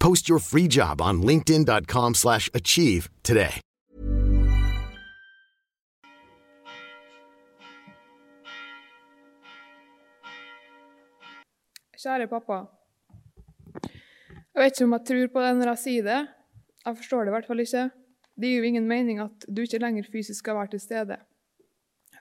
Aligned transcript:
Post 0.00 0.28
your 0.28 0.38
free 0.38 0.68
job 0.68 1.00
on 1.00 1.22
linkedin.com/achieve 1.22 2.14
slash 2.14 2.48
achieve 2.54 3.08
today. 3.22 3.60
Kjære 12.00 12.26
pappa. 12.28 12.62
Jeg 14.54 14.62
vet 14.62 14.72
ikke 14.72 14.84
om 14.84 14.94
jeg 14.96 15.04
tror 15.08 15.26
på 15.34 15.42
det 15.44 15.56
når 15.58 15.68
jeg 15.74 15.80
sier 15.82 16.06
det. 16.06 16.20
Jeg 16.86 16.96
forstår 16.96 17.26
det 17.26 17.30
i 17.30 17.34
hvert 17.34 17.48
fall 17.50 17.60
ikke. 17.60 17.82
Det 18.40 18.48
gir 18.48 18.62
jo 18.62 18.68
ingen 18.70 18.86
mening 18.88 19.20
at 19.20 19.44
du 19.48 19.60
ikke 19.62 19.82
lenger 19.82 20.08
fysisk 20.12 20.40
skal 20.40 20.56
være 20.56 20.72
til 20.74 20.80
stede. 20.80 21.18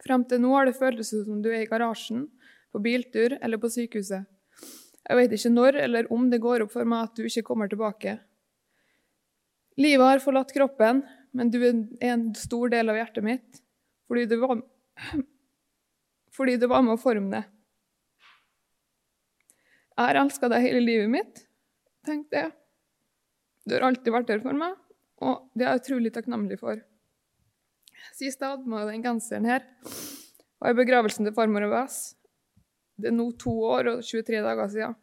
Frem 0.04 0.26
til 0.28 0.42
nå 0.44 0.52
har 0.52 0.68
det 0.68 0.76
føltes 0.76 1.14
som 1.16 1.40
du 1.44 1.48
er 1.52 1.64
i 1.64 1.70
garasjen, 1.70 2.28
på 2.72 2.82
biltur 2.84 3.38
eller 3.40 3.58
på 3.58 3.72
sykehuset. 3.72 4.28
Jeg 5.10 5.18
vet 5.18 5.32
ikke 5.34 5.50
når 5.50 5.78
eller 5.88 6.10
om 6.14 6.28
det 6.30 6.42
går 6.44 6.64
opp 6.66 6.74
for 6.76 6.86
meg 6.86 7.08
at 7.08 7.18
du 7.18 7.26
ikke 7.26 7.48
kommer 7.48 7.70
tilbake. 7.70 8.20
Livet 9.80 10.06
har 10.06 10.22
forlatt 10.22 10.54
kroppen, 10.54 11.02
men 11.34 11.50
du 11.50 11.58
er 11.64 12.12
en 12.12 12.30
stor 12.38 12.70
del 12.70 12.92
av 12.92 13.00
hjertet 13.00 13.26
mitt 13.26 13.64
fordi 14.10 14.26
du 14.26 14.40
var, 14.42 14.58
fordi 16.38 16.56
du 16.58 16.66
var 16.70 16.82
med 16.82 16.96
å 16.96 17.02
forme 17.02 17.30
det. 17.36 17.44
Jeg 19.94 20.08
har 20.08 20.18
elska 20.24 20.50
deg 20.50 20.64
hele 20.64 20.82
livet 20.82 21.12
mitt, 21.14 21.42
tenkte 22.08 22.42
jeg. 22.42 22.54
Du 23.70 23.76
har 23.76 23.86
alltid 23.86 24.14
vært 24.16 24.30
der 24.32 24.42
for 24.42 24.58
meg, 24.58 24.78
og 25.22 25.50
det 25.54 25.68
er 25.68 25.76
jeg 25.76 25.84
utrolig 25.84 26.14
takknemlig 26.16 26.58
for. 26.62 26.82
Sist 28.18 28.42
jeg 28.42 28.56
hadde 28.56 28.72
med 28.72 28.90
den 28.90 29.04
genseren 29.06 29.46
her, 29.46 29.68
var 30.58 30.74
i 30.74 30.80
begravelsen 30.80 31.28
til 31.28 31.36
farmor 31.36 31.68
og 31.68 31.76
Vess. 31.76 32.00
Det 33.00 33.08
er 33.08 33.16
nå 33.16 33.30
to 33.40 33.54
år 33.64 33.94
og 33.94 34.04
23 34.04 34.42
dager 34.44 34.72
siden. 34.72 34.96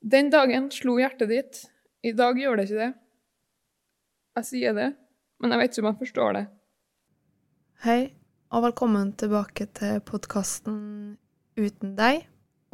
Den 0.00 0.30
dagen 0.32 0.70
slo 0.72 0.96
hjertet 1.00 1.28
ditt. 1.28 1.58
I 2.04 2.12
dag 2.16 2.38
gjør 2.40 2.56
det 2.56 2.64
ikke 2.68 2.80
det. 2.80 2.92
Jeg 4.34 4.48
sier 4.48 4.76
det, 4.76 4.86
men 5.40 5.52
jeg 5.52 5.60
vet 5.60 5.74
ikke 5.74 5.84
om 5.84 5.88
jeg 5.90 6.00
forstår 6.00 6.38
det. 6.38 6.44
Hei, 7.84 8.00
og 8.48 8.64
velkommen 8.64 9.12
tilbake 9.20 9.68
til 9.76 10.00
podkasten 10.08 10.78
Uten 11.60 11.92
deg. 11.98 12.24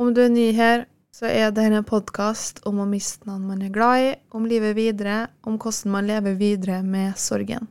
Om 0.01 0.15
du 0.15 0.23
er 0.23 0.31
ny 0.33 0.47
her, 0.56 0.87
så 1.12 1.27
er 1.27 1.50
dette 1.50 1.67
en 1.75 1.87
podkast 1.87 2.62
om 2.71 2.79
å 2.81 2.87
miste 2.89 3.27
noen 3.27 3.49
man 3.49 3.65
er 3.67 3.75
glad 3.75 4.05
i, 4.06 4.12
om 4.31 4.47
livet 4.47 4.77
videre, 4.79 5.27
om 5.43 5.59
hvordan 5.59 5.97
man 5.97 6.06
lever 6.09 6.39
videre 6.39 6.79
med 6.87 7.19
sorgen. 7.19 7.67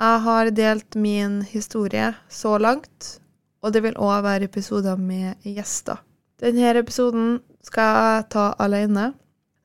Jeg 0.00 0.22
har 0.24 0.52
delt 0.56 0.96
min 0.96 1.40
historie 1.50 2.12
så 2.32 2.54
langt, 2.62 3.18
og 3.60 3.74
det 3.74 3.82
vil 3.84 3.98
òg 4.00 4.22
være 4.24 4.48
episoder 4.48 5.00
med 5.00 5.40
gjester. 5.44 6.00
Denne 6.40 6.72
episoden 6.80 7.40
skal 7.64 7.96
jeg 7.96 8.28
ta 8.32 8.46
alene, 8.62 9.10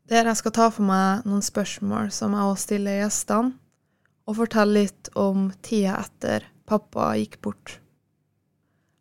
der 0.10 0.28
jeg 0.30 0.40
skal 0.42 0.54
ta 0.56 0.68
for 0.74 0.86
meg 0.86 1.24
noen 1.26 1.44
spørsmål 1.46 2.12
som 2.14 2.36
jeg 2.36 2.50
også 2.52 2.68
stiller 2.68 3.00
gjestene, 3.04 3.56
og 4.26 4.40
fortelle 4.40 4.82
litt 4.82 5.10
om 5.22 5.52
tida 5.62 6.00
etter 6.02 6.48
pappa 6.66 7.12
gikk 7.20 7.38
bort. 7.46 7.76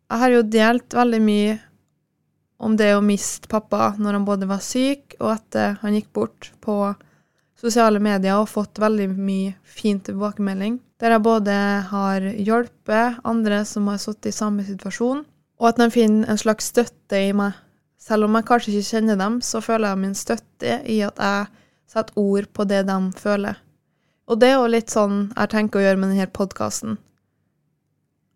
Jeg 0.05 0.21
har 0.21 0.33
jo 0.35 0.43
delt 0.45 0.93
veldig 0.93 1.21
mye 1.25 1.55
om 2.61 2.75
det 2.77 2.91
å 2.95 3.03
miste 3.03 3.49
pappa 3.51 3.95
når 3.97 4.19
han 4.19 4.27
både 4.27 4.47
var 4.47 4.61
syk 4.63 5.17
og 5.17 5.31
etter 5.33 5.79
han 5.81 5.97
gikk 5.97 6.11
bort, 6.15 6.51
på 6.61 6.93
sosiale 7.65 7.99
medier 8.03 8.37
og 8.37 8.51
fått 8.51 8.79
veldig 8.81 9.09
mye 9.15 9.55
fin 9.65 9.99
tilbakemelding. 10.03 10.79
Der 11.01 11.15
jeg 11.15 11.25
både 11.25 11.55
har 11.89 12.23
hjulpet 12.23 13.19
andre 13.27 13.63
som 13.67 13.89
har 13.91 13.99
sittet 14.01 14.31
i 14.31 14.35
samme 14.35 14.65
situasjon, 14.67 15.25
og 15.59 15.69
at 15.69 15.79
de 15.81 15.89
finner 15.91 16.29
en 16.29 16.39
slags 16.39 16.69
støtte 16.71 17.19
i 17.19 17.33
meg. 17.35 17.57
Selv 17.99 18.27
om 18.27 18.37
jeg 18.37 18.45
kanskje 18.45 18.73
ikke 18.73 18.89
kjenner 18.91 19.17
dem, 19.19 19.39
så 19.41 19.61
føler 19.65 19.89
jeg 19.89 20.01
min 20.03 20.17
støtte 20.17 20.79
i 20.85 20.99
at 21.05 21.19
jeg 21.21 21.47
setter 21.89 22.19
ord 22.21 22.49
på 22.53 22.67
det 22.69 22.83
de 22.85 22.97
føler. 23.17 23.57
Og 24.29 24.39
det 24.41 24.51
er 24.51 24.59
jo 24.59 24.69
litt 24.69 24.93
sånn 24.93 25.17
jeg 25.31 25.51
tenker 25.53 25.81
å 25.81 25.85
gjøre 25.85 26.01
med 26.01 26.13
denne 26.13 26.29
podkasten. 26.33 26.99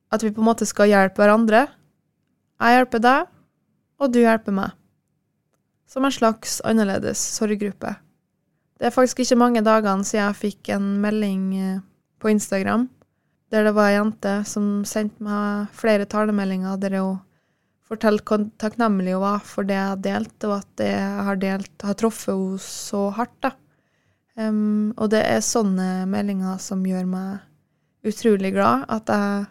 At 0.09 0.25
vi 0.25 0.33
på 0.33 0.41
en 0.41 0.49
måte 0.49 0.65
skal 0.69 0.89
hjelpe 0.89 1.21
hverandre. 1.21 1.67
Jeg 2.59 2.77
hjelper 2.77 3.05
deg, 3.05 3.31
og 4.01 4.13
du 4.13 4.21
hjelper 4.23 4.55
meg. 4.57 4.75
Som 5.89 6.05
en 6.05 6.13
slags 6.13 6.59
annerledes 6.65 7.21
sorggruppe. 7.37 7.93
Det 8.79 8.87
er 8.87 8.95
faktisk 8.95 9.19
ikke 9.23 9.39
mange 9.41 9.63
dagene 9.65 10.07
siden 10.07 10.23
jeg 10.29 10.39
fikk 10.39 10.71
en 10.75 10.93
melding 11.03 11.43
eh, 11.59 11.81
på 12.19 12.31
Instagram 12.31 12.87
der 13.49 13.65
det 13.65 13.73
var 13.73 13.89
ei 13.89 13.97
jente 13.97 14.33
som 14.45 14.83
sendte 14.85 15.23
meg 15.25 15.73
flere 15.75 16.05
talemeldinger 16.09 16.77
der 16.81 16.99
hun 17.01 17.17
fortalte 17.89 18.25
hvor 18.29 18.45
takknemlig 18.61 19.15
hun 19.15 19.23
var 19.23 19.39
for 19.45 19.65
det 19.65 19.77
jeg 19.77 19.89
har 19.89 20.03
delt, 20.03 20.45
og 20.45 20.53
at 20.59 20.69
det 20.77 20.89
jeg 20.91 21.23
har 21.29 21.39
delt, 21.41 21.73
har 21.81 21.97
truffet 21.97 22.35
henne 22.35 22.59
så 22.61 23.07
hardt. 23.17 23.37
da. 23.41 23.51
Um, 24.39 24.93
og 24.95 25.09
det 25.11 25.23
er 25.25 25.41
sånne 25.43 26.05
meldinger 26.07 26.59
som 26.61 26.85
gjør 26.85 27.07
meg 27.09 28.07
utrolig 28.07 28.53
glad. 28.53 28.85
At, 28.93 29.09
jeg, 29.09 29.49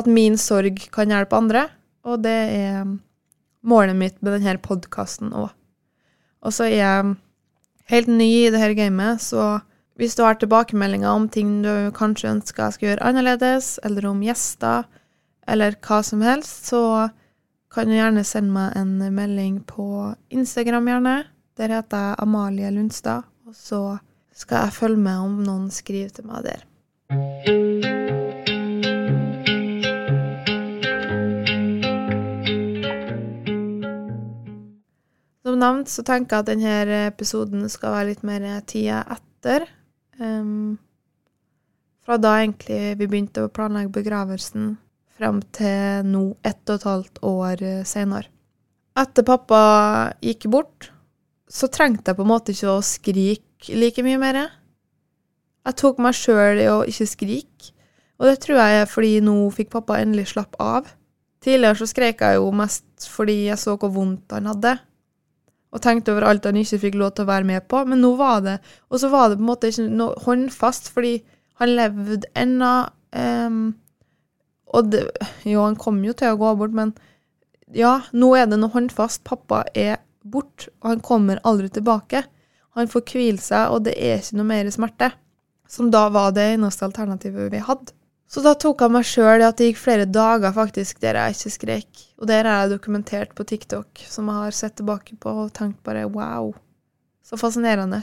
at 0.00 0.08
min 0.08 0.38
sorg 0.40 0.80
kan 0.94 1.12
hjelpe 1.12 1.36
andre. 1.36 1.68
Og 2.08 2.24
det 2.24 2.38
er 2.56 2.88
målet 3.60 3.96
mitt 4.00 4.22
med 4.24 4.38
denne 4.38 4.56
podkasten 4.64 5.34
òg. 5.36 5.52
Og 6.40 6.56
så 6.56 6.64
er 6.70 6.78
jeg 6.78 7.12
helt 7.90 8.10
ny 8.10 8.28
i 8.46 8.50
det 8.52 8.60
her 8.62 8.74
gamet, 8.78 9.22
så 9.22 9.60
hvis 10.00 10.16
du 10.16 10.22
har 10.24 10.38
tilbakemeldinger 10.40 11.10
om 11.10 11.28
ting 11.28 11.60
du 11.64 11.90
kanskje 11.96 12.30
ønsker 12.32 12.64
jeg 12.64 12.76
skal 12.76 12.88
gjøre 12.88 13.08
annerledes, 13.10 13.74
eller 13.84 14.08
om 14.08 14.22
gjester, 14.24 14.86
eller 15.50 15.76
hva 15.84 16.00
som 16.06 16.22
helst, 16.24 16.70
så 16.70 17.10
kan 17.70 17.90
du 17.90 17.94
gjerne 17.94 18.24
sende 18.26 18.54
meg 18.54 18.78
en 18.78 18.96
melding 19.14 19.60
på 19.68 20.14
Instagram, 20.32 20.88
gjerne. 20.90 21.16
Der 21.60 21.76
heter 21.76 22.06
jeg 22.08 22.20
Amalie 22.24 22.72
Lundstad, 22.74 23.28
og 23.46 23.54
så 23.54 23.98
skal 24.32 24.66
jeg 24.66 24.78
følge 24.80 25.04
med 25.04 25.24
om 25.28 25.40
noen 25.44 25.70
skriver 25.74 26.14
til 26.16 26.30
meg 26.30 26.48
der. 26.48 27.99
Som 35.50 35.58
nevnt 35.58 35.90
så 35.90 36.04
tenker 36.06 36.36
jeg 36.36 36.44
at 36.44 36.48
denne 36.52 36.98
episoden 37.08 37.64
skal 37.66 37.90
være 37.96 38.08
litt 38.12 38.20
mer 38.22 38.44
tida 38.70 39.00
etter. 39.10 39.64
Um, 40.22 40.76
fra 42.06 42.20
da 42.22 42.36
egentlig 42.38 42.92
vi 43.00 43.08
begynte 43.10 43.42
å 43.42 43.50
planlegge 43.50 43.90
begravelsen, 43.96 44.76
frem 45.18 45.40
til 45.50 46.04
nå 46.06 46.20
ett 46.46 46.60
og 46.70 46.76
et 46.76 46.84
halvt 46.86 47.18
år 47.26 47.64
senere. 47.82 48.30
Etter 49.02 49.26
pappa 49.26 49.62
gikk 50.22 50.46
bort, 50.54 50.92
så 51.50 51.66
trengte 51.66 52.12
jeg 52.12 52.20
på 52.20 52.22
en 52.22 52.30
måte 52.30 52.54
ikke 52.54 52.76
å 52.76 52.84
skrike 52.86 53.74
like 53.74 54.04
mye 54.06 54.20
mer. 54.22 54.38
Jeg 55.66 55.78
tok 55.82 55.98
meg 55.98 56.14
sjøl 56.14 56.60
i 56.62 56.68
å 56.70 56.84
ikke 56.86 57.08
skrike, 57.10 57.72
og 58.22 58.30
det 58.30 58.36
tror 58.44 58.60
jeg 58.60 58.84
er 58.84 58.86
fordi 58.92 59.10
nå 59.26 59.34
fikk 59.56 59.72
pappa 59.74 59.98
endelig 59.98 60.28
slappe 60.36 60.62
av. 60.62 60.94
Tidligere 61.42 61.80
så 61.82 61.90
skrek 61.90 62.22
jeg 62.22 62.38
jo 62.38 62.54
mest 62.54 63.10
fordi 63.10 63.48
jeg 63.48 63.58
så 63.58 63.74
hvor 63.74 63.90
vondt 63.98 64.36
han 64.36 64.46
hadde 64.52 64.76
og 65.70 65.82
tenkte 65.84 66.14
over 66.14 66.26
alt 66.26 66.48
han 66.48 66.58
ikke 66.58 66.80
fikk 66.82 66.96
lov 66.98 67.12
til 67.14 67.26
å 67.26 67.30
være 67.30 67.46
med 67.46 67.66
på. 67.70 67.84
Men 67.86 68.02
nå 68.02 68.14
var 68.18 68.40
det 68.42 68.56
Og 68.90 68.98
så 69.02 69.10
var 69.12 69.28
det 69.28 69.38
på 69.38 69.44
en 69.44 69.50
måte 69.52 69.70
ikke 69.70 69.86
noe 69.86 70.18
håndfast, 70.24 70.90
fordi 70.90 71.20
han 71.60 71.76
levde 71.76 72.26
ennå. 72.34 72.72
Um, 73.14 73.62
og 74.74 74.90
det, 74.90 75.04
jo, 75.44 75.62
han 75.62 75.78
kom 75.78 76.02
jo 76.04 76.14
til 76.14 76.34
å 76.34 76.40
gå 76.40 76.52
bort, 76.58 76.74
men 76.74 76.92
ja, 77.74 78.00
nå 78.12 78.32
er 78.38 78.50
det 78.50 78.58
noe 78.58 78.74
håndfast. 78.74 79.22
Pappa 79.26 79.64
er 79.74 80.00
borte, 80.26 80.70
og 80.82 80.94
han 80.94 81.02
kommer 81.06 81.42
aldri 81.46 81.70
tilbake. 81.70 82.24
Han 82.78 82.90
får 82.90 83.06
hvile 83.12 83.42
seg, 83.42 83.70
og 83.74 83.84
det 83.86 83.96
er 83.98 84.18
ikke 84.18 84.40
noe 84.40 84.50
mer 84.50 84.70
smerte. 84.74 85.12
som 85.70 85.86
da 85.86 86.08
var 86.10 86.32
det 86.34 86.42
eneste 86.56 86.82
alternativet 86.82 87.52
vi 87.52 87.58
hadde. 87.62 87.92
Så 88.30 88.44
da 88.44 88.52
tok 88.54 88.84
jeg 88.84 88.94
meg 88.94 89.06
sjøl 89.08 89.42
i 89.42 89.46
at 89.48 89.58
det 89.58 89.72
gikk 89.72 89.80
flere 89.80 90.06
dager 90.06 90.52
faktisk 90.54 91.00
der 91.02 91.18
jeg 91.18 91.34
ikke 91.34 91.50
skrek. 91.56 92.02
Og 92.22 92.28
der 92.30 92.46
har 92.46 92.62
jeg 92.62 92.76
dokumentert 92.76 93.32
på 93.34 93.46
TikTok, 93.48 94.04
som 94.06 94.28
jeg 94.30 94.44
har 94.44 94.54
sett 94.54 94.76
tilbake 94.78 95.16
på 95.18 95.32
og 95.46 95.54
tenkt 95.56 95.80
bare 95.86 96.06
wow, 96.06 96.52
så 97.26 97.38
fascinerende. 97.40 97.98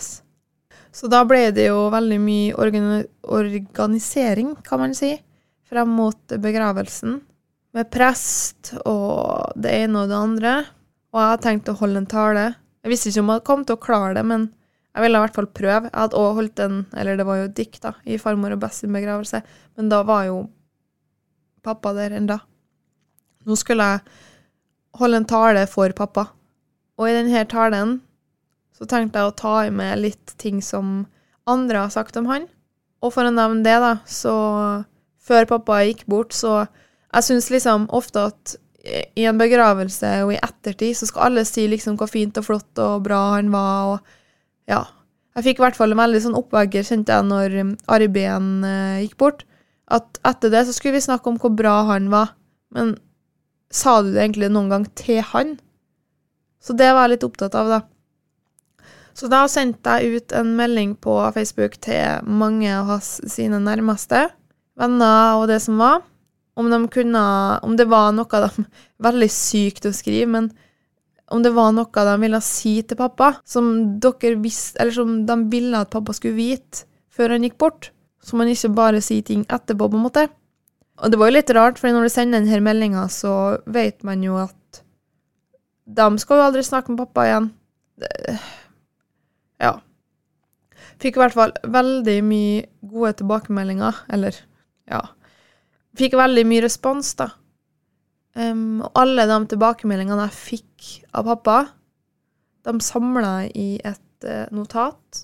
Så 0.92 1.08
da 1.12 1.22
ble 1.28 1.46
det 1.56 1.70
jo 1.70 1.88
veldig 1.94 2.20
mye 2.20 2.58
organi 2.60 3.06
organisering, 3.24 4.56
kan 4.68 4.82
man 4.84 4.96
si, 4.98 5.14
frem 5.68 5.96
mot 5.96 6.36
begravelsen. 6.44 7.22
Med 7.76 7.92
prest 7.94 8.74
og 8.84 9.54
det 9.56 9.74
ene 9.84 10.04
og 10.04 10.12
det 10.12 10.18
andre. 10.18 10.54
Og 11.14 11.22
jeg 11.22 11.32
hadde 11.32 11.46
tenkt 11.46 11.72
å 11.72 11.78
holde 11.80 12.02
en 12.02 12.10
tale. 12.10 12.46
Jeg 12.84 12.92
visste 12.92 13.12
ikke 13.12 13.24
om 13.24 13.34
jeg 13.36 13.48
kom 13.48 13.66
til 13.68 13.78
å 13.78 13.84
klare 13.84 14.16
det, 14.18 14.26
men 14.28 14.48
jeg 14.98 15.04
ville 15.06 15.20
i 15.20 15.22
hvert 15.22 15.36
fall 15.38 15.48
prøve. 15.54 15.92
Jeg 15.92 15.94
hadde 15.94 16.18
også 16.18 16.38
holdt 16.40 16.62
en, 16.66 16.78
eller 16.98 17.20
det 17.20 17.26
var 17.28 17.38
jo 17.38 17.50
dikt 17.60 17.84
da, 17.84 17.92
i 18.10 18.18
farmor 18.18 18.56
og 18.56 18.64
best 18.64 18.88
begravelse, 18.90 19.44
men 19.78 19.92
da 19.92 20.00
var 20.08 20.24
jo 20.26 20.40
pappa 21.62 21.92
der 21.94 22.16
enda. 22.18 22.40
Nå 23.46 23.58
skulle 23.62 23.86
jeg 23.86 24.02
holde 24.98 25.22
en 25.22 25.30
tale 25.30 25.68
for 25.70 25.94
pappa, 25.94 26.26
og 26.98 27.06
i 27.06 27.14
denne 27.14 27.46
talen 27.46 28.00
så 28.74 28.90
tenkte 28.90 29.22
jeg 29.22 29.30
å 29.30 29.38
ta 29.38 29.54
i 29.68 29.74
med 29.74 30.02
litt 30.02 30.34
ting 30.42 30.64
som 30.66 31.06
andre 31.46 31.86
har 31.86 31.94
sagt 31.94 32.18
om 32.18 32.26
han. 32.32 32.50
Og 33.06 33.14
for 33.14 33.30
å 33.30 33.34
nevne 33.34 33.62
det, 33.66 33.78
da, 33.84 33.98
så 34.06 34.34
Før 35.28 35.44
pappa 35.44 35.82
gikk 35.84 36.06
bort, 36.08 36.32
så 36.32 36.70
Jeg 37.12 37.26
syns 37.28 37.50
liksom 37.52 37.90
ofte 37.92 38.30
at 38.32 38.56
i 39.20 39.26
en 39.28 39.36
begravelse 39.36 40.10
og 40.24 40.32
i 40.32 40.40
ettertid 40.40 40.96
så 40.96 41.08
skal 41.10 41.26
alle 41.26 41.44
si 41.44 41.66
liksom 41.68 41.98
hvor 42.00 42.08
fint 42.08 42.38
og 42.40 42.46
flott 42.48 42.80
og 42.80 43.04
bra 43.04 43.20
han 43.34 43.52
var, 43.52 43.98
og 43.98 44.00
ja. 44.70 44.86
Jeg 45.38 45.46
fikk 45.46 45.60
i 45.60 45.66
hvert 45.68 45.78
fall 45.78 45.94
en 45.94 46.02
veldig 46.02 46.24
sånn 46.24 46.38
oppvegger, 46.38 46.86
kjente 46.86 47.14
jeg, 47.14 47.28
når 47.30 47.58
um, 47.62 47.74
Arbeen 47.94 48.48
uh, 48.66 48.98
gikk 49.04 49.18
bort. 49.22 49.44
At 49.94 50.18
etter 50.28 50.52
det 50.52 50.66
så 50.68 50.74
skulle 50.76 50.98
vi 50.98 51.06
snakke 51.06 51.30
om 51.30 51.38
hvor 51.42 51.54
bra 51.54 51.76
han 51.92 52.10
var. 52.12 52.34
Men 52.74 52.96
sa 53.72 54.00
du 54.02 54.10
det 54.12 54.24
egentlig 54.24 54.50
noen 54.52 54.72
gang 54.74 54.88
til 54.98 55.22
han? 55.34 55.56
Så 56.64 56.74
det 56.76 56.90
var 56.90 57.06
jeg 57.06 57.16
litt 57.16 57.28
opptatt 57.28 57.56
av, 57.56 57.70
da. 57.70 58.84
Så 59.18 59.30
da 59.32 59.46
sendte 59.50 59.96
jeg 59.98 60.20
ut 60.20 60.34
en 60.38 60.52
melding 60.58 60.98
på 61.02 61.16
Facebook 61.34 61.80
til 61.82 62.26
mange 62.28 62.70
av 62.70 62.90
hans 62.92 63.16
sine 63.32 63.58
nærmeste 63.64 64.28
venner 64.78 65.40
og 65.40 65.48
det 65.50 65.58
som 65.64 65.80
var. 65.82 66.04
Om 66.58 66.70
de 66.74 66.80
kunne 66.90 67.24
Om 67.62 67.76
det 67.78 67.86
var 67.90 68.12
noe 68.18 68.42
de 68.42 68.66
Veldig 69.08 69.30
sykt 69.30 69.86
å 69.86 69.94
skrive, 69.94 70.30
men 70.34 70.52
om 71.32 71.44
det 71.44 71.52
var 71.56 71.74
noe 71.76 72.06
de 72.08 72.16
ville 72.22 72.40
si 72.46 72.82
til 72.88 73.00
pappa, 73.00 73.34
som 73.44 73.72
eller 74.00 74.92
som 74.96 75.26
de 75.28 75.38
ville 75.52 75.82
at 75.82 75.92
pappa 75.92 76.16
skulle 76.16 76.38
vite 76.38 76.86
før 77.12 77.34
han 77.36 77.44
gikk 77.44 77.58
bort, 77.60 77.90
så 78.24 78.38
man 78.38 78.52
ikke 78.52 78.70
bare 78.78 79.02
sier 79.02 79.26
ting 79.26 79.44
etterpå, 79.50 79.90
på 79.90 79.98
en 79.98 80.06
måte. 80.06 80.28
Og 81.02 81.12
det 81.12 81.20
var 81.20 81.30
jo 81.30 81.38
litt 81.38 81.52
rart, 81.54 81.80
for 81.80 81.94
når 81.94 82.08
du 82.08 82.14
sender 82.14 82.40
denne 82.40 82.62
meldinga, 82.64 83.08
så 83.10 83.58
vet 83.66 84.06
man 84.08 84.24
jo 84.26 84.38
at 84.40 84.82
de 85.88 86.08
skal 86.22 86.40
jo 86.40 86.46
aldri 86.50 86.64
snakke 86.68 86.94
med 86.94 87.02
pappa 87.06 87.26
igjen. 87.28 87.50
Ja. 89.64 89.74
Fikk 91.02 91.18
i 91.18 91.22
hvert 91.22 91.36
fall 91.38 91.54
veldig 91.64 92.18
mye 92.26 92.66
gode 92.86 93.14
tilbakemeldinger, 93.22 94.04
eller 94.14 94.38
ja. 94.90 95.04
Fikk 95.98 96.18
veldig 96.18 96.46
mye 96.50 96.66
respons, 96.66 97.14
da. 97.18 97.32
Um, 98.38 98.84
og 98.86 99.00
alle 99.02 99.26
de 99.26 99.38
tilbakemeldingene 99.50 100.28
jeg 100.28 100.38
fikk 100.38 100.90
av 101.18 101.26
pappa, 101.32 101.58
de 102.68 102.76
samla 102.84 103.48
i 103.50 103.80
et 103.82 104.28
uh, 104.28 104.46
notat, 104.54 105.24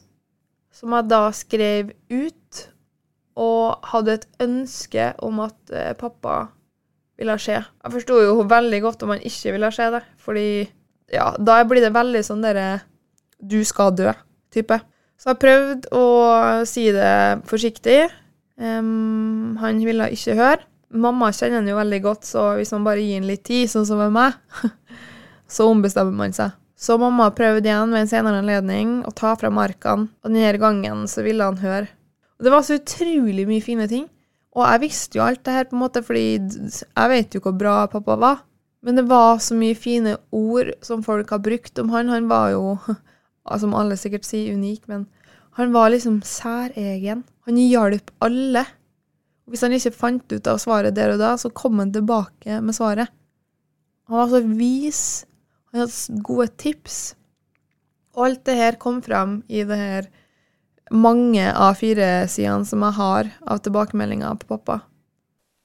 som 0.74 0.95
jeg 0.98 1.10
da 1.12 1.27
skrev 1.36 1.92
ut, 2.10 2.63
og 3.38 3.86
hadde 3.89 4.18
et 4.18 4.25
ønske 4.45 5.12
om 5.25 5.44
at 5.45 5.57
uh, 5.74 5.92
pappa 6.00 6.39
ville 7.21 7.38
skje. 7.38 7.60
Jeg 7.62 7.95
forsto 8.00 8.18
jo 8.24 8.48
veldig 8.50 8.81
godt 8.81 9.06
om 9.06 9.13
han 9.13 9.21
ikke 9.30 9.54
ville 9.54 9.69
skje 9.74 9.92
det, 9.94 10.01
fordi 10.18 10.48
ja, 11.13 11.30
da 11.38 11.62
blir 11.69 11.86
det 11.86 11.94
veldig 11.94 12.25
sånn 12.25 12.42
derre 12.42 12.81
du 13.38 13.60
skal 13.68 13.94
dø-type. 13.94 14.80
Så 15.21 15.31
jeg 15.31 15.42
prøvde 15.44 15.94
å 15.94 16.06
si 16.68 16.89
det 16.95 17.45
forsiktig. 17.45 18.07
Um, 18.57 19.54
han 19.62 19.81
ville 19.86 20.10
ikke 20.15 20.38
høre. 20.39 20.73
Mamma 20.94 21.31
kjenner 21.34 21.62
han 21.62 21.69
jo 21.69 21.78
veldig 21.80 22.01
godt, 22.04 22.28
så 22.30 22.51
hvis 22.60 22.74
man 22.75 22.86
bare 22.86 23.01
gir 23.01 23.18
han 23.18 23.30
litt 23.30 23.44
tid, 23.48 23.69
sånn 23.72 23.88
som 23.90 24.01
med 24.01 24.13
meg, 24.13 24.38
så 25.56 25.68
ombestemmer 25.72 26.13
man 26.13 26.36
seg. 26.36 26.54
Så 26.84 26.98
mamma 27.00 27.30
prøvde 27.31 27.69
igjen 27.69 27.94
ved 27.95 28.04
en 28.04 28.10
senere 28.12 28.42
anledning 28.42 28.95
å 29.07 29.13
ta 29.16 29.34
fra 29.40 29.50
markene, 29.54 30.10
og 30.22 30.30
denne 30.34 30.57
gangen 30.60 31.06
så 31.10 31.24
ville 31.25 31.45
han 31.48 31.62
høre. 31.62 31.88
Og 32.38 32.45
det 32.45 32.51
var 32.54 32.66
så 32.68 32.75
utrolig 32.75 33.45
mye 33.48 33.63
fine 33.63 33.88
ting. 33.88 34.10
Og 34.54 34.66
jeg 34.68 34.81
visste 34.84 35.18
jo 35.18 35.24
alt 35.25 35.42
det 35.48 35.54
her, 35.56 35.69
på 35.69 35.78
en 35.78 35.81
måte, 35.81 36.04
fordi 36.06 36.25
jeg 36.36 37.12
vet 37.13 37.34
jo 37.34 37.42
hvor 37.46 37.56
bra 37.57 37.78
pappa 37.89 38.18
var. 38.19 38.44
Men 38.84 39.00
det 39.00 39.06
var 39.07 39.39
så 39.39 39.56
mye 39.56 39.78
fine 39.80 40.18
ord 40.36 40.74
som 40.84 41.06
folk 41.06 41.31
har 41.31 41.42
brukt 41.42 41.80
om 41.80 41.89
han. 41.94 42.12
Han 42.12 42.28
var 42.30 42.51
jo, 42.54 42.75
som 43.63 43.75
alle 43.80 43.98
sikkert 43.98 44.28
sier, 44.28 44.54
unik, 44.57 44.84
men 44.92 45.07
han 45.57 45.74
var 45.74 45.94
liksom 45.94 46.19
særegen. 46.28 47.24
Han 47.48 47.62
hjalp 47.62 48.12
alle. 48.25 48.66
Hvis 49.50 49.63
han 49.66 49.75
ikke 49.75 49.92
fant 49.95 50.31
ut 50.31 50.48
av 50.48 50.62
svaret 50.62 50.95
der 50.95 51.16
og 51.16 51.19
da, 51.22 51.34
så 51.40 51.51
kom 51.51 51.81
han 51.81 51.92
tilbake 51.94 52.62
med 52.63 52.75
svaret. 52.75 53.12
Han 54.07 54.19
var 54.22 54.31
så 54.31 54.42
vis. 54.48 55.01
Han 55.72 55.84
hadde 55.84 56.24
gode 56.24 56.48
tips. 56.62 57.16
Og 58.13 58.28
alt 58.28 58.44
det 58.48 58.56
her 58.60 58.80
kom 58.80 59.01
frem 59.04 59.42
i 59.50 59.66
det 59.68 59.80
her 59.80 60.10
mange 60.94 61.45
av 61.50 61.80
fire-sidene 61.80 62.68
som 62.68 62.84
jeg 62.86 62.98
har 63.00 63.30
av 63.50 63.62
tilbakemeldinger 63.66 64.38
på 64.42 64.51
pappa. 64.54 64.81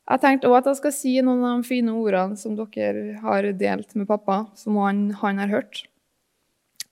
Jeg 0.08 0.22
tenkte 0.22 0.48
òg 0.48 0.62
at 0.62 0.70
jeg 0.70 0.78
skal 0.78 0.94
si 0.96 1.14
noen 1.20 1.44
av 1.44 1.58
de 1.58 1.68
fine 1.68 1.92
ordene 1.92 2.38
som 2.40 2.54
dere 2.56 3.18
har 3.20 3.50
delt 3.60 3.92
med 3.98 4.08
pappa, 4.08 4.46
som 4.56 4.78
han, 4.80 5.10
han 5.20 5.42
har 5.42 5.52
hørt. 5.52 5.82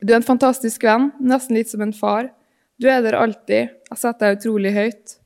Du 0.05 0.13
er 0.13 0.19
en 0.19 0.27
fantastisk 0.27 0.85
venn, 0.85 1.09
nesten 1.25 1.57
litt 1.57 1.73
som 1.73 1.81
en 1.81 1.95
far. 1.97 2.29
Du 2.77 2.91
er 2.93 3.01
der 3.01 3.17
alltid. 3.17 3.73
Jeg 3.89 4.03
setter 4.03 4.35
deg 4.35 4.43
utrolig 4.43 4.75
høyt. 4.77 5.17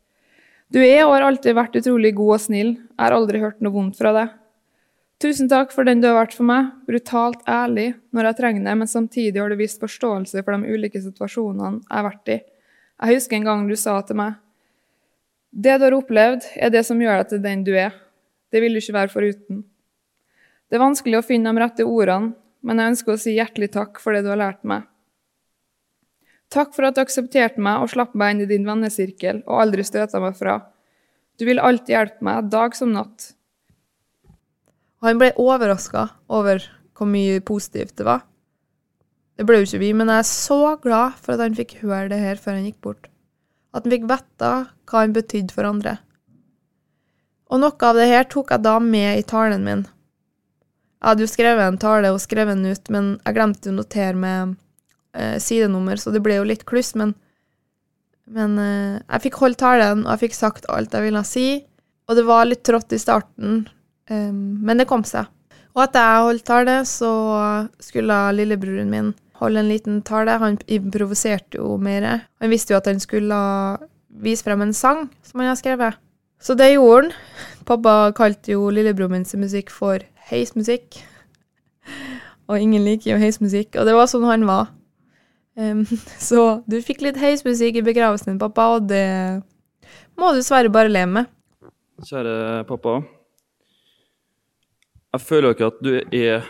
Du 0.70 0.78
er 0.78 1.02
og 1.02 1.16
har 1.16 1.24
alltid 1.26 1.56
vært 1.58 1.76
utrolig 1.80 2.12
god 2.14 2.36
og 2.36 2.42
snill. 2.44 2.76
Jeg 2.78 3.02
har 3.02 3.14
aldri 3.16 3.40
hørt 3.42 3.58
noe 3.64 3.74
vondt 3.74 3.98
fra 3.98 4.12
deg. 4.14 4.36
Tusen 5.20 5.50
takk 5.50 5.74
for 5.74 5.84
den 5.84 6.00
du 6.00 6.06
har 6.08 6.16
vært 6.16 6.36
for 6.36 6.48
meg, 6.48 6.70
brutalt 6.88 7.42
ærlig 7.50 7.90
når 8.14 8.30
jeg 8.30 8.36
trenger 8.38 8.64
det, 8.64 8.76
men 8.80 8.88
samtidig 8.88 9.42
har 9.42 9.50
du 9.52 9.58
vist 9.58 9.82
forståelse 9.82 10.44
for 10.46 10.54
de 10.54 10.70
ulike 10.70 11.02
situasjonene 11.02 11.82
jeg 11.82 11.90
har 11.92 12.06
vært 12.06 12.30
i. 12.32 12.38
Jeg 13.00 13.18
husker 13.18 13.36
en 13.36 13.48
gang 13.48 13.66
du 13.68 13.74
sa 13.80 13.98
til 14.04 14.16
meg 14.20 14.38
Det 15.50 15.76
du 15.76 15.84
har 15.84 15.96
opplevd, 15.98 16.46
er 16.56 16.72
det 16.72 16.84
som 16.86 17.02
gjør 17.02 17.20
deg 17.20 17.32
til 17.32 17.42
den 17.44 17.66
du 17.66 17.74
er. 17.74 17.92
Det 18.50 18.62
vil 18.62 18.72
du 18.72 18.80
ikke 18.80 18.96
være 18.96 19.12
foruten. 19.12 19.64
Det 20.70 20.78
er 20.78 20.86
vanskelig 20.86 21.18
å 21.18 21.26
finne 21.26 21.50
de 21.50 21.64
rette 21.64 21.84
ordene, 21.84 22.32
men 22.62 22.78
jeg 22.78 22.94
ønsker 22.94 23.16
å 23.16 23.20
si 23.20 23.34
hjertelig 23.34 23.72
takk 23.74 23.98
for 24.00 24.14
det 24.14 24.22
du 24.22 24.30
har 24.30 24.38
lært 24.38 24.62
meg. 24.62 24.86
Takk 26.50 26.72
for 26.74 26.88
at 26.88 26.96
du 26.96 27.02
aksepterte 27.04 27.62
meg 27.62 27.84
og 27.84 27.92
slapp 27.92 28.16
meg 28.18 28.34
inn 28.34 28.44
i 28.44 28.48
din 28.50 28.66
vennesirkel 28.66 29.44
og 29.46 29.60
aldri 29.64 29.84
støta 29.86 30.18
meg 30.22 30.34
fra. 30.38 30.56
Du 31.38 31.46
vil 31.46 31.62
alltid 31.62 31.94
hjelpe 31.94 32.26
meg, 32.26 32.50
dag 32.50 32.74
som 32.76 32.90
natt. 32.92 33.30
Han 35.00 35.20
ble 35.20 35.30
overraska 35.40 36.08
over 36.28 36.64
hvor 36.98 37.08
mye 37.08 37.38
positivt 37.46 37.94
det 37.96 38.04
var. 38.08 38.26
Det 39.40 39.46
ble 39.48 39.62
jo 39.62 39.68
ikke 39.68 39.80
vi, 39.80 39.94
men 39.96 40.10
jeg 40.12 40.20
er 40.20 40.28
så 40.28 40.58
glad 40.82 41.16
for 41.22 41.32
at 41.32 41.40
han 41.46 41.54
fikk 41.56 41.78
høre 41.80 42.10
det 42.10 42.18
her 42.20 42.36
før 42.36 42.58
han 42.58 42.66
gikk 42.66 42.80
bort. 42.84 43.06
At 43.72 43.86
han 43.86 43.94
fikk 43.94 44.10
vite 44.10 44.50
hva 44.90 45.04
han 45.04 45.14
betydde 45.16 45.54
for 45.56 45.68
andre. 45.68 45.94
Og 47.48 47.62
noe 47.62 47.88
av 47.88 47.96
det 47.96 48.10
her 48.10 48.26
tok 48.30 48.52
jeg 48.52 48.66
da 48.66 48.74
med 48.82 49.22
i 49.22 49.24
talen 49.26 49.64
min. 49.64 49.86
Jeg 51.00 51.08
hadde 51.08 51.24
jo 51.24 51.30
skrevet 51.32 51.64
en 51.64 51.80
tale 51.80 52.10
og 52.12 52.20
skrevet 52.20 52.58
den 52.58 52.74
ut, 52.74 52.90
men 52.92 53.14
jeg 53.24 53.38
glemte 53.38 53.72
å 53.72 53.78
notere 53.78 54.18
med 54.18 54.58
eh, 55.16 55.36
sidenummer, 55.42 56.00
så 56.00 56.12
det 56.14 56.22
ble 56.24 56.38
jo 56.38 56.46
litt 56.48 56.66
kluss, 56.68 56.94
men, 56.98 57.14
men 58.30 58.56
eh, 58.60 58.96
jeg 59.02 59.26
fikk 59.26 59.40
holdt 59.42 59.60
talen, 59.62 60.06
og 60.06 60.14
jeg 60.14 60.26
fikk 60.26 60.38
sagt 60.38 60.70
alt 60.72 60.94
jeg 60.94 61.08
ville 61.08 61.24
si. 61.26 61.48
Og 62.10 62.18
det 62.18 62.26
var 62.26 62.48
litt 62.48 62.64
trått 62.66 62.92
i 62.94 63.00
starten, 63.00 63.64
eh, 64.10 64.30
men 64.32 64.82
det 64.82 64.88
kom 64.90 65.06
seg. 65.06 65.30
Og 65.76 65.84
etter 65.84 66.02
jeg 66.02 66.26
holdt 66.26 66.46
tale, 66.48 66.76
så 66.88 67.10
skulle 67.78 68.16
lillebroren 68.34 68.90
min 68.90 69.12
holde 69.40 69.62
en 69.62 69.70
liten 69.70 70.00
tale. 70.02 70.34
Han 70.42 70.58
improviserte 70.66 71.60
jo 71.60 71.76
mer. 71.80 72.26
Han 72.42 72.52
visste 72.52 72.74
jo 72.74 72.80
at 72.80 72.88
han 72.90 73.00
skulle 73.00 73.38
vise 74.10 74.44
frem 74.44 74.64
en 74.64 74.74
sang 74.74 75.06
som 75.22 75.40
han 75.40 75.52
har 75.52 75.60
skrevet. 75.60 76.00
Så 76.42 76.56
det 76.58 76.72
gjorde 76.72 77.10
han. 77.10 77.14
Pappa 77.68 77.94
kalte 78.16 78.56
jo 78.56 78.66
lillebroren 78.72 79.20
min 79.20 79.28
sin 79.28 79.42
musikk 79.44 79.70
for 79.70 80.02
heismusikk. 80.30 80.98
Og 82.50 82.58
ingen 82.58 82.82
liker 82.82 83.12
jo 83.12 83.20
heismusikk, 83.20 83.76
og 83.78 83.86
det 83.86 83.94
var 83.94 84.08
sånn 84.10 84.26
han 84.26 84.46
var. 84.48 84.72
Um, 85.58 85.84
så 86.30 86.60
du 86.70 86.78
fikk 86.84 87.02
litt 87.04 87.18
heismusikk 87.20 87.80
i 87.80 87.86
begravelsen 87.86 88.34
din, 88.34 88.42
pappa, 88.42 88.68
og 88.76 88.90
det 88.90 89.06
må 90.18 90.30
du 90.30 90.40
dessverre 90.40 90.72
bare 90.72 90.92
leve 90.92 91.10
med. 91.18 91.32
Kjære 92.06 92.64
pappa. 92.68 93.00
Jeg 95.10 95.26
føler 95.26 95.50
jo 95.50 95.56
ikke 95.56 95.70
at 95.72 95.80
du 95.82 95.92
er 95.98 96.46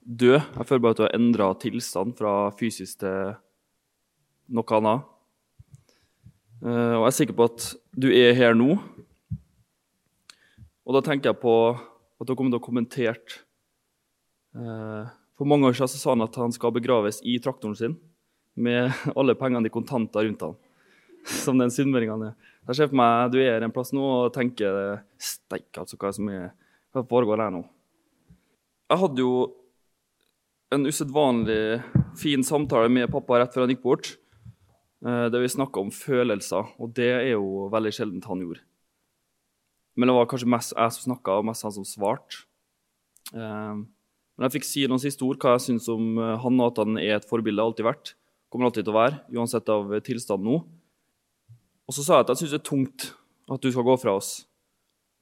død. 0.00 0.40
Jeg 0.40 0.66
føler 0.66 0.82
bare 0.82 0.96
at 0.96 1.00
du 1.00 1.04
har 1.04 1.16
endra 1.18 1.52
tilstand 1.60 2.16
fra 2.18 2.32
fysisk 2.56 3.02
til 3.04 3.34
noe 4.56 4.78
annet. 4.78 5.04
Eh, 6.64 6.94
og 6.96 7.04
jeg 7.04 7.10
er 7.10 7.16
sikker 7.18 7.36
på 7.38 7.48
at 7.50 7.66
du 7.92 8.08
er 8.08 8.32
her 8.38 8.56
nå. 8.56 8.78
Og 10.88 10.96
da 10.96 11.04
tenker 11.04 11.30
jeg 11.30 11.40
på 11.42 11.54
at 11.76 12.26
du 12.26 12.34
kommer 12.34 12.54
til 12.54 12.58
å 12.58 12.64
kommentere 12.64 13.42
eh, 14.56 15.10
For 15.36 15.46
mange 15.46 15.68
år 15.68 15.76
siden 15.76 16.00
sa 16.00 16.14
han 16.14 16.24
at 16.24 16.38
han 16.40 16.54
skal 16.54 16.72
begraves 16.74 17.20
i 17.22 17.36
traktoren 17.44 17.76
sin 17.78 17.98
med 18.58 18.92
alle 19.14 19.36
pengene 19.38 19.70
i 19.70 19.72
kontanter 19.72 20.26
rundt 20.26 20.44
han. 20.44 20.56
Som 21.44 21.60
den 21.60 21.72
sunnmøringen 21.74 22.30
er. 22.30 22.36
Jeg 22.68 22.78
ser 22.78 22.90
for 22.90 23.00
meg 23.00 23.32
du 23.32 23.38
er 23.40 23.64
en 23.64 23.72
plass 23.72 23.94
nå 23.96 24.04
og 24.04 24.32
tenker 24.34 25.00
Steik, 25.16 25.70
altså, 25.80 25.96
hva 26.00 26.12
som 26.12 26.28
er, 26.32 26.50
hva 26.92 27.04
foregår 27.08 27.40
her 27.46 27.54
nå? 27.54 27.62
Jeg 28.88 29.00
hadde 29.02 29.24
jo 29.24 29.32
en 30.72 30.84
usedvanlig 30.88 31.80
fin 32.20 32.44
samtale 32.44 32.90
med 32.92 33.08
pappa 33.12 33.40
rett 33.40 33.54
før 33.54 33.64
han 33.64 33.72
gikk 33.72 33.84
bort. 33.84 34.10
Eh, 35.06 35.26
der 35.30 35.42
vi 35.44 35.50
snakka 35.52 35.80
om 35.80 35.92
følelser, 35.94 36.72
og 36.78 36.90
det 36.96 37.10
er 37.12 37.32
jo 37.36 37.68
veldig 37.72 37.92
sjeldent 37.94 38.26
han 38.26 38.42
gjorde. 38.42 38.64
Men 39.98 40.10
det 40.10 40.16
var 40.16 40.28
kanskje 40.30 40.50
mest 40.50 40.74
jeg 40.74 40.94
som 40.94 41.08
snakka, 41.08 41.38
og 41.38 41.46
mest 41.46 41.66
han 41.66 41.74
som 41.76 41.86
svarte. 41.86 42.44
Eh, 43.32 43.78
men 43.78 44.46
jeg 44.46 44.58
fikk 44.58 44.66
si 44.66 44.86
noen 44.90 45.02
siste 45.02 45.24
ord, 45.26 45.38
hva 45.42 45.56
jeg 45.56 45.68
syns 45.68 45.88
om 45.92 46.18
eh, 46.18 46.34
han, 46.42 46.58
og 46.58 46.72
at 46.72 46.82
han 46.82 46.98
er 47.00 47.16
et 47.16 47.28
forbilde, 47.30 47.62
alltid 47.62 47.86
vært. 47.86 48.14
Kommer 48.48 48.68
alltid 48.68 48.86
til 48.86 48.94
å 48.94 48.98
være, 48.98 49.22
uansett 49.36 49.68
av 49.72 49.90
tilstand 50.06 50.44
nå. 50.46 50.60
Og 51.88 51.96
så 51.96 52.04
sa 52.04 52.18
jeg 52.18 52.26
at 52.26 52.32
jeg 52.32 52.42
syns 52.42 52.54
det 52.54 52.60
er 52.60 52.68
tungt 52.68 53.10
at 53.48 53.64
du 53.64 53.70
skal 53.72 53.86
gå 53.86 53.96
fra 54.00 54.16
oss. 54.18 54.32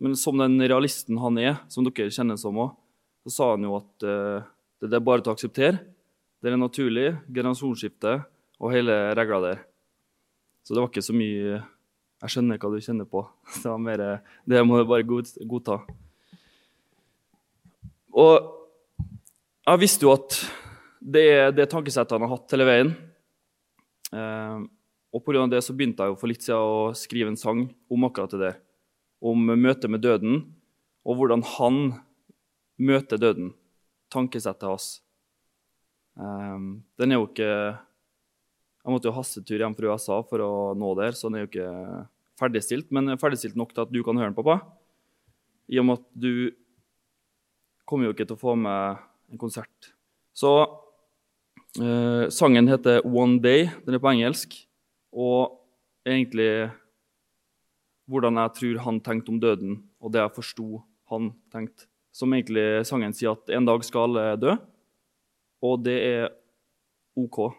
Men 0.03 0.15
som 0.19 0.39
den 0.39 0.59
realisten 0.63 1.19
han 1.23 1.39
er, 1.41 1.61
som 1.73 1.87
dere 1.87 2.13
kjenner 2.13 2.39
som 2.41 2.59
òg, 2.61 2.75
så 3.27 3.33
sa 3.35 3.51
han 3.55 3.67
jo 3.67 3.79
at 3.79 4.07
det 4.85 4.93
er 4.95 5.03
bare 5.03 5.25
til 5.25 5.33
å 5.33 5.37
akseptere. 5.37 5.81
Det 6.43 6.53
er 6.53 6.59
naturlig. 6.61 7.09
Generasjonsskifte 7.33 8.19
og 8.61 8.75
hele 8.75 8.97
regla 9.17 9.41
der. 9.43 9.63
Så 10.63 10.75
det 10.75 10.83
var 10.83 10.91
ikke 10.91 11.07
så 11.07 11.15
mye 11.17 11.63
Jeg 12.23 12.33
skjønner 12.33 12.59
hva 12.59 12.71
du 12.73 12.81
kjenner 12.81 13.09
på. 13.09 13.21
Det 13.63 13.69
var 13.69 13.81
mer 13.83 14.03
Det 14.49 14.63
må 14.65 14.79
du 14.81 14.87
bare 14.89 15.05
godta. 15.05 15.81
Og 18.17 18.53
jeg 19.67 19.83
visste 19.83 20.07
jo 20.07 20.15
at 20.15 20.39
det 21.07 21.23
er 21.29 21.51
det 21.53 21.69
tankesettet 21.71 22.15
han 22.17 22.25
har 22.25 22.33
hatt 22.33 22.55
hele 22.55 22.67
veien. 22.67 22.95
Eh, 24.17 24.65
og 25.17 25.25
pga. 25.25 25.47
det 25.49 25.63
så 25.65 25.75
begynte 25.77 26.05
jeg 26.05 26.13
jo 26.13 26.21
for 26.21 26.31
litt 26.31 26.45
siden 26.45 26.61
å 26.61 26.95
skrive 26.97 27.33
en 27.33 27.41
sang 27.41 27.67
om 27.93 28.09
akkurat 28.09 28.33
det 28.35 28.43
der. 28.43 28.59
Om 29.25 29.49
møtet 29.57 29.91
med 29.91 30.05
døden, 30.05 30.43
og 31.07 31.21
hvordan 31.21 31.45
han 31.57 31.79
møter 32.77 33.21
døden 33.21 33.55
tankesettet 34.13 34.69
hans. 34.69 35.01
Um, 36.17 36.85
den 36.97 37.13
er 37.13 37.21
jo 37.21 37.27
ikke 37.29 37.49
Jeg 38.87 38.95
måtte 38.95 39.11
jo 39.11 39.17
hastetur 39.17 39.61
hjem 39.61 39.75
fra 39.77 39.91
USA 39.93 40.21
for 40.25 40.41
å 40.41 40.53
nå 40.79 40.93
der, 40.95 41.17
så 41.19 41.27
den 41.27 41.41
er 41.41 41.43
jo 41.43 41.49
ikke 41.51 41.71
ferdigstilt. 42.39 42.93
Men 42.95 43.17
ferdigstilt 43.19 43.59
nok 43.59 43.73
til 43.75 43.83
at 43.83 43.91
du 43.91 43.99
kan 44.07 44.15
høre 44.15 44.31
den, 44.31 44.37
pappa. 44.37 44.61
I 45.67 45.81
og 45.83 45.89
med 45.89 45.99
at 45.99 46.07
du 46.15 46.55
kommer 47.83 48.07
jo 48.07 48.15
ikke 48.15 48.29
til 48.29 48.39
å 48.39 48.43
få 48.45 48.55
med 48.55 49.03
en 49.33 49.41
konsert. 49.43 49.91
Så 50.31 50.53
uh, 51.81 52.29
sangen 52.29 52.69
heter 52.69 53.01
'One 53.05 53.41
Day'. 53.41 53.71
Den 53.85 53.95
er 53.95 53.99
på 53.99 54.13
engelsk. 54.13 54.55
Og 55.13 55.61
egentlig 56.07 56.71
hvordan 58.07 58.39
jeg 58.39 58.55
tror 58.55 58.83
han 58.85 59.01
tenkte 59.01 59.31
om 59.31 59.41
døden, 59.41 59.83
og 60.01 60.13
det 60.13 60.21
jeg 60.21 60.35
forsto 60.35 60.83
han 61.11 61.33
tenkte 61.53 61.87
som 62.17 62.33
egentlig 62.33 62.87
sangen 62.89 63.13
sier 63.13 63.35
at 63.37 63.53
en 63.53 63.67
dag 63.69 63.85
skal 63.85 64.09
alle 64.09 64.25
dø. 64.41 64.57
Og 65.63 65.85
det 65.85 65.99
er 66.01 66.29
OK. 67.17 67.53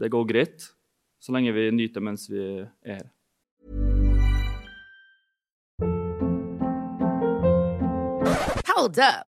Det 0.00 0.10
går 0.12 0.28
greit, 0.28 0.68
så 1.20 1.32
lenge 1.32 1.52
vi 1.54 1.70
nyter 1.70 2.04
mens 2.04 2.28
vi 2.30 2.42
er 2.84 2.98
her. 2.98 3.10
Hold 8.72 8.98
up. 8.98 9.31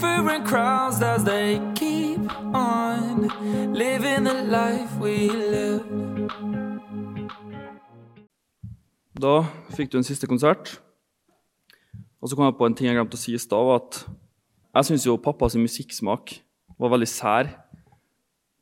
different 0.00 0.46
crowds 0.46 1.02
as 1.02 1.24
they 1.24 1.60
keep 1.74 2.20
on 2.54 3.28
living 3.72 4.24
the 4.24 4.42
life 4.44 4.92
we 5.00 5.28
live. 5.28 5.84
Da 9.20 9.44
fikk 9.76 9.92
du 9.92 9.98
en 9.98 10.06
siste 10.06 10.28
konsert. 10.28 10.80
Og 12.20 12.28
så 12.28 12.36
kom 12.36 12.46
jeg 12.46 12.56
på 12.56 12.68
en 12.68 12.76
ting 12.76 12.88
jeg 12.88 12.96
glemte 12.96 13.18
å 13.18 13.20
si 13.20 13.34
i 13.34 13.40
stad. 13.40 14.04
Jeg 14.76 14.88
syns 14.88 15.06
jo 15.08 15.16
pappas 15.20 15.56
musikksmak 15.60 16.36
var 16.80 16.94
veldig 16.94 17.08
sær. 17.08 17.50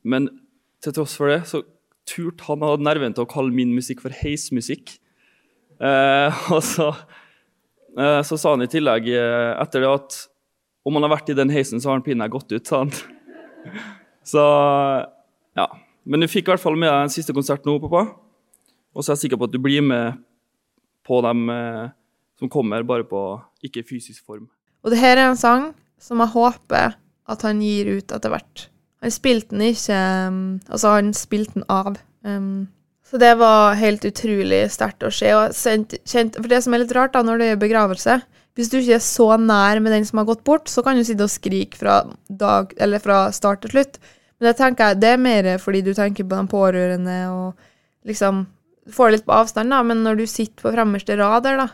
Men 0.03 0.31
til 0.83 0.95
tross 0.97 1.17
for 1.19 1.31
det 1.31 1.43
så 1.51 1.63
turte 2.09 2.49
han 2.49 2.65
å 2.65 2.73
ha 2.73 2.81
nerven 2.81 3.15
til 3.15 3.27
å 3.27 3.31
kalle 3.31 3.55
min 3.55 3.75
musikk 3.77 4.03
for 4.03 4.15
heismusikk. 4.15 4.97
Eh, 5.79 6.43
og 6.55 6.65
så, 6.67 6.91
eh, 7.99 8.23
så 8.27 8.41
sa 8.41 8.57
han 8.57 8.67
i 8.67 8.71
tillegg 8.71 9.11
eh, 9.13 9.53
etter 9.59 9.85
det 9.85 9.95
at 9.95 10.19
om 10.89 10.97
han 10.99 11.07
har 11.07 11.13
vært 11.13 11.33
i 11.33 11.37
den 11.37 11.53
heisen, 11.53 11.83
så 11.83 11.91
har 11.91 11.99
han 11.99 12.07
pinadø 12.07 12.39
gått 12.39 12.55
ut. 12.55 12.65
sa 12.67 12.83
han. 12.85 12.93
Så 14.27 14.45
ja. 15.59 15.69
Men 16.09 16.25
du 16.25 16.29
fikk 16.31 16.49
i 16.49 16.55
hvert 16.55 16.63
fall 16.63 16.79
med 16.79 16.89
deg 16.89 17.05
en 17.05 17.13
siste 17.13 17.35
konsert 17.37 17.67
nå, 17.69 17.77
pappa. 17.83 18.07
Og 18.97 19.05
så 19.05 19.13
er 19.13 19.19
jeg 19.19 19.27
sikker 19.27 19.41
på 19.41 19.49
at 19.49 19.55
du 19.55 19.61
blir 19.61 19.85
med 19.85 20.23
på 21.07 21.21
dem 21.25 21.49
eh, 21.53 21.91
som 22.41 22.51
kommer, 22.53 22.87
bare 22.87 23.05
på 23.09 23.21
ikke 23.65 23.85
fysisk 23.87 24.25
form. 24.25 24.49
Og 24.85 24.95
det 24.95 25.01
her 25.03 25.19
er 25.19 25.29
en 25.29 25.39
sang 25.39 25.71
som 26.01 26.23
jeg 26.23 26.33
håper 26.35 26.97
at 27.29 27.45
han 27.45 27.61
gir 27.65 27.91
ut 27.99 28.15
etter 28.15 28.33
hvert. 28.33 28.69
Han 29.05 29.15
spilte 29.15 29.55
den 29.55 29.69
ikke 29.69 29.99
um, 30.27 30.41
Altså, 30.67 30.97
han 30.97 31.13
spilte 31.15 31.59
den 31.59 31.67
av. 31.71 31.99
Um, 32.27 32.69
så 33.07 33.21
det 33.21 33.35
var 33.41 33.79
helt 33.79 34.05
utrolig 34.05 34.65
sterkt 34.73 35.07
å 35.07 35.13
se. 35.15 35.31
Og 35.37 35.55
sent, 35.57 35.95
kjent, 36.09 36.37
for 36.37 36.51
det 36.51 36.61
som 36.65 36.75
er 36.75 36.83
litt 36.83 36.95
rart 36.97 37.15
da, 37.15 37.23
når 37.25 37.41
det 37.41 37.53
er 37.53 37.61
begravelse 37.61 38.19
Hvis 38.59 38.73
du 38.73 38.81
ikke 38.81 38.97
er 38.97 39.05
så 39.05 39.29
nær 39.39 39.79
med 39.79 39.93
den 39.95 40.07
som 40.07 40.19
har 40.19 40.27
gått 40.27 40.43
bort, 40.47 40.67
så 40.67 40.83
kan 40.83 40.99
du 40.99 41.05
sitte 41.07 41.23
og 41.23 41.31
skrike 41.31 41.79
fra, 41.79 42.01
dag, 42.27 42.73
fra 43.05 43.29
start 43.35 43.63
til 43.63 43.77
slutt. 43.77 44.01
Men 44.39 44.49
det 44.51 44.67
jeg, 44.67 44.99
det 44.99 45.11
er 45.13 45.21
mer 45.23 45.49
fordi 45.63 45.83
du 45.87 45.93
tenker 45.95 46.27
på 46.27 46.35
de 46.35 46.51
pårørende 46.51 47.19
og 47.33 48.09
liksom 48.09 48.47
Får 48.89 49.11
det 49.11 49.19
litt 49.19 49.25
på 49.29 49.35
avstand, 49.37 49.69
da, 49.69 49.83
men 49.85 49.99
når 50.01 50.15
du 50.17 50.23
sitter 50.25 50.65
på 50.65 50.71
fremmerste 50.73 51.13
rad 51.21 51.43
der, 51.45 51.59
da, 51.61 51.67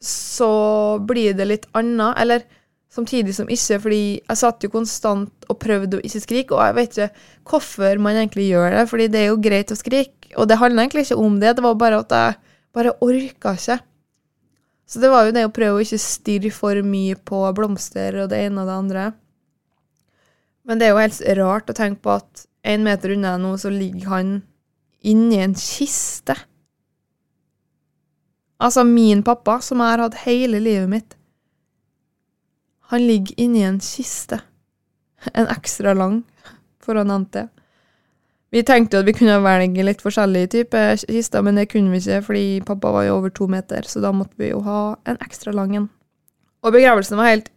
så 0.00 0.46
blir 1.04 1.34
det 1.36 1.44
litt 1.50 1.66
annet. 1.76 2.16
Eller 2.22 2.46
samtidig 2.88 3.34
som 3.36 3.50
ikke, 3.52 3.76
fordi 3.82 3.98
jeg 4.16 4.40
satt 4.40 4.64
jo 4.64 4.72
konstant 4.72 5.44
og 5.52 5.58
prøvde 5.60 5.98
å 5.98 6.06
ikke 6.08 6.22
skrike, 6.22 6.56
og 6.56 6.64
jeg 6.64 6.76
vet 6.78 6.96
ikke 6.96 7.26
hvorfor 7.52 8.00
man 8.00 8.16
egentlig 8.16 8.48
gjør 8.48 8.78
det, 8.78 8.86
fordi 8.88 9.10
det 9.12 9.20
er 9.20 9.28
jo 9.28 9.42
greit 9.44 9.74
å 9.74 9.76
skrike. 9.76 10.32
Og 10.40 10.48
det 10.48 10.56
handler 10.62 10.86
egentlig 10.86 11.04
ikke 11.04 11.20
om 11.20 11.36
det, 11.42 11.52
det 11.58 11.66
var 11.68 11.76
bare 11.84 12.00
at 12.00 12.16
jeg 12.16 12.40
bare 12.76 12.96
orka 13.04 13.52
ikke. 13.60 13.78
Så 14.86 15.02
det 15.02 15.10
var 15.10 15.26
jo 15.26 15.34
det 15.34 15.44
å 15.48 15.52
prøve 15.54 15.80
å 15.80 15.82
ikke 15.82 15.98
stirre 15.98 16.52
for 16.54 16.78
mye 16.86 17.16
på 17.18 17.40
blomster 17.58 18.20
og 18.22 18.30
det 18.30 18.44
ene 18.46 18.62
og 18.62 18.68
det 18.70 18.76
andre. 18.76 19.06
Men 20.66 20.78
det 20.78 20.86
er 20.86 20.94
jo 20.94 21.02
helt 21.02 21.22
rart 21.38 21.70
å 21.70 21.76
tenke 21.76 22.02
på 22.06 22.14
at 22.20 22.46
en 22.66 22.84
meter 22.86 23.14
unna 23.14 23.36
nå 23.38 23.52
så 23.58 23.70
ligger 23.70 24.10
han 24.10 24.30
inni 25.06 25.38
en 25.42 25.54
kiste. 25.58 26.34
Altså, 28.56 28.86
min 28.88 29.22
pappa, 29.22 29.58
som 29.60 29.82
jeg 29.82 29.92
har 29.92 30.02
hatt 30.06 30.22
hele 30.24 30.62
livet 30.62 30.88
mitt, 30.90 31.16
han 32.90 33.02
ligger 33.04 33.42
inni 33.42 33.66
en 33.66 33.80
kiste. 33.82 34.40
En 35.34 35.50
ekstra 35.50 35.92
lang, 35.96 36.22
for 36.82 36.96
å 36.98 37.04
nevne 37.04 37.30
det. 37.34 37.46
Vi 38.56 38.62
tenkte 38.64 39.02
at 39.02 39.04
vi 39.04 39.12
kunne 39.12 39.36
velge 39.44 39.84
litt 39.84 40.00
forskjellige 40.00 40.48
typer 40.54 40.94
kister, 41.02 41.42
men 41.44 41.58
det 41.60 41.66
kunne 41.68 41.92
vi 41.92 42.00
ikke, 42.00 42.22
fordi 42.24 42.44
pappa 42.64 42.94
var 42.94 43.04
jo 43.04 43.18
over 43.18 43.32
to 43.36 43.50
meter, 43.52 43.84
så 43.84 44.00
da 44.00 44.14
måtte 44.16 44.38
vi 44.40 44.48
jo 44.48 44.62
ha 44.64 44.80
en 45.04 45.18
ekstra 45.20 45.52
lang 45.52 45.74
en. 45.76 45.90
Og 46.64 46.72
begravelsen 46.72 47.20
var 47.20 47.28
helt 47.34 47.50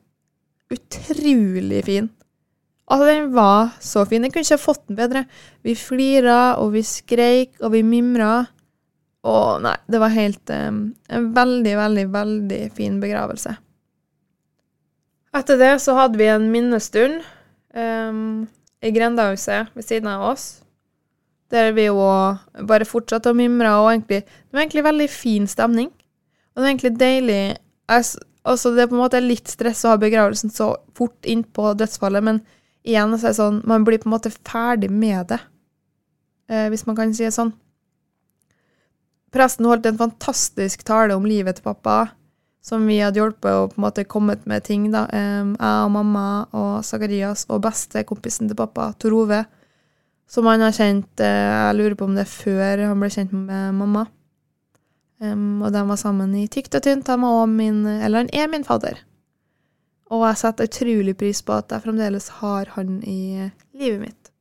utrolig 0.73 1.85
fin. 1.87 2.11
Altså, 2.89 3.05
den 3.05 3.31
var 3.31 3.71
så 3.79 4.03
fin. 4.09 4.25
Jeg 4.25 4.33
kunne 4.33 4.43
ikke 4.43 4.57
ha 4.57 4.65
fått 4.65 4.85
den 4.89 4.99
bedre. 4.99 5.23
Vi 5.63 5.77
flira, 5.77 6.57
og 6.59 6.73
vi 6.75 6.83
skreik, 6.83 7.55
og 7.61 7.71
vi 7.77 7.83
mimra. 7.85 8.33
Og 9.29 9.63
nei, 9.63 9.75
det 9.87 9.99
var 9.99 10.13
helt 10.15 10.51
um, 10.55 10.77
En 11.11 11.25
veldig, 11.35 11.73
veldig, 11.75 12.05
veldig 12.13 12.61
fin 12.75 12.99
begravelse. 13.01 13.55
Etter 15.35 15.59
det 15.59 15.75
så 15.83 15.95
hadde 15.95 16.19
vi 16.19 16.27
en 16.31 16.47
minnestund 16.51 17.21
um, 17.75 18.47
i 18.81 18.91
grendehuset 18.95 19.69
ved 19.75 19.85
siden 19.85 20.09
av 20.11 20.31
oss. 20.31 20.49
Der 21.49 21.71
vi 21.73 21.87
jo 21.87 21.97
bare 22.69 22.85
fortsatte 22.85 23.31
å 23.31 23.37
mimre, 23.37 23.71
og 23.81 23.89
egentlig 23.91 24.21
Det 24.21 24.53
var 24.53 24.61
egentlig 24.61 24.85
veldig 24.85 25.09
fin 25.09 25.47
stemning. 25.49 25.89
Og 25.89 26.61
det 26.61 26.63
var 26.63 26.71
egentlig 26.73 26.97
deilig 26.99 27.41
Altså, 27.89 28.71
det 28.71 28.83
er 28.83 28.89
på 28.89 28.95
en 28.95 29.03
måte 29.03 29.19
litt 29.21 29.49
stress 29.51 29.83
å 29.83 29.93
ha 29.93 29.99
begravelsen 29.99 30.51
så 30.53 30.71
fort 30.97 31.25
innpå 31.27 31.73
dødsfallet, 31.77 32.23
men 32.23 32.39
igjen 32.87 33.11
så 33.17 33.27
er 33.27 33.33
det 33.33 33.39
sånn 33.39 33.57
Man 33.67 33.85
blir 33.85 33.99
på 34.01 34.07
en 34.07 34.15
måte 34.15 34.31
ferdig 34.31 34.89
med 34.89 35.27
det, 35.33 35.39
eh, 36.49 36.69
hvis 36.71 36.85
man 36.87 36.97
kan 36.97 37.11
si 37.13 37.25
det 37.25 37.33
sånn. 37.35 37.51
Presten 39.35 39.67
holdt 39.69 39.85
en 39.85 39.99
fantastisk 39.99 40.85
tale 40.87 41.13
om 41.17 41.27
livet 41.27 41.59
til 41.59 41.67
pappa, 41.67 42.13
som 42.65 42.87
vi 42.89 42.97
hadde 43.03 43.19
hjulpet 43.21 43.51
og 43.51 43.73
på 43.73 43.79
en 43.79 43.85
måte 43.85 44.07
kommet 44.09 44.47
med 44.49 44.63
ting, 44.65 44.87
da. 44.93 45.05
Jeg 45.11 45.53
og 45.59 45.91
mamma 45.93 46.25
og 46.49 46.81
Sakarias 46.85 47.45
og 47.49 47.61
bestekompisen 47.67 48.49
til 48.49 48.57
pappa, 48.57 48.89
Tor 48.97 49.15
Ove, 49.19 49.43
som 50.29 50.45
han 50.45 50.61
har 50.61 50.75
kjent 50.75 51.21
eh, 51.25 51.49
Jeg 51.49 51.77
lurer 51.77 51.97
på 51.97 52.05
om 52.05 52.15
det 52.17 52.27
er 52.27 52.31
før 52.31 52.85
han 52.85 53.01
ble 53.01 53.09
kjent 53.13 53.33
med 53.33 53.75
mamma. 53.77 54.05
Um, 55.19 55.59
og 55.65 55.73
de 55.75 55.81
var 55.83 55.99
sammen 55.99 56.31
i 56.37 56.45
tykt 56.47 56.77
og 56.77 56.85
tynt. 56.85 57.09
Han 57.11 57.25
var 57.25 57.47
min, 57.51 57.81
eller 57.85 58.23
han 58.23 58.29
er 58.31 58.51
min 58.51 58.63
fadder. 58.63 59.01
Og 60.09 60.23
jeg 60.25 60.41
setter 60.41 60.69
utrolig 60.69 61.15
pris 61.17 61.41
på 61.45 61.57
at 61.59 61.73
jeg 61.73 61.83
fremdeles 61.83 62.29
har 62.39 62.71
han 62.77 63.01
i 63.05 63.49
livet 63.77 63.99
mitt. 64.05 64.31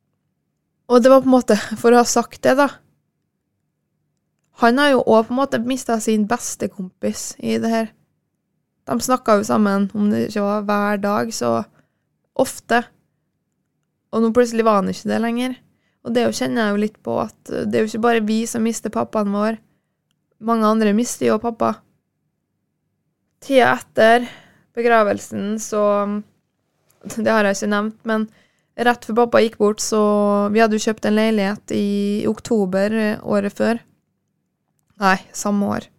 Og 0.88 1.02
det 1.02 1.10
var 1.12 1.24
på 1.24 1.28
en 1.28 1.34
måte, 1.34 1.56
for 1.80 1.92
å 1.92 2.00
ha 2.00 2.08
sagt 2.08 2.40
det, 2.46 2.56
da 2.56 2.70
Han 4.58 4.78
har 4.80 4.88
jo 4.90 5.04
òg 5.06 5.28
på 5.28 5.34
en 5.34 5.38
måte 5.38 5.60
mista 5.62 6.00
sin 6.02 6.24
beste 6.26 6.66
kompis 6.72 7.36
i 7.38 7.60
det 7.62 7.68
her. 7.70 7.90
De 8.88 8.96
snakka 9.04 9.36
jo 9.38 9.44
sammen, 9.46 9.86
om 9.94 10.08
det 10.10 10.24
ikke 10.26 10.42
var 10.42 10.64
hver 10.66 10.98
dag, 10.98 11.30
så 11.34 11.52
ofte. 12.34 12.80
Og 14.10 14.24
nå 14.24 14.32
plutselig 14.34 14.66
var 14.66 14.80
han 14.80 14.90
ikke 14.90 15.12
det 15.12 15.20
lenger. 15.22 15.54
Og 16.08 16.14
det 16.16 16.24
kjenner 16.32 16.62
jeg 16.62 16.72
jo 16.72 16.82
litt 16.86 16.98
på, 17.04 17.18
at 17.20 17.50
det 17.68 17.76
er 17.76 17.84
jo 17.84 17.90
ikke 17.90 18.06
bare 18.06 18.24
vi 18.24 18.38
som 18.48 18.64
mister 18.64 18.92
pappaen 18.92 19.34
vår. 19.34 19.58
Mange 20.48 20.64
andre 20.64 20.94
mister 20.96 21.28
jo 21.28 21.36
pappa. 21.42 21.74
Tida 23.44 23.74
etter 23.76 24.24
begravelsen, 24.78 25.58
så 25.60 25.82
Det 27.14 27.30
har 27.30 27.46
jeg 27.46 27.58
ikke 27.58 27.70
nevnt, 27.70 27.98
men 28.08 28.24
rett 28.88 29.04
før 29.06 29.20
pappa 29.20 29.42
gikk 29.44 29.58
bort, 29.60 29.82
så 29.84 30.00
Vi 30.54 30.62
hadde 30.62 30.78
jo 30.78 30.86
kjøpt 30.88 31.06
en 31.06 31.18
leilighet 31.18 31.76
i 31.76 32.24
oktober 32.30 32.96
året 33.22 33.54
før. 33.54 33.82
Nei, 34.98 35.18
samme 35.36 35.68
år. 35.76 35.90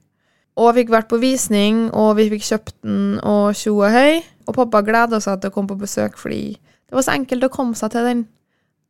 Og 0.60 0.74
fikk 0.76 0.90
vært 0.92 1.08
på 1.12 1.22
visning, 1.22 1.86
og 1.96 2.18
vi 2.18 2.28
fikk 2.34 2.50
kjøpt 2.50 2.76
den 2.84 3.20
og 3.24 3.54
tjo 3.56 3.78
og 3.78 3.94
høy. 3.94 4.20
Og 4.50 4.58
pappa 4.58 4.82
gleda 4.84 5.22
seg 5.22 5.40
til 5.40 5.54
å 5.54 5.56
komme 5.56 5.72
på 5.72 5.80
besøk, 5.86 6.18
fordi 6.20 6.58
det 6.58 6.98
var 6.98 7.06
så 7.06 7.14
enkelt 7.14 7.46
å 7.46 7.54
komme 7.54 7.78
seg 7.78 7.94
til 7.94 8.10
den. 8.10 8.26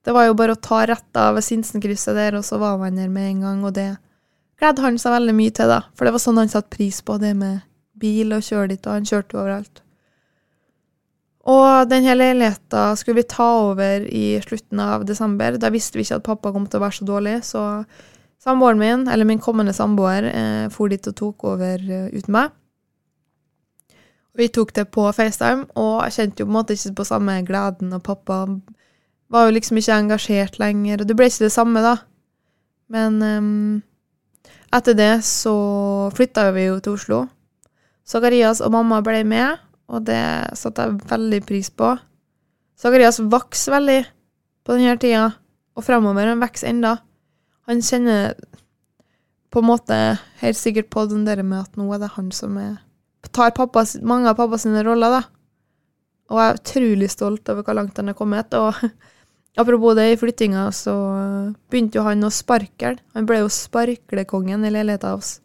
Det 0.09 0.13
var 0.15 0.25
jo 0.25 0.33
bare 0.33 0.55
å 0.55 0.57
ta 0.57 0.79
rett 0.89 1.17
av 1.21 1.35
Sinsenkrysset 1.45 2.15
der, 2.17 2.33
og 2.39 2.41
så 2.41 2.57
var 2.57 2.79
man 2.81 2.95
der 2.97 3.11
med 3.13 3.27
en 3.29 3.41
gang, 3.45 3.57
og 3.61 3.75
det 3.75 3.91
gledde 4.57 4.81
han 4.81 4.95
seg 4.97 5.13
veldig 5.13 5.35
mye 5.37 5.51
til, 5.53 5.69
da. 5.69 5.83
For 5.93 6.07
det 6.07 6.13
var 6.15 6.21
sånn 6.23 6.39
han 6.41 6.49
satte 6.49 6.73
pris 6.73 6.97
på, 7.05 7.19
det 7.21 7.35
med 7.37 7.59
bil 8.01 8.33
og 8.33 8.41
kjøre 8.41 8.71
dit, 8.71 8.87
og 8.89 8.95
han 8.95 9.05
kjørte 9.05 9.37
jo 9.37 9.41
overalt. 9.43 9.83
Og 11.53 11.91
den 11.91 12.07
hele 12.09 12.31
leiligheta 12.31 12.87
skulle 12.97 13.19
vi 13.21 13.27
ta 13.35 13.51
over 13.67 14.07
i 14.09 14.23
slutten 14.47 14.81
av 14.81 15.05
desember. 15.05 15.59
Da 15.61 15.69
visste 15.77 16.01
vi 16.01 16.07
ikke 16.07 16.17
at 16.17 16.25
pappa 16.25 16.55
kom 16.57 16.65
til 16.65 16.81
å 16.81 16.83
være 16.87 16.97
så 16.97 17.07
dårlig, 17.11 17.35
så 17.45 17.67
samboeren 18.41 18.81
min, 18.81 19.05
eller 19.13 19.29
min 19.29 19.45
kommende 19.45 19.77
samboer, 19.77 20.31
eh, 20.31 20.65
for 20.73 20.89
dit 20.89 21.05
og 21.13 21.17
tok 21.21 21.47
over 21.53 21.85
eh, 21.85 22.09
uten 22.17 22.33
meg. 22.33 22.57
Vi 24.41 24.49
tok 24.57 24.73
det 24.73 24.89
på 24.89 25.05
FaceTime, 25.13 25.69
og 25.77 26.01
jeg 26.07 26.17
kjente 26.17 26.41
jo 26.41 26.49
på 26.49 26.55
en 26.55 26.59
måte 26.63 26.73
ikke 26.73 26.97
på 26.97 27.09
samme 27.13 27.39
gleden, 27.45 27.93
og 27.93 28.07
pappa 28.09 28.41
var 29.29 29.45
jo 29.45 29.55
liksom 29.55 29.79
ikke 29.79 29.97
engasjert 29.97 30.59
lenger, 30.61 31.01
og 31.01 31.09
det 31.09 31.15
ble 31.17 31.29
ikke 31.29 31.45
det 31.45 31.53
samme, 31.53 31.83
da. 31.85 31.95
Men 32.89 33.19
um, 33.21 33.81
etter 34.73 34.97
det 34.97 35.11
så 35.25 35.55
flytta 36.17 36.49
vi 36.55 36.67
jo 36.67 36.79
til 36.81 36.97
Oslo. 36.97 37.23
Zakarias 38.09 38.61
og 38.65 38.73
mamma 38.73 39.03
ble 39.05 39.21
med, 39.27 39.61
og 39.89 40.05
det 40.07 40.21
satte 40.57 40.85
jeg 40.85 41.09
veldig 41.11 41.41
pris 41.45 41.69
på. 41.69 41.93
Zakarias 42.79 43.21
vokser 43.21 43.75
veldig 43.77 43.99
på 44.65 44.77
denne 44.77 44.97
tida, 45.01 45.27
og 45.77 45.85
fremover 45.85 46.31
han 46.31 46.41
vokser 46.41 46.71
enda. 46.71 46.97
Han 47.69 47.83
kjenner 47.85 48.33
på 49.49 49.61
en 49.61 49.69
måte 49.69 49.97
helt 50.41 50.57
sikkert 50.57 50.89
på 50.93 51.05
den 51.09 51.25
der 51.25 51.41
med 51.45 51.65
at 51.65 51.77
nå 51.77 51.87
er 51.93 52.01
det 52.01 52.13
han 52.15 52.29
som 52.33 52.57
er, 52.61 52.79
tar 53.33 53.53
pappa, 53.57 53.83
mange 54.01 54.29
av 54.29 54.37
pappas 54.37 54.65
roller, 54.65 55.19
da. 55.19 55.21
Og 56.29 56.37
jeg 56.37 56.49
er 56.49 56.59
utrolig 56.59 57.09
stolt 57.09 57.49
over 57.49 57.65
hvor 57.65 57.77
langt 57.77 57.97
han 57.97 58.11
er 58.11 58.17
kommet. 58.17 58.53
og 58.53 58.77
Apropos 59.57 59.95
det, 59.97 60.11
i 60.11 60.17
flyttinga 60.17 60.69
så 60.75 60.93
begynte 61.71 61.99
jo 61.99 62.05
han 62.05 62.23
å 62.23 62.31
sparkle. 62.31 62.97
Han 63.17 63.27
ble 63.27 63.41
jo 63.41 63.51
sparklekongen 63.51 64.65
i 64.65 64.71
leiligheta 64.73 65.15
oss. 65.17 65.39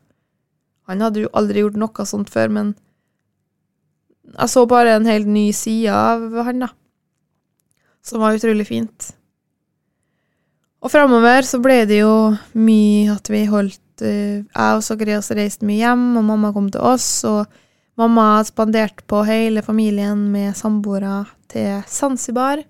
Han 0.91 1.01
hadde 1.01 1.25
jo 1.25 1.33
aldri 1.33 1.65
gjort 1.65 1.79
noe 1.81 2.07
sånt 2.07 2.31
før, 2.33 2.53
men 2.53 2.75
jeg 4.35 4.51
så 4.53 4.65
bare 4.69 4.97
en 4.99 5.09
helt 5.09 5.29
ny 5.29 5.49
side 5.57 5.93
av 5.93 6.25
han, 6.47 6.65
da. 6.67 6.71
Som 8.05 8.21
var 8.21 8.37
utrolig 8.37 8.67
fint. 8.69 9.15
Og 10.85 10.93
framover 10.93 11.47
så 11.49 11.61
ble 11.65 11.85
det 11.89 12.03
jo 12.03 12.35
mye 12.61 13.15
at 13.15 13.31
vi 13.33 13.47
holdt 13.49 14.05
uh, 14.05 14.45
Jeg 14.45 14.77
og 14.77 14.83
Sakarias 14.85 15.33
reiste 15.33 15.65
mye 15.65 15.81
hjem, 15.81 16.11
og 16.21 16.27
mamma 16.29 16.53
kom 16.53 16.69
til 16.73 16.85
oss, 16.85 17.09
og 17.25 17.49
mamma 18.01 18.43
spanderte 18.45 19.07
på 19.09 19.23
hele 19.25 19.65
familien 19.65 20.27
med 20.35 20.53
samboere 20.59 21.23
til 21.49 21.81
Zanzibar. 21.89 22.61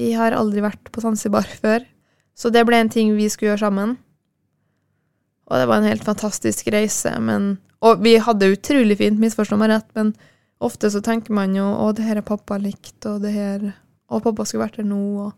Vi 0.00 0.14
har 0.16 0.32
aldri 0.32 0.62
vært 0.64 0.88
på 0.92 1.02
Zanzibar 1.04 1.48
før, 1.62 1.84
så 2.36 2.52
det 2.52 2.64
ble 2.68 2.80
en 2.80 2.92
ting 2.92 3.12
vi 3.18 3.28
skulle 3.28 3.52
gjøre 3.52 3.66
sammen. 3.66 3.98
Og 5.50 5.58
det 5.58 5.66
var 5.66 5.80
en 5.80 5.90
helt 5.90 6.06
fantastisk 6.06 6.70
reise, 6.72 7.12
men 7.20 7.58
Og 7.80 8.02
vi 8.04 8.18
hadde 8.20 8.50
utrolig 8.52 8.98
fint, 9.00 9.16
misforstå 9.16 9.56
meg 9.56 9.70
rett, 9.72 9.86
men 9.96 10.12
ofte 10.60 10.90
så 10.92 11.00
tenker 11.00 11.32
man 11.32 11.54
jo 11.56 11.64
å, 11.64 11.86
det 11.96 12.04
her 12.04 12.18
er 12.20 12.26
pappa 12.26 12.58
likt, 12.60 12.98
og 13.08 13.22
det 13.24 13.32
her 13.32 13.70
Og 14.10 14.20
pappa 14.22 14.44
skulle 14.44 14.66
vært 14.66 14.76
her 14.82 14.84
nå, 14.84 14.98
og 15.24 15.32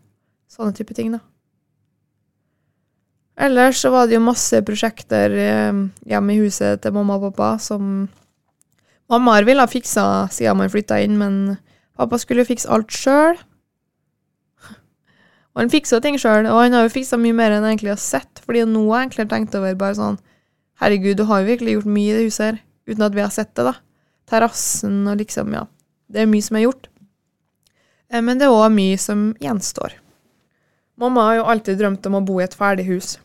sånne 0.51 0.75
type 0.75 0.95
ting, 0.97 1.13
da. 1.13 1.21
Ellers 3.47 3.79
så 3.81 3.89
var 3.93 4.07
det 4.07 4.17
jo 4.17 4.25
masse 4.25 4.59
prosjekter 4.65 5.33
eh, 5.33 5.79
hjemme 6.09 6.35
i 6.35 6.41
huset 6.43 6.83
til 6.83 6.93
mamma 6.93 7.15
og 7.17 7.31
pappa 7.31 7.55
som 7.63 8.09
Mamma 9.11 9.39
ville 9.45 9.61
ha 9.61 9.69
fiksa 9.69 10.27
siden 10.31 10.57
man 10.57 10.71
flytta 10.71 10.99
inn, 11.03 11.17
men 11.19 11.57
pappa 11.99 12.17
skulle 12.17 12.41
jo 12.41 12.49
fikse 12.49 12.69
alt 12.71 12.93
sjøl. 12.93 13.37
Og 15.53 15.61
han 15.61 15.71
fiksa 15.73 15.99
ting 16.01 16.17
sjøl, 16.17 16.47
og 16.49 16.61
han 16.63 16.73
har 16.73 16.87
jo 16.87 16.93
fiksa 16.95 17.19
mye 17.21 17.35
mer 17.37 17.53
enn 17.53 17.65
jeg 17.67 17.77
egentlig 17.77 17.93
har 17.93 18.01
sett, 18.01 18.41
fordi 18.45 18.63
nå 18.65 18.83
har 18.89 19.03
jeg 19.03 19.09
egentlig 19.09 19.27
tenkt 19.33 19.57
over 19.59 19.75
bare 19.79 19.97
sånn 19.99 20.21
Herregud, 20.81 21.19
du 21.19 21.27
har 21.29 21.43
jo 21.43 21.51
virkelig 21.51 21.75
gjort 21.75 21.91
mye 21.95 22.09
i 22.09 22.15
det 22.17 22.23
huset 22.25 22.45
her, 22.47 22.55
uten 22.89 23.05
at 23.05 23.13
vi 23.13 23.21
har 23.21 23.31
sett 23.31 23.51
det, 23.55 23.67
da. 23.67 23.75
Terrassen 24.27 25.03
og 25.07 25.19
liksom, 25.21 25.53
ja. 25.53 25.67
Det 26.09 26.23
er 26.23 26.31
mye 26.31 26.43
som 26.43 26.57
er 26.57 26.65
gjort. 26.65 26.89
Eh, 28.09 28.23
men 28.25 28.41
det 28.41 28.47
er 28.47 28.55
òg 28.55 28.73
mye 28.73 28.97
som 28.99 29.27
gjenstår. 29.41 29.93
Mamma 30.99 31.27
har 31.27 31.37
jo 31.37 31.45
alltid 31.53 31.79
drømt 31.79 32.09
om 32.09 32.17
å 32.19 32.23
bo 32.25 32.39
i 32.41 32.45
et 32.45 32.57
ferdig 32.57 32.87
hus. 32.89 33.15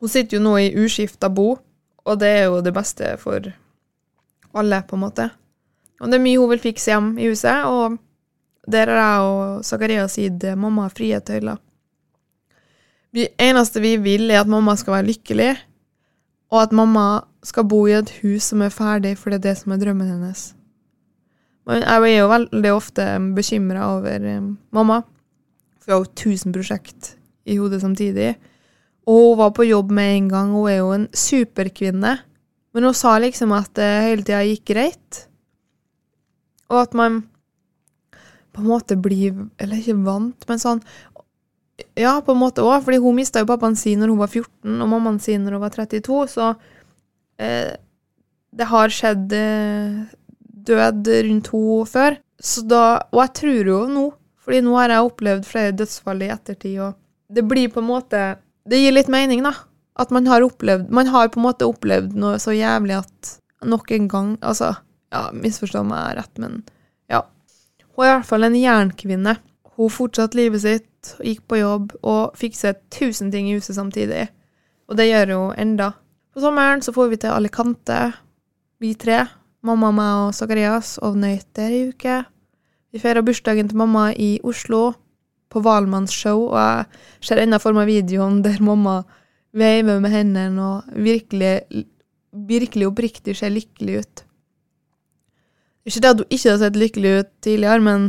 Hun 0.00 0.12
sitter 0.12 0.38
jo 0.38 0.44
nå 0.44 0.54
i 0.60 0.72
uskifta 0.84 1.32
bo, 1.32 1.54
og 2.04 2.20
det 2.20 2.30
er 2.38 2.46
jo 2.48 2.60
det 2.64 2.74
beste 2.76 3.14
for 3.20 3.48
alle, 4.54 4.82
på 4.84 4.96
en 4.96 5.04
måte. 5.06 5.28
Og 6.00 6.10
det 6.10 6.18
er 6.18 6.24
mye 6.24 6.40
hun 6.40 6.52
vil 6.52 6.62
fikse 6.62 6.92
hjem 6.92 7.14
i 7.16 7.28
huset, 7.32 7.64
og 7.64 7.98
der 8.70 8.90
har 8.90 8.98
jeg 9.00 9.28
og 9.28 9.64
Zakarias 9.66 10.16
gitt 10.20 10.44
mamma 10.56 10.88
frie 10.92 11.18
tøyler. 11.20 11.60
Det 13.14 13.28
eneste 13.38 13.82
vi 13.82 13.94
vil, 14.02 14.26
er 14.30 14.42
at 14.42 14.50
mamma 14.50 14.74
skal 14.76 14.96
være 14.96 15.08
lykkelig, 15.12 15.52
og 16.50 16.62
at 16.62 16.72
mamma 16.74 17.24
skal 17.46 17.66
bo 17.70 17.84
i 17.86 17.94
et 17.94 18.10
hus 18.22 18.50
som 18.50 18.64
er 18.64 18.74
ferdig, 18.74 19.14
for 19.18 19.30
det 19.30 19.40
er 19.40 19.50
det 19.50 19.58
som 19.60 19.74
er 19.74 19.82
drømmen 19.82 20.10
hennes. 20.10 20.48
Men 21.64 21.84
jeg 21.84 22.08
er 22.10 22.18
jo 22.18 22.32
veldig 22.32 22.72
ofte 22.74 23.06
bekymra 23.36 23.86
over 23.96 24.26
mamma, 24.74 25.02
for 25.80 25.92
hun 25.92 25.94
har 25.94 26.02
jo 26.02 26.16
tusen 26.24 26.52
prosjekt 26.52 27.14
i 27.46 27.56
hodet 27.60 27.80
samtidig. 27.84 28.34
Og 29.06 29.30
hun 29.30 29.38
var 29.38 29.52
på 29.56 29.66
jobb 29.68 29.92
med 29.92 30.16
en 30.16 30.28
gang. 30.32 30.52
Hun 30.52 30.70
er 30.70 30.78
jo 30.78 30.92
en 30.96 31.06
superkvinne. 31.12 32.16
Men 32.74 32.88
hun 32.88 32.96
sa 32.96 33.18
liksom 33.20 33.52
at 33.54 33.70
det 33.76 33.90
hele 34.08 34.24
tida 34.26 34.40
gikk 34.48 34.64
greit, 34.72 35.18
og 36.72 36.80
at 36.80 36.96
man 36.98 37.20
på 38.54 38.62
en 38.62 38.70
måte 38.70 38.96
blir 39.00 39.34
Eller 39.58 39.80
ikke 39.80 39.98
vant, 40.06 40.46
men 40.48 40.62
sånn 40.62 40.82
Ja, 41.98 42.20
på 42.22 42.34
en 42.34 42.40
måte 42.40 42.62
òg, 42.62 42.84
fordi 42.86 43.00
hun 43.02 43.18
mista 43.18 43.42
jo 43.42 43.50
pappaen 43.50 43.76
sin 43.78 43.98
når 44.02 44.12
hun 44.12 44.20
var 44.22 44.30
14, 44.30 44.76
og 44.78 44.90
mammaen 44.92 45.18
sin 45.22 45.42
når 45.42 45.56
hun 45.56 45.64
var 45.64 45.74
32, 45.74 46.18
så 46.30 46.52
eh, 47.42 47.72
det 48.54 48.68
har 48.70 48.94
skjedd 48.94 49.34
eh, 49.34 50.04
død 50.70 51.10
rundt 51.26 51.50
henne 51.50 51.88
før. 51.90 52.18
Så 52.38 52.62
da, 52.68 52.84
og 53.10 53.20
jeg 53.24 53.32
tror 53.40 53.70
jo 53.72 53.80
nå, 53.90 54.04
fordi 54.44 54.60
nå 54.62 54.76
har 54.78 54.94
jeg 54.94 55.08
opplevd 55.08 55.48
flere 55.48 55.74
dødsfall 55.74 56.22
i 56.22 56.30
ettertid, 56.34 56.78
og 56.84 57.34
det 57.34 57.46
blir 57.48 57.72
på 57.72 57.82
en 57.82 57.88
måte 57.88 58.24
Det 58.64 58.78
gir 58.78 58.94
litt 58.94 59.10
mening, 59.12 59.42
da. 59.44 59.54
At 60.00 60.12
man 60.14 60.26
har 60.26 60.44
opplevd 60.44 60.90
Man 60.94 61.08
har 61.12 61.30
på 61.32 61.40
en 61.40 61.46
måte 61.46 61.66
opplevd 61.68 62.14
noe 62.18 62.38
så 62.42 62.54
jævlig 62.54 62.98
at 63.00 63.34
nok 63.64 63.90
en 63.96 64.08
gang 64.08 64.30
Altså, 64.44 64.74
ja, 65.14 65.28
misforstå 65.32 65.84
meg 65.88 66.18
rett, 66.18 66.32
men. 66.42 66.62
Hun 67.94 68.04
er 68.04 68.10
i 68.10 68.14
hvert 68.16 68.28
fall 68.28 68.46
en 68.46 68.56
jernkvinne. 68.58 69.36
Hun 69.74 69.90
fortsatte 69.90 70.38
livet 70.38 70.62
sitt, 70.62 71.14
gikk 71.22 71.44
på 71.50 71.60
jobb 71.60 71.94
og 72.02 72.34
fikset 72.38 72.82
tusen 72.94 73.30
ting 73.30 73.48
i 73.50 73.56
huset 73.58 73.76
samtidig. 73.78 74.28
Og 74.90 74.98
det 74.98 75.08
gjør 75.08 75.34
hun 75.34 75.58
enda. 75.58 75.92
På 76.34 76.42
sommeren 76.42 76.82
så 76.82 76.94
får 76.94 77.12
vi 77.12 77.20
til 77.22 77.34
Alicante, 77.34 77.98
vi 78.82 78.94
tre. 78.98 79.24
Mamma, 79.64 79.88
meg 79.96 80.26
og 80.26 80.34
Zakarias, 80.36 80.98
og 81.00 81.16
nøyt 81.16 81.56
i 81.62 81.86
uke. 81.88 82.18
Vi 82.92 83.00
feirer 83.00 83.24
bursdagen 83.24 83.70
til 83.70 83.78
mamma 83.80 84.10
i 84.12 84.36
Oslo, 84.44 84.92
på 85.48 85.62
Valmanns 85.64 86.12
show, 86.12 86.48
og 86.50 86.58
jeg 86.58 86.84
ser 87.24 87.40
ennå 87.40 87.60
for 87.62 87.76
meg 87.76 87.88
videoen 87.88 88.42
der 88.44 88.58
mamma 88.62 88.98
veiver 89.54 90.02
med 90.02 90.12
hendene 90.12 90.66
og 90.66 91.00
virkelig, 91.06 91.84
virkelig 92.34 92.90
oppriktig 92.90 93.36
ser 93.38 93.54
lykkelig 93.54 94.02
ut. 94.02 94.24
Ikke 95.84 96.00
det 96.00 96.10
at 96.10 96.22
hun 96.22 96.32
ikke 96.32 96.50
har 96.50 96.60
sett 96.62 96.78
lykkelig 96.80 97.12
ut 97.18 97.30
tidligere, 97.44 97.80
men 97.84 98.06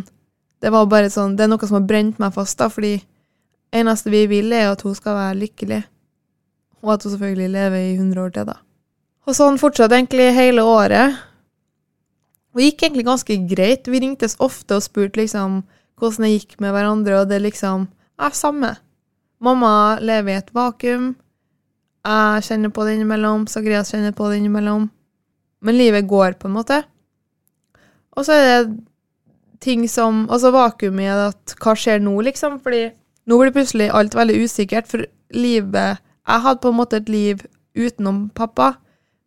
det 0.63 0.71
var 0.71 0.87
bare 0.89 1.11
sånn, 1.11 1.35
det 1.35 1.45
er 1.45 1.51
noe 1.51 1.67
som 1.67 1.79
har 1.79 1.87
brent 1.89 2.21
meg 2.21 2.33
fast, 2.35 2.57
da, 2.59 2.69
fordi 2.71 2.97
eneste 3.75 4.13
vi 4.13 4.23
vil, 4.31 4.53
er 4.55 4.71
at 4.71 4.83
hun 4.85 4.95
skal 4.95 5.17
være 5.17 5.39
lykkelig. 5.43 5.81
Og 6.85 6.93
at 6.95 7.03
hun 7.03 7.15
selvfølgelig 7.15 7.51
lever 7.55 7.81
i 7.81 7.95
100 7.97 8.21
år 8.23 8.31
til, 8.35 8.47
da. 8.49 8.59
Og 9.25 9.35
sånn 9.35 9.59
fortsatte 9.59 9.97
egentlig 9.97 10.29
hele 10.37 10.63
året. 10.63 11.17
Og 12.55 12.61
gikk 12.61 12.85
egentlig 12.85 13.07
ganske 13.07 13.37
greit. 13.49 13.89
Vi 13.89 13.99
ringtes 13.99 14.37
ofte 14.39 14.77
og 14.77 14.85
spurte 14.85 15.19
liksom 15.19 15.63
hvordan 15.99 16.27
det 16.27 16.33
gikk 16.33 16.57
med 16.61 16.75
hverandre, 16.75 17.21
og 17.21 17.29
det 17.31 17.41
liksom 17.43 17.87
er 18.21 18.35
samme. 18.37 18.75
Mamma 19.43 19.99
lever 19.99 20.31
i 20.31 20.39
et 20.39 20.51
vakuum. 20.55 21.13
Jeg 22.05 22.45
kjenner 22.47 22.71
på 22.71 22.85
det 22.85 22.95
innimellom. 22.95 23.47
Zacharias 23.49 23.91
kjenner 23.91 24.13
på 24.15 24.29
det 24.29 24.39
innimellom. 24.39 24.87
Men 25.65 25.77
livet 25.77 26.07
går, 26.07 26.37
på 26.39 26.47
en 26.47 26.55
måte. 26.55 26.83
Og 28.15 28.27
så 28.27 28.35
er 28.35 28.45
det 28.45 28.75
ting 29.63 29.87
som 29.89 30.25
Altså 30.29 30.51
vakuum 30.53 30.99
i 31.01 31.09
at 31.09 31.55
hva 31.61 31.75
skjer 31.77 32.01
nå, 32.03 32.15
liksom? 32.27 32.59
Fordi 32.63 32.89
nå 33.25 33.39
blir 33.41 33.53
plutselig 33.55 33.91
alt 33.93 34.15
veldig 34.15 34.37
usikkert, 34.45 34.87
for 34.87 35.05
livet 35.33 36.01
Jeg 36.25 36.43
hadde 36.45 36.61
på 36.61 36.71
en 36.71 36.79
måte 36.79 37.01
et 37.01 37.09
liv 37.09 37.43
utenom 37.75 38.29
pappa, 38.33 38.77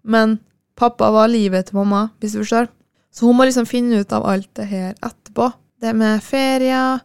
men 0.03 0.39
pappa 0.79 1.11
var 1.13 1.29
livet 1.29 1.69
til 1.69 1.77
mamma, 1.77 2.09
hvis 2.19 2.33
du 2.33 2.41
forstår. 2.41 2.71
Så 3.13 3.27
hun 3.27 3.37
må 3.37 3.45
liksom 3.45 3.67
finne 3.69 4.01
ut 4.01 4.13
av 4.15 4.25
alt 4.27 4.49
det 4.57 4.67
her 4.71 4.95
etterpå. 5.05 5.51
Det 5.83 5.93
med 5.95 6.23
ferier, 6.25 7.03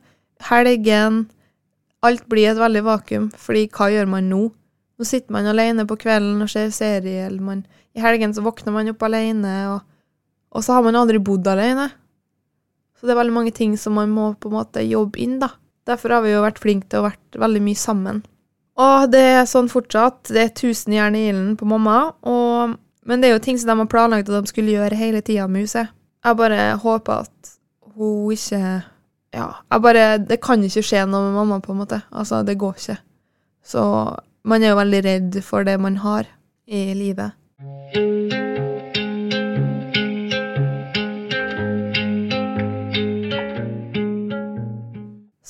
helgen 0.50 1.26
Alt 2.04 2.26
blir 2.28 2.50
et 2.52 2.60
veldig 2.60 2.82
vakuum, 2.84 3.30
fordi 3.40 3.70
hva 3.72 3.86
gjør 3.88 4.10
man 4.12 4.26
nå? 4.28 4.42
Nå 5.00 5.06
sitter 5.08 5.32
man 5.32 5.46
alene 5.48 5.86
på 5.88 5.96
kvelden 6.02 6.42
og 6.44 6.50
ser 6.52 6.74
serie, 6.76 7.30
eller 7.30 7.40
man, 7.40 7.62
i 7.96 8.04
helgen 8.04 8.34
så 8.36 8.44
våkner 8.44 8.76
man 8.76 8.92
opp 8.92 9.06
alene, 9.08 9.54
og, 9.72 9.86
og 10.54 10.64
så 10.64 10.78
har 10.78 10.86
man 10.86 10.98
aldri 10.98 11.20
bodd 11.20 11.48
alene. 11.50 11.90
Så 13.00 13.08
det 13.08 13.16
er 13.16 13.20
veldig 13.20 13.36
mange 13.36 13.54
ting 13.56 13.74
som 13.80 13.98
man 13.98 14.14
må 14.14 14.30
på 14.40 14.52
en 14.52 14.58
måte 14.60 14.86
jobbe 14.86 15.20
inn, 15.20 15.40
da. 15.42 15.50
Derfor 15.90 16.16
har 16.16 16.24
vi 16.24 16.32
jo 16.32 16.44
vært 16.46 16.62
flinke 16.64 16.88
til 16.88 17.02
å 17.02 17.10
vært 17.10 17.40
veldig 17.42 17.62
mye 17.66 17.80
sammen. 17.80 18.22
Og 18.80 19.10
det 19.14 19.22
er 19.34 19.50
sånn 19.50 19.68
fortsatt. 19.70 20.32
Det 20.32 20.40
er 20.40 20.54
tusen 20.56 20.96
jern 20.96 21.18
i 21.18 21.28
ilden 21.30 21.58
på 21.60 21.68
mamma, 21.70 22.14
og, 22.26 22.78
men 23.06 23.22
det 23.22 23.30
er 23.30 23.36
jo 23.36 23.44
ting 23.44 23.60
som 23.60 23.74
de 23.74 23.78
har 23.82 23.92
planlagt 23.92 24.32
at 24.32 24.38
de 24.38 24.54
skulle 24.54 24.74
gjøre 24.74 24.98
hele 24.98 25.22
tida 25.26 25.50
med 25.52 25.68
huset. 25.68 25.92
Jeg 26.24 26.40
bare 26.40 26.72
håper 26.80 27.26
at 27.28 27.54
hun 27.98 28.32
ikke 28.32 28.62
Ja, 29.34 29.48
jeg 29.72 29.82
bare 29.82 30.18
Det 30.22 30.38
kan 30.46 30.62
ikke 30.64 30.84
skje 30.86 31.04
noe 31.10 31.26
med 31.26 31.36
mamma, 31.42 31.60
på 31.60 31.74
en 31.74 31.82
måte. 31.82 32.00
Altså, 32.14 32.44
det 32.46 32.56
går 32.62 32.78
ikke. 32.78 32.98
Så 33.66 33.84
man 34.46 34.64
er 34.64 34.74
jo 34.74 34.80
veldig 34.80 35.02
redd 35.06 35.40
for 35.44 35.66
det 35.66 35.80
man 35.82 35.98
har 36.04 36.30
i 36.68 36.94
livet. 36.94 37.34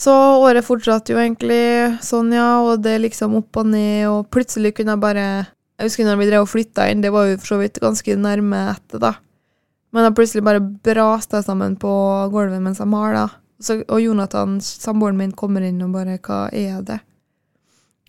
Så 0.04 0.14
året 0.44 0.66
fortsatte 0.68 1.14
jo 1.14 1.20
egentlig 1.22 2.00
sånn, 2.04 2.34
ja, 2.36 2.58
og 2.60 2.82
det 2.84 2.98
liksom 3.06 3.38
opp 3.40 3.62
og 3.62 3.70
ned, 3.72 4.08
og 4.10 4.26
plutselig 4.34 4.74
kunne 4.76 4.98
jeg 4.98 5.04
bare 5.04 5.28
Jeg 5.80 5.88
husker 5.88 6.06
når 6.06 6.20
vi 6.20 6.26
drev 6.30 6.44
og 6.44 6.52
flytta 6.52 6.90
inn, 6.92 7.02
det 7.02 7.12
var 7.14 7.30
jo 7.30 7.38
for 7.40 7.54
så 7.54 7.60
vidt 7.62 7.80
ganske 7.82 8.16
nærme 8.20 8.60
etter, 8.74 9.00
da. 9.02 9.14
Men 9.94 10.08
jeg 10.08 10.16
plutselig 10.18 10.44
bare 10.46 10.62
braste 10.62 11.42
sammen 11.46 11.78
på 11.82 11.94
gulvet 12.34 12.62
mens 12.62 12.82
jeg 12.82 12.90
mala. 12.90 13.26
Og 13.64 14.00
Jonathan, 14.02 14.60
samboeren 14.62 15.18
min, 15.18 15.34
kommer 15.38 15.64
inn 15.66 15.82
og 15.86 15.94
bare 15.96 16.20
Hva 16.20 16.46
er 16.52 16.82
det? 16.86 17.00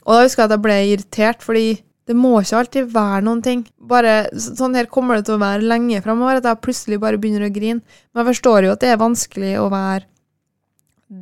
Og 0.04 0.16
da 0.16 0.22
husker 0.24 0.42
jeg 0.42 0.50
at 0.50 0.56
jeg 0.56 0.64
ble 0.64 0.78
irritert, 0.90 1.44
fordi 1.44 1.68
det 2.04 2.16
må 2.18 2.34
ikke 2.40 2.58
alltid 2.60 2.90
være 2.92 3.22
noen 3.24 3.42
ting. 3.44 3.62
Bare, 3.80 4.26
sånn 4.36 4.74
her 4.76 4.90
kommer 4.92 5.16
det 5.16 5.28
til 5.28 5.38
å 5.38 5.44
være 5.44 5.64
lenge 5.64 6.02
framover, 6.04 6.40
at 6.40 6.48
jeg 6.50 6.64
plutselig 6.64 7.00
bare 7.00 7.20
begynner 7.20 7.46
å 7.46 7.54
grine. 7.54 7.80
Men 8.12 8.24
jeg 8.24 8.34
forstår 8.34 8.66
jo 8.66 8.74
at 8.74 8.82
det 8.82 8.90
er 8.92 9.00
vanskelig 9.00 9.54
å 9.62 9.70
være 9.72 10.04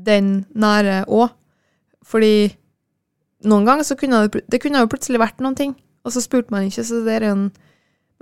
den 0.07 0.44
nære 0.55 1.02
òg. 1.07 1.33
Fordi 2.07 2.52
noen 3.48 3.66
ganger 3.66 3.87
så 3.87 3.96
kunne 3.98 4.24
det, 4.26 4.44
det 4.50 4.61
kunne 4.62 4.83
jo 4.83 4.90
plutselig 4.90 5.20
vært 5.22 5.42
noen 5.42 5.59
ting, 5.59 5.76
og 6.07 6.14
så 6.14 6.22
spurte 6.22 6.55
man 6.55 6.66
ikke, 6.66 6.85
så 6.87 7.02
det 7.07 7.20
er 7.20 7.31
en 7.33 7.52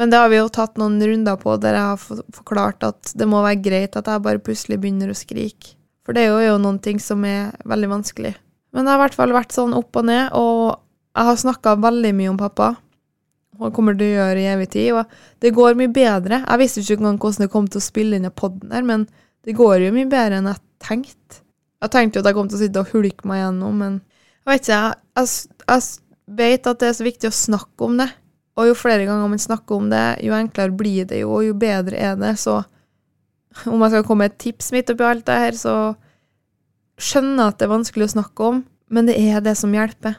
Men 0.01 0.09
det 0.09 0.17
har 0.17 0.31
vi 0.33 0.39
jo 0.39 0.47
tatt 0.49 0.79
noen 0.81 0.95
runder 0.97 1.37
på 1.37 1.59
der 1.61 1.75
jeg 1.77 1.89
har 1.91 2.21
forklart 2.33 2.85
at 2.87 3.11
det 3.21 3.27
må 3.29 3.43
være 3.45 3.61
greit 3.61 3.99
at 4.01 4.07
jeg 4.09 4.23
bare 4.25 4.41
plutselig 4.41 4.79
begynner 4.81 5.11
å 5.13 5.17
skrike. 5.19 5.75
For 6.07 6.17
det 6.17 6.23
er 6.25 6.47
jo 6.47 6.55
noen 6.57 6.79
ting 6.81 6.97
som 6.97 7.21
er 7.29 7.51
veldig 7.69 7.91
vanskelig. 7.91 8.33
Men 8.73 8.87
det 8.87 8.95
har 8.95 8.97
i 8.97 9.03
hvert 9.03 9.19
fall 9.19 9.35
vært 9.37 9.53
sånn 9.53 9.77
opp 9.77 9.99
og 10.01 10.07
ned, 10.09 10.33
og 10.33 10.81
jeg 11.13 11.29
har 11.29 11.43
snakka 11.43 11.75
veldig 11.85 12.15
mye 12.17 12.31
om 12.33 12.41
pappa. 12.41 12.71
Han 13.61 13.75
kommer 13.77 13.97
til 13.99 14.09
å 14.09 14.23
gjøre 14.23 14.41
i 14.41 14.49
evig 14.55 14.71
tid. 14.73 14.95
Og 14.97 15.43
det 15.45 15.53
går 15.57 15.77
mye 15.77 15.93
bedre. 15.93 16.41
Jeg 16.47 16.63
visste 16.63 16.85
ikke 16.85 17.01
engang 17.01 17.21
hvordan 17.21 17.45
det 17.45 17.53
kom 17.53 17.69
til 17.69 17.83
å 17.83 17.85
spille 17.85 18.17
inn 18.17 18.29
i 18.29 18.33
poden 18.33 18.73
her, 18.73 18.87
men 18.87 19.05
det 19.45 19.57
går 19.59 19.85
jo 19.85 19.95
mye 19.97 20.09
bedre 20.11 20.41
enn 20.41 20.49
jeg 20.49 20.63
tenkte. 20.87 21.43
Jeg 21.81 21.93
tenkte 21.95 22.19
jo 22.19 22.25
at 22.25 22.31
jeg 22.31 22.37
kom 22.37 22.49
til 22.51 22.59
å 22.59 22.63
sitte 22.63 22.83
og 22.83 22.91
hulke 22.93 23.29
meg 23.29 23.41
gjennom, 23.41 23.79
men 23.81 24.01
jeg 24.01 24.51
vet 24.51 24.67
ikke, 24.67 24.81
jeg, 24.81 24.97
jeg, 25.21 25.69
jeg 25.71 26.39
vet 26.41 26.69
at 26.69 26.83
det 26.83 26.89
er 26.91 26.99
så 26.99 27.07
viktig 27.07 27.31
å 27.31 27.37
snakke 27.37 27.87
om 27.87 27.97
det. 28.01 28.11
Og 28.61 28.69
jo 28.69 28.77
flere 28.77 29.07
ganger 29.09 29.31
man 29.31 29.41
snakker 29.41 29.79
om 29.79 29.89
det, 29.93 30.05
jo 30.27 30.37
enklere 30.37 30.77
blir 30.77 31.09
det 31.09 31.23
jo, 31.23 31.33
og 31.39 31.47
jo 31.47 31.57
bedre 31.57 31.97
er 31.97 32.19
det. 32.21 32.35
Så 32.43 32.59
om 33.65 33.81
jeg 33.81 33.95
skal 33.95 34.05
komme 34.07 34.27
med 34.27 34.35
et 34.35 34.43
tips 34.43 34.71
midt 34.75 34.93
oppi 34.93 35.07
alt 35.07 35.27
det 35.29 35.39
her, 35.45 35.57
så 35.57 35.77
skjønner 37.01 37.47
jeg 37.47 37.55
at 37.55 37.61
det 37.61 37.67
er 37.67 37.73
vanskelig 37.73 38.09
å 38.09 38.15
snakke 38.19 38.51
om, 38.51 38.63
men 38.93 39.09
det 39.09 39.17
er 39.17 39.41
det 39.45 39.57
som 39.59 39.73
hjelper. 39.75 40.19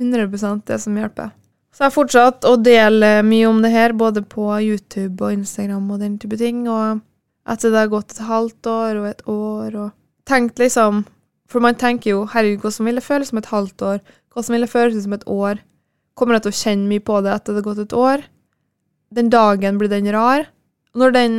100% 0.00 0.66
det 0.70 0.78
som 0.82 0.96
hjelper. 0.96 1.34
Så 1.72 1.84
jeg 1.84 1.88
har 1.88 1.94
fortsatt 1.94 2.46
å 2.48 2.56
dele 2.60 3.14
mye 3.24 3.48
om 3.48 3.62
det 3.64 3.72
her, 3.72 3.94
både 3.96 4.24
på 4.28 4.48
YouTube 4.60 5.24
og 5.24 5.38
Instagram 5.38 5.86
og 5.92 6.02
den 6.02 6.18
type 6.20 6.36
ting. 6.40 6.66
Og 6.68 7.00
etter 7.48 7.72
det 7.72 7.84
har 7.84 7.92
gått 7.92 8.12
et 8.12 8.24
halvt 8.28 8.68
år 8.72 9.00
og 9.00 9.06
et 9.08 9.22
år 9.30 9.78
og 9.84 9.90
tenkt 10.28 10.58
liksom 10.58 11.04
For 11.50 11.60
man 11.60 11.76
tenker 11.76 12.10
jo 12.10 12.20
herregud, 12.32 12.62
hvordan 12.62 12.86
vil 12.88 12.96
det 12.96 13.04
føles 13.04 13.28
som 13.28 13.38
et 13.38 13.50
halvt 13.52 13.82
år? 13.84 13.98
Hvordan 14.32 14.54
vil 14.54 14.64
det 14.64 14.70
føles 14.72 15.02
som 15.04 15.12
et 15.12 15.26
år? 15.28 15.58
Kommer 16.16 16.38
jeg 16.38 16.44
til 16.46 16.52
å 16.52 16.60
kjenne 16.62 16.88
mye 16.88 17.02
på 17.04 17.18
det 17.20 17.34
etter 17.34 17.52
det 17.52 17.60
har 17.60 17.66
gått 17.66 17.82
et 17.82 17.96
år? 17.96 18.22
Den 19.12 19.28
dagen 19.28 19.76
blir 19.80 19.90
den 19.92 20.08
rar? 20.12 20.48
Når 20.94 21.12
den 21.12 21.34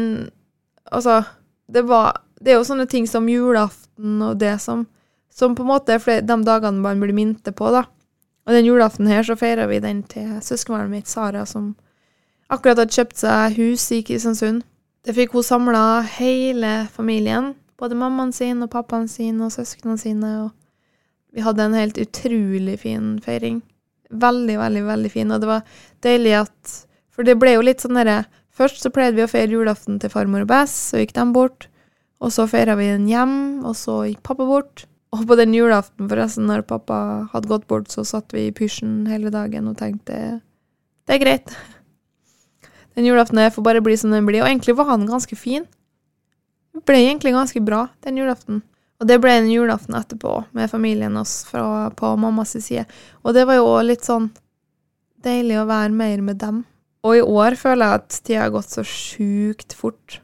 Altså, 0.91 1.23
det 1.73 1.87
var 1.87 2.21
Det 2.37 2.51
er 2.51 2.59
jo 2.59 2.67
sånne 2.67 2.85
ting 2.85 3.07
som 3.07 3.29
julaften 3.29 4.21
og 4.21 4.37
det 4.37 4.59
som 4.61 4.85
Som 5.31 5.55
på 5.55 5.63
en 5.63 5.71
måte 5.71 5.95
er 5.95 6.21
de 6.21 6.37
dagene 6.45 6.81
man 6.83 6.99
blir 7.01 7.13
minnet 7.13 7.55
på, 7.55 7.71
da. 7.71 7.87
Og 8.45 8.53
den 8.53 8.67
julaften 8.67 9.07
her 9.07 9.23
så 9.23 9.35
feira 9.35 9.65
vi 9.65 9.79
den 9.79 10.03
til 10.03 10.27
søskenbarnet 10.41 10.91
mitt, 10.91 11.07
Sara, 11.07 11.45
som 11.45 11.75
akkurat 12.49 12.77
hadde 12.77 12.93
kjøpt 12.93 13.17
seg 13.17 13.57
hus 13.57 13.87
i 13.91 14.03
Kristiansund. 14.05 14.61
Det 15.01 15.15
fikk 15.15 15.33
hun 15.33 15.41
samla 15.41 16.03
hele 16.19 16.87
familien 16.93 17.55
både 17.83 17.99
mammaen 17.99 18.31
sin 18.31 18.63
og 18.63 18.71
pappaen 18.71 19.09
sin 19.11 19.41
og 19.43 19.51
søsknene 19.51 19.99
sine. 19.99 20.31
Og 20.45 21.35
vi 21.35 21.43
hadde 21.43 21.67
en 21.67 21.75
helt 21.77 21.99
utrolig 21.99 22.77
fin 22.85 23.17
feiring. 23.23 23.59
Veldig, 24.13 24.55
veldig, 24.61 24.85
veldig 24.87 25.11
fin. 25.11 25.33
Og 25.33 25.43
det 25.43 25.49
var 25.49 25.67
deilig 26.05 26.39
at 26.45 26.79
For 27.13 27.21
det 27.27 27.35
ble 27.37 27.51
jo 27.53 27.61
litt 27.61 27.83
sånn 27.83 27.99
derre 27.99 28.23
Først 28.53 28.81
så 28.81 28.89
pleide 28.93 29.17
vi 29.17 29.25
å 29.25 29.29
feire 29.29 29.53
julaften 29.53 29.97
til 30.01 30.11
farmor 30.13 30.43
og 30.45 30.49
Bess, 30.51 30.73
så 30.91 30.99
gikk 31.01 31.15
de 31.17 31.23
bort. 31.33 31.65
Og 32.21 32.29
så 32.35 32.45
feira 32.45 32.75
vi 32.77 32.85
den 32.85 33.07
hjem, 33.09 33.63
og 33.65 33.73
så 33.73 34.03
gikk 34.05 34.19
pappa 34.29 34.45
bort. 34.45 34.83
Og 35.13 35.23
på 35.25 35.37
den 35.39 35.55
julaften, 35.57 36.05
forresten, 36.05 36.45
når 36.45 36.61
pappa 36.69 36.99
hadde 37.31 37.49
gått 37.49 37.65
bort, 37.65 37.89
så 37.89 38.05
satt 38.05 38.29
vi 38.33 38.45
i 38.47 38.53
pysjen 38.53 39.07
hele 39.09 39.33
dagen 39.33 39.71
og 39.71 39.79
tenkte 39.81 40.19
det 41.09 41.15
er 41.17 41.23
greit. 41.23 41.55
Den 42.93 43.09
julaften 43.09 43.41
her 43.41 43.49
får 43.53 43.65
bare 43.65 43.81
bli 43.81 43.97
som 43.97 44.13
den 44.13 44.29
blir. 44.29 44.43
Og 44.45 44.51
egentlig 44.51 44.77
var 44.77 44.91
han 44.93 45.09
ganske 45.09 45.37
fin. 45.37 45.65
Ble 46.73 46.99
egentlig 47.03 47.33
ganske 47.35 47.61
bra, 47.61 47.87
den 48.03 48.17
julaften. 48.17 48.63
Og 49.01 49.07
det 49.09 49.19
ble 49.21 49.33
en 49.35 49.49
julaften 49.51 49.97
etterpå, 49.97 50.43
med 50.55 50.71
familien 50.71 51.17
oss 51.19 51.43
fra, 51.45 51.89
på 51.93 52.13
mammas 52.17 52.55
side. 52.55 52.85
Og 53.23 53.35
det 53.35 53.45
var 53.49 53.59
jo 53.59 53.69
òg 53.75 53.87
litt 53.89 54.07
sånn 54.07 54.29
deilig 55.23 55.59
å 55.61 55.67
være 55.69 55.93
mer 55.95 56.23
med 56.25 56.39
dem. 56.41 56.63
Og 57.03 57.17
i 57.17 57.23
år 57.23 57.57
føler 57.59 57.83
jeg 57.83 57.99
at 57.99 58.19
tida 58.23 58.45
har 58.45 58.53
gått 58.53 58.71
så 58.71 58.85
sjukt 58.87 59.75
fort. 59.75 60.21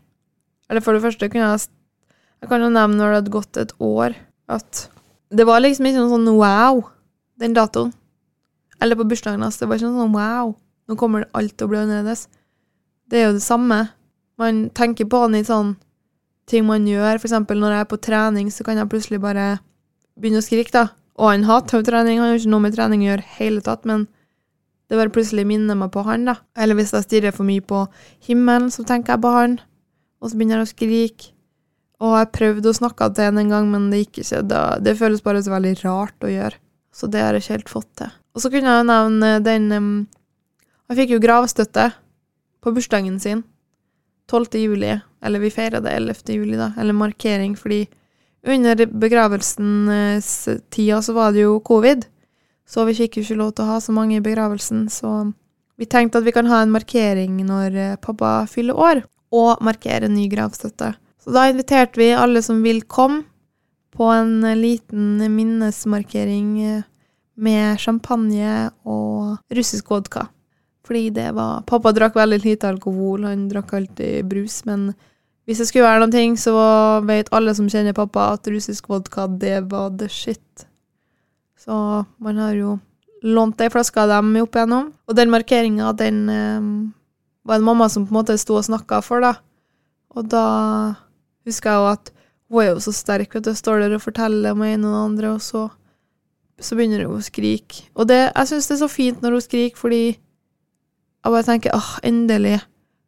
Eller 0.71 0.83
for 0.85 0.95
det 0.95 1.03
første 1.03 1.29
kunne 1.31 1.51
jeg 1.51 1.67
Jeg 2.39 2.47
kan 2.47 2.61
jo 2.63 2.69
nevne 2.71 2.95
når 2.95 3.09
det 3.09 3.15
hadde 3.17 3.31
gått 3.33 3.57
et 3.59 3.71
år, 3.83 4.13
at 4.47 4.85
det 5.35 5.43
var 5.43 5.59
liksom 5.59 5.89
ikke 5.89 5.99
noe 5.99 6.11
sånn 6.13 6.37
wow, 6.39 6.77
den 7.35 7.51
datoen. 7.57 7.91
Eller 8.79 8.95
på 8.95 9.03
bursdagen 9.03 9.43
hans. 9.43 9.57
Det 9.59 9.67
var 9.67 9.75
ikke 9.75 9.89
noe 9.89 10.05
sånn 10.05 10.15
wow, 10.15 10.53
nå 10.87 10.95
kommer 10.95 11.27
alt 11.35 11.57
til 11.57 11.67
å 11.67 11.73
bli 11.73 11.81
annerledes. 11.81 12.29
Det 13.11 13.19
er 13.19 13.27
jo 13.27 13.35
det 13.35 13.43
samme. 13.43 13.81
Man 14.39 14.69
tenker 14.71 15.09
på 15.11 15.19
den 15.27 15.41
i 15.41 15.43
sånn 15.43 15.75
ting 16.49 16.65
man 16.67 16.87
gjør. 16.89 17.19
Eksempel 17.19 17.59
når 17.61 17.75
jeg 17.75 17.85
er 17.85 17.89
på 17.91 17.99
trening, 18.09 18.49
så 18.53 18.65
kan 18.67 18.79
jeg 18.79 18.89
plutselig 18.91 19.21
bare 19.23 19.59
begynne 20.19 20.41
å 20.41 20.45
skrike, 20.45 20.73
da. 20.75 20.87
Og 21.19 21.33
han 21.33 21.47
hater 21.47 21.79
jo 21.79 21.87
trening, 21.87 22.21
han 22.21 22.31
har 22.31 22.39
ikke 22.39 22.51
noe 22.53 22.63
med 22.63 22.75
trening 22.75 23.03
å 23.03 23.11
gjøre 23.11 23.25
i 23.25 23.35
hele 23.39 23.63
tatt, 23.65 23.87
men 23.89 24.07
det 24.89 24.97
bare 24.97 25.13
plutselig 25.13 25.45
minner 25.45 25.77
meg 25.77 25.91
på 25.93 26.03
han, 26.07 26.25
da. 26.29 26.39
Eller 26.57 26.79
hvis 26.79 26.93
jeg 26.95 27.05
stirrer 27.05 27.35
for 27.35 27.47
mye 27.47 27.61
på 27.65 27.83
himmelen, 28.25 28.71
så 28.73 28.85
tenker 28.87 29.15
jeg 29.15 29.23
på 29.25 29.33
han, 29.35 29.59
og 30.19 30.31
så 30.31 30.39
begynner 30.39 30.61
jeg 30.61 30.67
å 30.67 30.71
skrike. 30.71 31.33
Og 31.99 32.15
jeg 32.15 32.31
prøvde 32.31 32.71
å 32.71 32.77
snakke 32.77 33.09
til 33.11 33.27
han 33.27 33.41
en 33.41 33.51
gang, 33.51 33.67
men 33.69 33.89
det 33.91 34.05
gikk 34.05 34.21
ikke. 34.23 34.41
Det, 34.47 34.63
det 34.87 34.95
føles 34.97 35.23
bare 35.23 35.43
så 35.43 35.51
veldig 35.51 35.75
rart 35.83 36.23
å 36.23 36.31
gjøre. 36.31 36.59
Så 36.95 37.09
det 37.11 37.21
har 37.21 37.35
jeg 37.35 37.43
ikke 37.43 37.57
helt 37.57 37.73
fått 37.73 37.89
til. 37.99 38.13
Og 38.33 38.43
så 38.43 38.51
kunne 38.53 38.75
jeg 38.77 38.87
nevne 38.87 39.31
den 39.43 39.65
um, 39.75 39.89
Jeg 40.89 41.01
fikk 41.01 41.13
jo 41.17 41.23
gravstøtte 41.23 41.89
på 42.63 42.73
bursdagen 42.75 43.19
sin. 43.21 43.43
12. 44.29 44.59
juli. 44.61 44.93
Eller 45.25 45.41
vi 45.43 45.51
feira 45.51 45.81
det 45.83 45.91
11. 45.97 46.33
juli, 46.37 46.55
da. 46.57 46.71
Eller 46.79 46.93
markering, 46.93 47.57
fordi 47.57 47.87
under 48.47 48.85
begravelsens 48.85 50.47
tida 50.71 51.01
så 51.01 51.13
var 51.13 51.33
det 51.35 51.43
jo 51.43 51.59
covid. 51.59 52.05
Så 52.69 52.85
vi 52.85 52.95
fikk 52.95 53.17
jo 53.17 53.25
ikke 53.25 53.39
lov 53.39 53.53
til 53.57 53.65
å 53.65 53.73
ha 53.73 53.79
så 53.81 53.93
mange 53.95 54.19
i 54.19 54.23
begravelsen, 54.23 54.85
så 54.93 55.31
vi 55.79 55.87
tenkte 55.89 56.19
at 56.19 56.27
vi 56.27 56.33
kan 56.35 56.49
ha 56.51 56.61
en 56.61 56.73
markering 56.73 57.39
når 57.47 57.77
eh, 57.79 57.97
pappa 58.03 58.43
fyller 58.51 58.77
år, 58.77 59.01
og 59.33 59.61
markere 59.63 60.09
ny 60.11 60.27
gravstøtte. 60.29 60.91
Så 61.21 61.33
da 61.33 61.47
inviterte 61.49 62.01
vi 62.01 62.11
alle 62.13 62.43
som 62.45 62.61
vil 62.65 62.83
komme, 62.85 63.23
på 63.95 64.05
en 64.13 64.43
eh, 64.45 64.57
liten 64.59 65.17
minnesmarkering 65.33 66.49
eh, 66.61 66.83
med 67.39 67.79
champagne 67.81 68.69
og 68.85 69.39
russisk 69.55 69.89
vodka. 69.89 70.27
Fordi 70.89 71.11
det 71.13 71.27
var 71.37 71.61
Pappa 71.69 71.93
drakk 71.93 72.15
veldig 72.17 72.41
lite 72.41 72.69
alkohol, 72.71 73.27
han 73.29 73.45
drakk 73.51 73.75
alltid 73.77 74.25
brus, 74.25 74.63
men 74.65 74.89
hvis 75.45 75.61
det 75.61 75.67
skulle 75.69 75.85
være 75.85 76.01
noen 76.01 76.13
ting, 76.13 76.35
så 76.37 76.53
vet 77.05 77.29
alle 77.33 77.53
som 77.57 77.69
kjenner 77.69 77.93
pappa, 77.97 78.31
at 78.37 78.45
russisk 78.49 78.89
vodka, 78.89 79.27
det 79.41 79.63
var 79.71 79.91
the 79.97 80.09
shit. 80.09 80.65
Så 81.57 81.73
man 82.21 82.37
har 82.37 82.53
jo 82.53 82.75
lånt 83.25 83.61
ei 83.61 83.71
flaske 83.73 84.01
av 84.01 84.11
dem 84.13 84.35
opp 84.43 84.57
igjennom. 84.57 84.91
Og 85.09 85.17
den 85.17 85.33
markeringa, 85.33 85.89
den 85.97 86.21
um, 86.29 86.69
var 87.41 87.57
en 87.57 87.65
mamma 87.65 87.89
som 87.89 88.05
på 88.05 88.13
en 88.13 88.19
måte 88.19 88.37
sto 88.37 88.59
og 88.59 88.67
snakka 88.67 89.01
for, 89.05 89.25
da. 89.25 89.33
Og 90.13 90.29
da 90.29 90.45
husker 91.49 91.73
jeg 91.73 91.81
jo 91.81 91.89
at 91.95 92.13
hun 92.49 92.63
er 92.63 92.71
jo 92.71 92.85
så 92.85 92.93
sterk, 92.93 93.33
vet 93.33 93.49
du. 93.49 93.53
Står 93.57 93.81
der 93.81 93.97
og 93.97 94.05
forteller 94.05 94.53
om 94.53 94.61
en 94.65 94.85
og 94.85 94.93
den 94.93 95.01
andre, 95.01 95.33
og 95.33 95.41
så, 95.41 95.65
så 96.61 96.77
begynner 96.77 97.05
hun 97.05 97.17
å 97.17 97.25
skrike. 97.25 97.87
Og 97.97 98.09
det, 98.09 98.21
jeg 98.29 98.53
syns 98.53 98.69
det 98.69 98.77
er 98.77 98.83
så 98.85 98.91
fint 98.91 99.25
når 99.25 99.37
hun 99.37 99.45
skriker, 99.49 99.81
fordi 99.81 100.03
jeg 101.23 101.33
bare 101.33 101.47
tenker 101.47 101.75
åh, 101.75 101.91
endelig. 102.03 102.59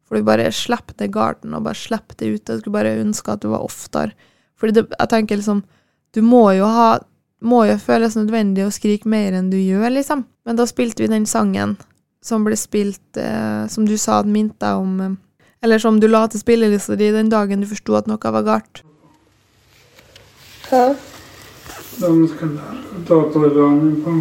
For 0.06 0.20
du 0.20 0.26
bare 0.26 0.50
slipper 0.52 0.96
det 0.98 1.12
garden, 1.14 1.54
og 1.56 1.64
bare 1.64 1.78
slipper 1.78 2.18
det 2.20 2.28
ut. 2.34 2.48
Jeg 2.48 2.60
skulle 2.60 2.76
bare 2.76 2.98
ønske 3.00 3.32
at 3.32 3.44
du 3.44 3.48
var 3.52 3.64
oftere. 3.64 4.12
Fordi 4.60 4.76
det, 4.76 4.84
jeg 4.98 5.08
tenker 5.10 5.40
liksom 5.40 5.64
Du 6.12 6.20
må 6.22 6.52
jo 6.52 6.66
ha 6.68 6.98
må 7.42 7.64
jo 7.66 7.74
føles 7.80 8.14
nødvendig 8.14 8.62
å 8.62 8.70
skrike 8.70 9.08
mer 9.10 9.34
enn 9.34 9.48
du 9.50 9.56
gjør, 9.58 9.88
liksom. 9.96 10.20
Men 10.46 10.58
da 10.58 10.66
spilte 10.68 11.02
vi 11.02 11.08
den 11.10 11.26
sangen 11.26 11.74
som 12.22 12.44
ble 12.46 12.54
spilt, 12.58 13.16
eh, 13.18 13.66
som 13.66 13.86
du 13.88 13.96
sa 13.98 14.20
at 14.20 14.30
minte 14.30 14.60
deg 14.62 14.78
om 14.78 15.00
eh, 15.02 15.16
Eller 15.62 15.78
som 15.78 15.98
du 16.00 16.08
la 16.08 16.24
til 16.26 16.42
spillelista 16.42 16.96
di 16.98 17.10
den 17.14 17.28
dagen 17.30 17.60
du 17.62 17.68
forsto 17.70 17.94
at 17.94 18.08
noe 18.10 18.32
var 18.34 18.42
galt. 18.46 18.82
Hva? 20.68 20.84
Skal 21.98 22.56
lære 22.56 23.02
datorbehandling 23.06 23.98
på 24.02 24.16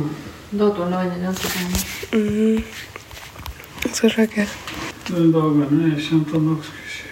Datoren 0.51 0.91
var 0.91 1.07
inni 1.07 1.25
rensepengen. 1.25 2.63
Jeg 3.83 3.95
skal 3.95 4.11
sjekke. 4.13 4.43
de 5.07 5.31
dagene 5.33 5.87
jeg 5.89 6.03
kjente 6.05 6.35
at 6.37 6.43
noe 6.45 6.61
skulle 6.61 6.89
skje. 6.93 7.07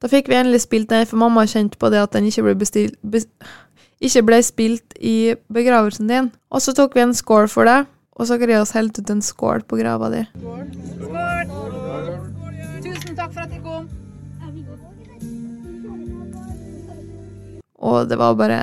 Da 0.00 0.08
fikk 0.08 0.30
vi 0.30 0.38
endelig 0.38 0.62
spilt 0.62 0.90
den, 0.90 1.06
for 1.06 1.18
mamma 1.18 1.44
kjente 1.50 1.78
på 1.82 1.90
det 1.90 1.98
at 2.04 2.14
den 2.14 2.30
ikke 2.30 2.46
ble, 2.46 2.54
bestilt, 2.62 2.94
be, 3.02 3.24
ikke 4.00 4.22
ble 4.30 4.42
spilt 4.46 4.94
i 5.02 5.34
begravelsen 5.52 6.06
din. 6.08 6.30
Og 6.50 6.62
så 6.62 6.72
tok 6.78 6.94
vi 6.94 7.02
en 7.08 7.14
score 7.14 7.50
for 7.50 7.66
det, 7.66 7.82
og 8.14 8.30
Sakarias 8.30 8.70
helte 8.78 9.02
ut 9.02 9.10
en 9.10 9.22
score 9.22 9.66
på 9.66 9.82
grava 9.82 10.14
di. 10.14 10.24
Tusen 10.38 11.79
takk 13.30 13.34
for 13.34 13.42
at 13.42 13.50
dere 13.50 13.62
kom. 13.62 13.88
Og 17.80 18.08
det 18.08 18.18
var 18.18 18.34
bare 18.36 18.60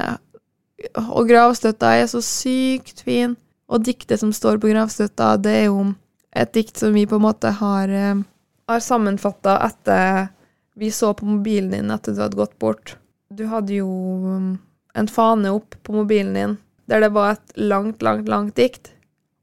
Og 1.18 1.28
gravstøtta 1.28 1.96
er 1.98 2.06
så 2.08 2.22
sykt 2.22 3.02
fin. 3.02 3.36
Og 3.68 3.84
diktet 3.84 4.20
som 4.20 4.32
står 4.32 4.60
på 4.62 4.70
gravstøtta, 4.70 5.38
det 5.42 5.52
er 5.52 5.66
jo 5.66 5.94
et 6.32 6.54
dikt 6.54 6.78
som 6.78 6.94
vi 6.94 7.08
på 7.10 7.18
en 7.18 7.26
måte 7.26 7.50
har, 7.50 7.90
eh, 7.90 8.22
har 8.70 8.80
sammenfatta 8.80 9.58
etter 9.66 10.30
vi 10.76 10.92
så 10.92 11.14
på 11.14 11.26
mobilen 11.26 11.72
din 11.72 11.92
etter 11.92 12.14
du 12.14 12.22
hadde 12.22 12.38
gått 12.38 12.60
bort. 12.60 12.96
Du 13.34 13.48
hadde 13.48 13.74
jo 13.74 13.88
um, 13.90 14.60
en 14.94 15.08
fane 15.08 15.50
opp 15.50 15.76
på 15.84 15.94
mobilen 15.94 16.34
din 16.34 16.58
der 16.86 17.02
det 17.02 17.10
var 17.10 17.32
et 17.32 17.58
langt, 17.58 18.02
langt, 18.02 18.28
langt 18.28 18.56
dikt 18.56 18.94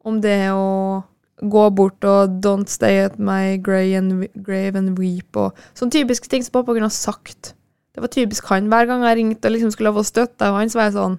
om 0.04 0.20
det 0.20 0.52
å 0.54 1.02
gå 1.42 1.70
bort 1.70 2.04
og 2.04 2.40
'don't 2.44 2.68
stay 2.68 3.04
at 3.04 3.18
my 3.18 3.56
grave 3.58 3.96
and, 4.76 4.98
weep' 4.98 5.36
og 5.36 5.54
sånne 5.74 5.90
typiske 5.90 6.28
ting 6.28 6.44
som 6.44 6.52
pappa 6.52 6.72
kunne 6.72 6.86
ha 6.86 6.94
sagt. 6.94 7.54
Det 7.94 8.02
var 8.02 8.08
typisk 8.08 8.46
han. 8.46 8.68
Hver 8.68 8.86
gang 8.86 9.02
jeg 9.02 9.16
ringte 9.16 9.46
og 9.46 9.52
liksom 9.52 9.70
skulle 9.70 9.94
få 9.94 10.02
støtte 10.02 10.42
av 10.42 10.54
han, 10.54 10.68
så 10.68 10.78
var 10.78 10.84
jeg 10.84 10.98
sånn 10.98 11.18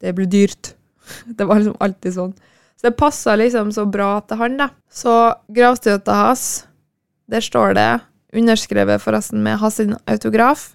Det 0.00 0.14
blir 0.14 0.26
dyrt. 0.26 0.74
Det 1.38 1.46
var 1.46 1.60
liksom 1.60 1.76
alltid 1.80 2.14
sånn. 2.14 2.34
Så 2.76 2.88
det 2.88 2.96
passa 2.96 3.36
liksom 3.36 3.70
så 3.70 3.86
bra 3.86 4.20
til 4.26 4.36
han, 4.36 4.56
da. 4.58 4.68
Så 4.90 5.34
gravstøtta 5.54 6.12
hans, 6.12 6.66
der 7.30 7.40
står 7.40 7.74
det 7.74 8.00
underskrevet 8.34 9.00
forresten 9.00 9.42
med 9.42 9.60
hans 9.62 9.78
autograf. 10.06 10.72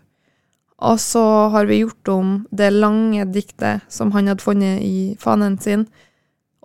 Og 0.78 1.00
så 1.02 1.50
har 1.50 1.66
vi 1.66 1.82
gjort 1.82 2.08
om 2.13 2.34
det 2.54 2.70
lange 2.72 3.26
diktet 3.26 3.82
som 3.90 4.13
han 4.13 4.30
hadde 4.30 4.46
funnet 4.46 4.80
i 4.86 5.18
fanen 5.20 5.58
sin. 5.60 5.88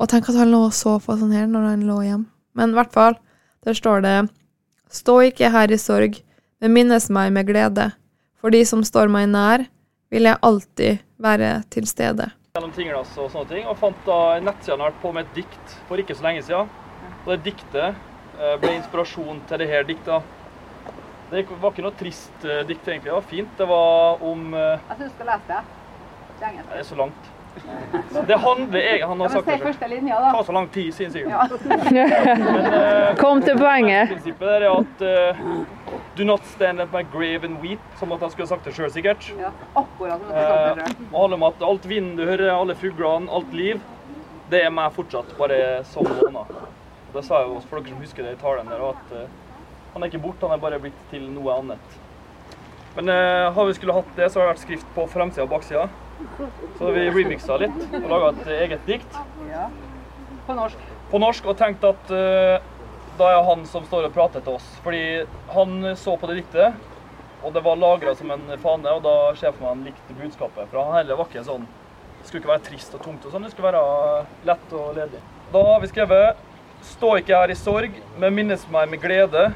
Og 0.03 0.11
tenk 0.11 0.27
at 0.33 0.39
han 0.41 0.51
lå 0.51 0.65
og 0.67 0.75
så 0.75 0.97
på 0.99 1.15
sånn 1.15 1.35
her 1.35 1.47
når 1.47 1.69
han 1.69 1.87
lå 1.87 2.01
hjem. 2.03 2.27
Men 2.59 2.73
i 2.73 2.79
hvert 2.79 2.93
fall, 2.95 3.15
der 3.63 3.79
står 3.79 4.03
det 4.03 4.17
Stå 4.93 5.15
ikke 5.25 5.49
her 5.55 5.71
i 5.73 5.79
sorg, 5.81 6.19
men 6.61 6.75
minnes 6.75 7.07
meg 7.09 7.31
med 7.33 7.47
glede. 7.49 7.87
For 8.43 8.53
de 8.53 8.61
som 8.69 8.83
står 8.85 9.09
meg 9.09 9.31
nær, 9.31 9.65
vil 10.13 10.29
jeg 10.29 10.43
alltid 10.45 11.01
være 11.23 11.63
til 11.73 11.87
stede. 11.89 12.29
gjennom 12.53 12.75
tinglass 12.77 13.15
og 13.17 13.31
sånne 13.33 13.49
ting, 13.49 13.65
og 13.65 13.79
fant 13.81 14.01
da 14.05 14.19
en 14.37 14.45
nettside 14.45 14.75
han 14.75 14.83
har 14.85 14.91
vært 14.91 15.01
på 15.01 15.13
med 15.17 15.25
et 15.25 15.39
dikt 15.39 15.77
for 15.89 16.03
ikke 16.03 16.17
så 16.19 16.27
lenge 16.27 16.43
siden. 16.45 16.69
Og 17.23 17.31
det 17.33 17.39
diktet 17.47 17.95
eh, 17.95 18.57
ble 18.61 18.75
inspirasjon 18.77 19.41
til 19.49 19.63
det 19.63 19.71
her 19.71 19.87
diktet. 19.89 20.35
Det 21.31 21.47
var 21.49 21.73
ikke 21.73 21.87
noe 21.87 21.97
trist 21.97 22.45
eh, 22.45 22.61
dikt 22.69 22.91
egentlig, 22.91 23.09
det 23.09 23.17
var 23.17 23.31
fint. 23.31 23.55
Det 23.57 23.71
var 23.71 24.27
om 24.29 24.51
eh, 24.53 24.85
Jeg 24.91 24.99
syns 24.99 25.15
du 25.15 25.17
skal 25.17 25.33
lese 25.33 25.49
det. 25.55 25.63
Det 26.43 26.83
er 26.83 26.85
så 26.91 27.01
langt. 27.01 27.32
Det 28.27 28.37
handler 28.37 28.81
egentlig 28.81 29.07
Han 29.09 29.21
har 29.21 29.29
sagt 29.29 29.47
det 29.47 29.53
Det 29.89 30.09
tar 30.09 30.43
så 30.43 30.53
lang 30.53 30.69
tid, 30.69 30.95
sier 30.95 31.07
han 31.07 31.13
sikkert. 31.13 31.33
Ja. 31.33 31.49
Men, 31.63 32.67
eh, 32.73 33.15
Kom 33.23 33.43
til 33.43 33.59
poenget. 33.59 34.09
Prinsippet 34.09 34.49
er 34.57 34.67
at 34.71 35.05
uh, 35.05 35.43
Do 36.17 36.25
not 36.29 36.45
stand 36.47 36.81
at 36.81 36.93
my 36.93 37.03
grave 37.13 37.45
and 37.49 37.61
weep, 37.63 37.81
som 37.99 38.13
at 38.13 38.21
han 38.21 38.31
skulle 38.31 38.49
ha 38.49 38.55
sagt 38.55 38.69
det 38.69 38.75
sjøl, 38.77 38.91
sikkert. 38.93 39.31
Ja, 39.41 39.53
akkurat 39.75 40.21
som 40.21 40.37
Eh, 40.37 40.77
det. 40.77 40.85
Det 40.99 41.19
handler 41.19 41.37
om 41.37 41.47
at 41.49 41.63
alt 41.69 41.89
vind 41.89 42.17
du 42.17 42.25
hører, 42.25 42.51
alle 42.53 42.75
fuglene, 42.75 43.31
alt 43.33 43.53
liv, 43.57 43.81
det 44.51 44.61
er 44.67 44.71
meg 44.71 44.93
fortsatt, 44.93 45.33
bare 45.39 45.85
som 45.89 46.05
måneder. 46.05 46.69
Det 47.15 47.25
sa 47.25 47.41
jeg 47.41 47.49
jo 47.49 47.61
for 47.69 47.81
dere 47.81 47.95
som 47.95 48.05
husker 48.05 48.29
det 48.29 48.35
i 48.37 48.41
talen 48.41 48.69
der, 48.69 48.85
at 48.91 49.17
uh, 49.17 49.25
han 49.95 50.03
er 50.03 50.13
ikke 50.13 50.25
borte, 50.25 50.49
han 50.49 50.57
er 50.57 50.65
bare 50.65 50.81
blitt 50.81 51.01
til 51.11 51.25
noe 51.33 51.57
annet. 51.61 52.02
Men 52.97 53.09
eh, 53.09 53.53
har 53.57 53.67
vi 53.69 53.75
skulle 53.75 53.95
hatt 53.97 54.11
det, 54.17 54.29
så 54.31 54.41
har 54.41 54.47
det 54.49 54.55
vært 54.55 54.65
skrift 54.67 54.91
på 54.97 55.07
fremsida 55.09 55.47
og 55.47 55.53
baksida. 55.55 55.87
Så 56.79 56.91
vi 56.95 57.07
remixa 57.11 57.57
litt 57.59 57.79
og 57.99 58.09
laga 58.11 58.29
et 58.35 58.51
eget 58.67 58.85
dikt 58.87 59.17
Ja. 59.49 59.69
På 60.47 60.55
norsk. 60.59 60.79
på 61.11 61.19
norsk 61.23 61.47
og 61.51 61.57
tenkte 61.59 61.91
at 61.95 62.13
eh, 62.15 62.63
da 63.19 63.29
er 63.31 63.43
han 63.47 63.65
som 63.69 63.85
står 63.87 64.09
og 64.09 64.15
prater 64.15 64.43
til 64.45 64.57
oss. 64.59 64.67
Fordi 64.85 65.03
han 65.55 65.93
så 65.97 66.17
på 66.19 66.31
det 66.31 66.43
diktet, 66.43 66.75
Og 67.43 67.51
det 67.53 67.65
var 67.65 67.75
lagra 67.75 68.13
som 68.15 68.31
en 68.31 68.45
fane, 68.63 68.87
og 68.87 69.03
da 69.03 69.35
ser 69.35 69.51
for 69.51 69.65
meg 69.65 69.73
han 69.73 69.85
likte 69.89 70.15
budskapet. 70.15 70.69
For 70.71 70.79
han 70.79 70.95
heller 71.01 71.17
var 71.19 71.27
ikke 71.27 71.43
sånn 71.43 71.65
Det 72.21 72.29
skulle 72.29 72.41
ikke 72.45 72.53
være 72.53 72.67
trist 72.69 72.95
og 72.95 73.03
tungt 73.03 73.25
og 73.27 73.33
sånn, 73.33 73.43
det 73.43 73.51
skulle 73.51 73.73
være 73.73 74.27
lett 74.47 74.75
og 74.79 74.93
ledig. 74.95 75.19
Da 75.53 75.63
har 75.73 75.81
vi 75.83 75.91
skrevet 75.91 76.37
Stå 76.83 77.17
ikke 77.19 77.39
her 77.39 77.51
i 77.51 77.55
sorg, 77.59 77.95
men 78.19 78.35
minnes 78.35 78.63
meg 78.71 78.89
med 78.91 79.01
glede. 79.03 79.53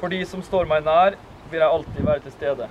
For 0.00 0.08
de 0.10 0.24
som 0.26 0.42
står 0.42 0.66
meg 0.66 0.82
nær, 0.86 1.14
vil 1.50 1.62
jeg 1.62 1.68
alltid 1.68 2.06
være 2.06 2.24
til 2.26 2.34
stede. 2.34 2.68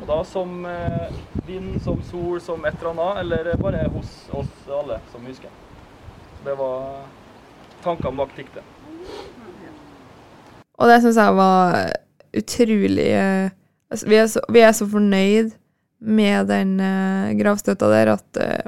Og 0.00 0.06
da 0.08 0.20
som 0.26 0.64
eh, 0.66 1.18
vind, 1.46 1.76
som 1.84 2.00
sol, 2.10 2.40
som 2.42 2.64
et 2.66 2.78
eller 2.80 2.94
annet, 2.94 3.20
eller 3.22 3.56
bare 3.62 3.84
hos 3.94 4.14
oss 4.34 4.70
alle 4.80 4.98
som 5.12 5.26
husker. 5.26 5.52
Det 6.44 6.56
var 6.58 7.04
tankene 7.84 8.18
bak 8.18 8.32
diktet. 8.36 8.64
Og 10.74 10.90
det 10.90 11.02
syns 11.04 11.20
jeg 11.20 11.36
var 11.38 11.76
utrolig 12.34 13.10
eh, 13.14 13.52
altså, 13.90 14.08
vi, 14.10 14.16
er 14.18 14.26
så, 14.26 14.42
vi 14.50 14.64
er 14.64 14.72
så 14.74 14.88
fornøyd 14.90 15.52
med 16.04 16.50
den 16.50 16.76
uh, 16.82 17.32
gravstøtta 17.38 17.88
der 17.88 18.12
at 18.18 18.40
eh, 18.42 18.66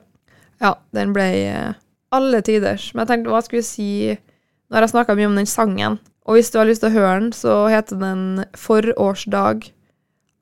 ja, 0.63 0.73
den 0.97 1.13
ble 1.13 1.27
eh, 1.45 1.73
alle 2.15 2.41
tiders. 2.41 2.89
Men 2.95 3.05
jeg 3.05 3.11
tenkte, 3.11 3.33
hva 3.35 3.43
skulle 3.45 3.61
jeg 3.61 3.69
si 3.69 3.89
når 4.73 4.87
jeg 4.87 4.95
snakka 4.95 5.17
mye 5.19 5.29
om 5.29 5.37
den 5.37 5.49
sangen? 5.51 5.99
Og 6.27 6.37
hvis 6.37 6.51
du 6.51 6.59
har 6.59 6.67
lyst 6.67 6.83
til 6.83 6.91
å 6.91 6.97
høre 6.97 7.19
den, 7.21 7.33
så 7.33 7.55
heter 7.71 7.99
den 8.01 8.45
'Forårsdag' 8.59 9.71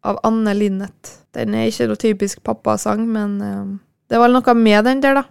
av 0.05 0.19
Anne 0.25 0.55
Linnet. 0.57 1.19
Den 1.37 1.55
er 1.55 1.69
ikke 1.69 1.89
noe 1.89 2.01
typisk 2.01 2.43
pappasang, 2.45 3.05
men 3.09 3.41
eh, 3.43 3.65
det 4.13 4.21
var 4.21 4.33
noe 4.33 4.55
med 4.55 4.85
den 4.85 5.01
der, 5.01 5.21
da, 5.21 5.25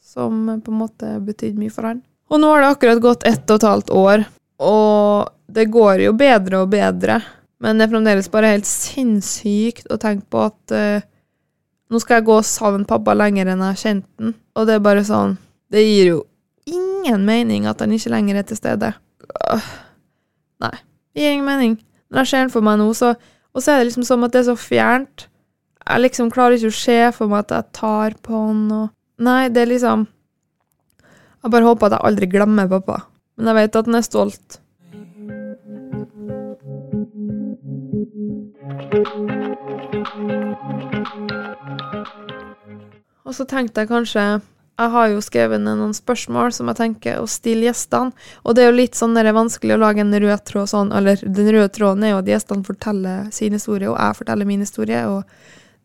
som 0.00 0.48
eh, 0.48 0.60
på 0.64 0.72
en 0.72 0.80
måte 0.84 1.14
betydde 1.24 1.60
mye 1.60 1.72
for 1.72 1.88
han. 1.88 2.02
Og 2.28 2.40
nå 2.40 2.52
har 2.52 2.64
det 2.64 2.72
akkurat 2.74 3.02
gått 3.04 3.26
ett 3.28 3.48
og 3.48 3.60
et 3.60 3.68
halvt 3.68 3.92
år, 3.96 4.24
og 4.60 5.28
det 5.48 5.70
går 5.72 6.04
jo 6.04 6.14
bedre 6.16 6.62
og 6.64 6.72
bedre. 6.72 7.22
Men 7.58 7.78
det 7.78 7.88
er 7.88 7.92
fremdeles 7.92 8.28
bare 8.30 8.52
helt 8.52 8.68
sinnssykt 8.68 9.88
å 9.90 9.98
tenke 9.98 10.28
på 10.30 10.44
at 10.44 10.74
uh, 10.76 11.06
nå 11.90 12.00
skal 12.02 12.20
jeg 12.20 12.28
gå 12.28 12.36
og 12.38 12.46
savne 12.46 12.86
pappa 12.86 13.16
lenger 13.16 13.48
enn 13.48 13.64
jeg 13.64 13.72
har 13.72 13.80
kjent 13.80 14.06
den. 14.20 14.36
Og 14.54 14.68
det 14.68 14.76
er 14.76 14.84
bare 14.84 15.02
sånn 15.06 15.38
Det 15.72 15.82
gir 15.82 16.12
jo 16.12 16.20
ingen 16.68 17.24
mening 17.26 17.66
at 17.66 17.80
han 17.82 17.92
ikke 17.96 18.12
lenger 18.12 18.38
er 18.38 18.46
til 18.46 18.60
stede. 18.60 18.92
Øh, 19.48 19.66
Nei. 20.62 20.74
Det 21.14 21.22
gir 21.22 21.34
ingen 21.36 21.48
mening. 21.48 21.74
Når 22.10 22.24
jeg 22.24 22.30
ser 22.30 22.44
den 22.44 22.54
for 22.54 22.64
meg 22.64 22.78
nå, 22.80 22.92
så 22.94 23.14
Og 23.56 23.62
så 23.64 23.72
er 23.72 23.78
det 23.80 23.88
liksom 23.88 24.04
som 24.04 24.24
at 24.24 24.32
det 24.32 24.40
er 24.40 24.50
så 24.50 24.56
fjernt. 24.60 25.28
Jeg 25.88 26.00
liksom 26.00 26.30
klarer 26.30 26.54
ikke 26.58 26.68
å 26.68 26.78
se 26.78 26.98
for 27.16 27.30
meg 27.32 27.46
at 27.46 27.54
jeg 27.56 27.72
tar 27.72 28.14
på 28.22 28.44
han 28.46 28.70
og 28.70 28.88
Nei, 29.18 29.48
det 29.48 29.62
er 29.62 29.70
liksom 29.72 30.06
Jeg 31.42 31.50
bare 31.50 31.66
håper 31.66 31.86
at 31.86 31.96
jeg 31.96 32.06
aldri 32.06 32.26
glemmer 32.30 32.68
pappa. 32.70 33.00
Men 33.36 33.50
jeg 33.50 33.56
vet 33.58 33.76
at 33.76 33.86
han 33.86 33.98
er 33.98 34.06
stolt. 34.06 34.60
Og 43.24 43.34
så 43.34 43.44
tenkte 43.44 43.82
jeg 43.82 43.90
kanskje 43.90 44.24
Jeg 44.78 44.92
har 44.94 45.08
jo 45.10 45.22
skrevet 45.24 45.58
ned 45.58 45.80
noen 45.80 45.94
spørsmål 45.96 46.52
som 46.54 46.68
jeg 46.70 46.78
tenker 46.78 47.16
å 47.18 47.26
stille 47.26 47.66
gjestene. 47.66 48.14
Og 48.46 48.54
det 48.54 48.62
er 48.62 48.68
jo 48.68 48.76
litt 48.78 48.98
sånn 48.98 49.16
det 49.16 49.24
er 49.26 49.34
vanskelig 49.34 49.74
å 49.74 49.80
lage 49.82 50.04
en 50.04 50.14
rød 50.14 50.44
tråd 50.46 50.70
sånn, 50.70 50.92
eller 50.94 51.18
den 51.24 51.50
røde 51.50 51.72
tråden 51.74 52.06
er 52.06 52.12
jo 52.12 52.20
at 52.20 52.30
gjestene 52.30 52.66
forteller 52.66 53.26
sin 53.34 53.56
historie, 53.58 53.90
og 53.90 53.98
jeg 53.98 54.18
forteller 54.20 54.46
min 54.46 54.62
historie, 54.62 55.02
og 55.10 55.26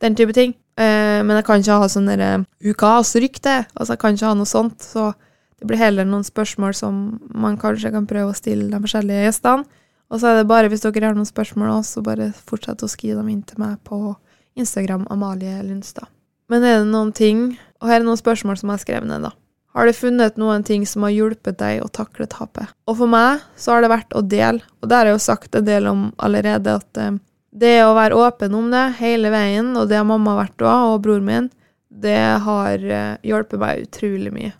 den 0.03 0.17
type 0.19 0.35
ting. 0.37 0.53
Eh, 0.77 1.21
men 1.25 1.39
jeg 1.39 1.47
kan 1.47 1.63
ikke 1.63 1.79
ha 1.81 1.89
sånn 1.89 2.09
derre 2.11 2.31
ukas 2.61 3.15
rykte. 3.17 3.63
Altså, 3.73 3.95
jeg 3.95 4.03
kan 4.03 4.17
ikke 4.17 4.29
ha 4.29 4.37
noe 4.37 4.49
sånt. 4.49 4.85
Så 4.85 5.09
det 5.57 5.69
blir 5.69 5.81
heller 5.81 6.05
noen 6.05 6.25
spørsmål 6.27 6.77
som 6.77 7.03
man 7.33 7.57
kanskje 7.61 7.93
kan 7.93 8.05
prøve 8.09 8.33
å 8.33 8.37
stille 8.37 8.69
de 8.69 8.83
forskjellige 8.85 9.25
gjestene. 9.25 9.81
Og 10.13 10.21
så 10.21 10.29
er 10.29 10.41
det 10.41 10.49
bare, 10.49 10.69
hvis 10.69 10.83
dere 10.85 11.09
har 11.09 11.17
noen 11.17 11.25
spørsmål 11.25 11.79
også, 11.79 11.97
så 11.97 12.05
bare 12.05 12.33
fortsett 12.35 12.83
å 12.85 12.91
skrive 12.91 13.23
dem 13.23 13.31
inn 13.33 13.45
til 13.47 13.57
meg 13.63 13.79
på 13.87 14.13
Instagram 14.59 15.07
Amalie 15.09 15.63
Lundstad. 15.65 16.11
Men 16.51 16.65
er 16.67 16.83
det 16.83 16.91
noen 16.91 17.13
ting 17.15 17.45
Og 17.83 17.89
her 17.91 17.99
er 17.99 18.07
noen 18.07 18.19
spørsmål 18.19 18.57
som 18.59 18.71
jeg 18.71 18.79
har 18.79 18.85
skrevet 18.85 19.09
ned, 19.09 19.27
da. 19.27 19.33
Har 19.73 19.89
du 19.89 19.97
funnet 19.97 20.37
noen 20.37 20.63
ting 20.63 20.85
som 20.87 21.03
har 21.03 21.11
hjulpet 21.11 21.57
deg 21.59 21.81
å 21.83 21.89
takle 21.91 22.27
tapet? 22.29 22.71
Og 22.87 22.95
for 23.01 23.09
meg 23.09 23.41
så 23.59 23.73
har 23.73 23.83
det 23.83 23.91
vært 23.91 24.15
å 24.15 24.21
dele, 24.21 24.63
og 24.79 24.89
det 24.89 24.99
har 24.99 25.09
jeg 25.09 25.17
jo 25.17 25.23
sagt 25.25 25.57
en 25.57 25.65
del 25.67 25.89
om 25.89 26.03
allerede, 26.21 26.77
at 26.77 27.01
eh, 27.01 27.15
det 27.51 27.75
å 27.83 27.95
være 27.97 28.17
åpen 28.17 28.53
om 28.55 28.69
det 28.71 28.85
hele 29.01 29.33
veien, 29.33 29.73
og 29.75 29.89
det 29.89 29.97
har 29.99 30.07
mamma 30.07 30.37
vært 30.37 30.61
òg, 30.61 30.93
og 30.93 31.01
bror 31.03 31.23
min, 31.25 31.49
det 31.89 32.19
har 32.45 32.85
eh, 32.85 33.15
hjulpet 33.25 33.61
meg 33.61 33.87
utrolig 33.87 34.33
mye. 34.33 34.53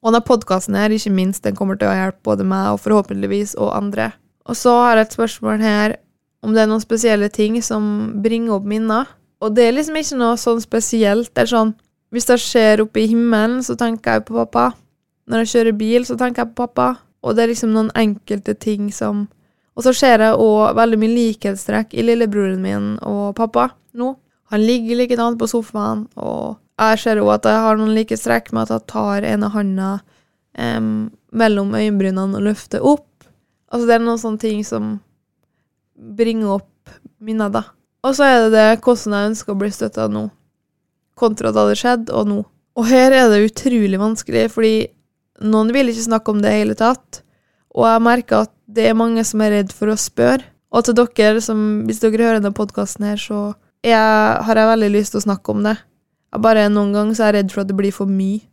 Og 0.00 0.10
denne 0.10 0.24
podkasten 0.24 0.78
her, 0.78 0.92
ikke 0.92 1.12
minst, 1.14 1.44
den 1.44 1.56
kommer 1.56 1.78
til 1.78 1.90
å 1.90 1.96
hjelpe 1.96 2.24
både 2.32 2.46
meg 2.48 2.72
og 2.74 2.80
forhåpentligvis 2.82 3.54
og 3.60 3.74
andre. 3.76 4.10
Og 4.48 4.56
så 4.58 4.72
har 4.80 4.98
jeg 4.98 5.08
et 5.08 5.16
spørsmål 5.18 5.62
her 5.62 5.96
om 6.40 6.54
det 6.56 6.62
er 6.62 6.70
noen 6.70 6.82
spesielle 6.82 7.28
ting 7.32 7.58
som 7.62 7.84
bringer 8.24 8.56
opp 8.56 8.68
minner. 8.68 9.10
Og 9.44 9.52
det 9.56 9.66
er 9.66 9.76
liksom 9.76 9.98
ikke 10.00 10.18
noe 10.20 10.38
sånn 10.40 10.62
spesielt. 10.64 11.30
Det 11.36 11.44
er 11.44 11.52
sånn 11.52 11.74
Hvis 12.10 12.26
det 12.26 12.40
skjer 12.42 12.82
oppe 12.82 13.04
i 13.04 13.08
himmelen, 13.10 13.60
så 13.62 13.76
tenker 13.78 14.18
jeg 14.18 14.26
på 14.28 14.34
pappa. 14.34 14.72
Når 15.30 15.44
jeg 15.44 15.50
kjører 15.52 15.76
bil, 15.78 16.06
så 16.06 16.16
tenker 16.18 16.42
jeg 16.42 16.52
på 16.52 16.66
pappa. 16.66 16.88
Og 17.22 17.36
det 17.36 17.44
er 17.44 17.52
liksom 17.52 17.74
noen 17.74 17.92
enkelte 17.98 18.56
ting 18.58 18.90
som 18.94 19.28
Og 19.78 19.84
så 19.86 19.92
ser 19.94 20.20
jeg 20.20 20.36
òg 20.36 20.74
veldig 20.76 20.96
mye 20.98 21.12
likhetstrekk 21.14 21.94
i 21.94 22.02
lillebroren 22.02 22.58
min 22.60 22.88
og 23.06 23.36
pappa 23.38 23.68
nå. 23.96 24.08
Han 24.50 24.64
ligger 24.66 24.98
likedan 24.98 25.38
på 25.38 25.46
sofaen, 25.48 26.02
og 26.18 26.58
jeg 26.76 26.98
ser 26.98 27.20
òg 27.22 27.30
at 27.36 27.46
jeg 27.48 27.62
har 27.64 27.78
noen 27.78 27.94
likhetstrekk 27.94 28.50
med 28.52 28.66
at 28.66 28.74
jeg 28.74 28.88
tar 28.90 29.24
ene 29.24 29.48
handa 29.54 29.90
um, 30.58 31.06
mellom 31.32 31.70
øyenbrynene 31.78 32.36
og 32.36 32.44
løfter 32.48 32.82
opp. 32.82 33.06
Altså, 33.70 33.86
det 33.86 33.94
er 33.94 34.04
noen 34.04 34.20
sånne 34.20 34.42
ting 34.42 34.66
som 34.66 34.96
bringer 35.94 36.58
opp 36.58 36.92
minner, 37.22 37.48
da. 37.54 37.62
Og 38.02 38.18
så 38.18 38.26
er 38.26 38.42
det 38.42 38.52
det 38.56 38.82
hvordan 38.82 39.16
jeg 39.16 39.30
ønsker 39.30 39.54
å 39.54 39.60
bli 39.60 39.70
støtta 39.74 40.08
nå, 40.10 40.26
kontra 41.20 41.52
da 41.54 41.66
det 41.68 41.78
skjedde, 41.80 42.14
og 42.16 42.28
nå. 42.30 42.38
Og 42.78 42.86
her 42.88 43.12
er 43.12 43.28
det 43.32 43.44
utrolig 43.48 43.98
vanskelig, 44.00 44.46
fordi 44.54 44.74
noen 45.44 45.72
vil 45.74 45.90
ikke 45.92 46.06
snakke 46.08 46.32
om 46.32 46.40
det 46.42 46.52
i 46.52 46.62
hele 46.62 46.76
tatt, 46.78 47.22
og 47.76 47.86
jeg 47.86 48.04
merker 48.04 48.46
at 48.46 48.54
det 48.70 48.88
er 48.88 48.98
mange 48.98 49.22
som 49.26 49.42
er 49.42 49.54
redd 49.58 49.74
for 49.74 49.90
å 49.90 49.98
spørre. 49.98 50.46
Og 50.70 50.86
til 50.86 50.94
dere 50.94 51.40
som, 51.42 51.82
hvis 51.86 51.98
dere 52.02 52.22
hører 52.22 52.38
denne 52.38 52.54
podkasten 52.54 53.08
her, 53.08 53.18
så 53.18 53.52
jeg, 53.82 53.96
har 54.46 54.58
jeg 54.60 54.70
veldig 54.70 54.90
lyst 54.94 55.14
til 55.14 55.22
å 55.22 55.26
snakke 55.26 55.54
om 55.54 55.64
det. 55.66 55.74
Jeg 56.30 56.44
bare 56.44 56.68
Noen 56.70 56.92
ganger 56.94 57.16
så 57.18 57.26
er 57.26 57.34
jeg 57.34 57.38
redd 57.40 57.54
for 57.54 57.64
at 57.64 57.70
det 57.70 57.78
blir 57.78 57.94
for 57.94 58.10
mye. 58.10 58.44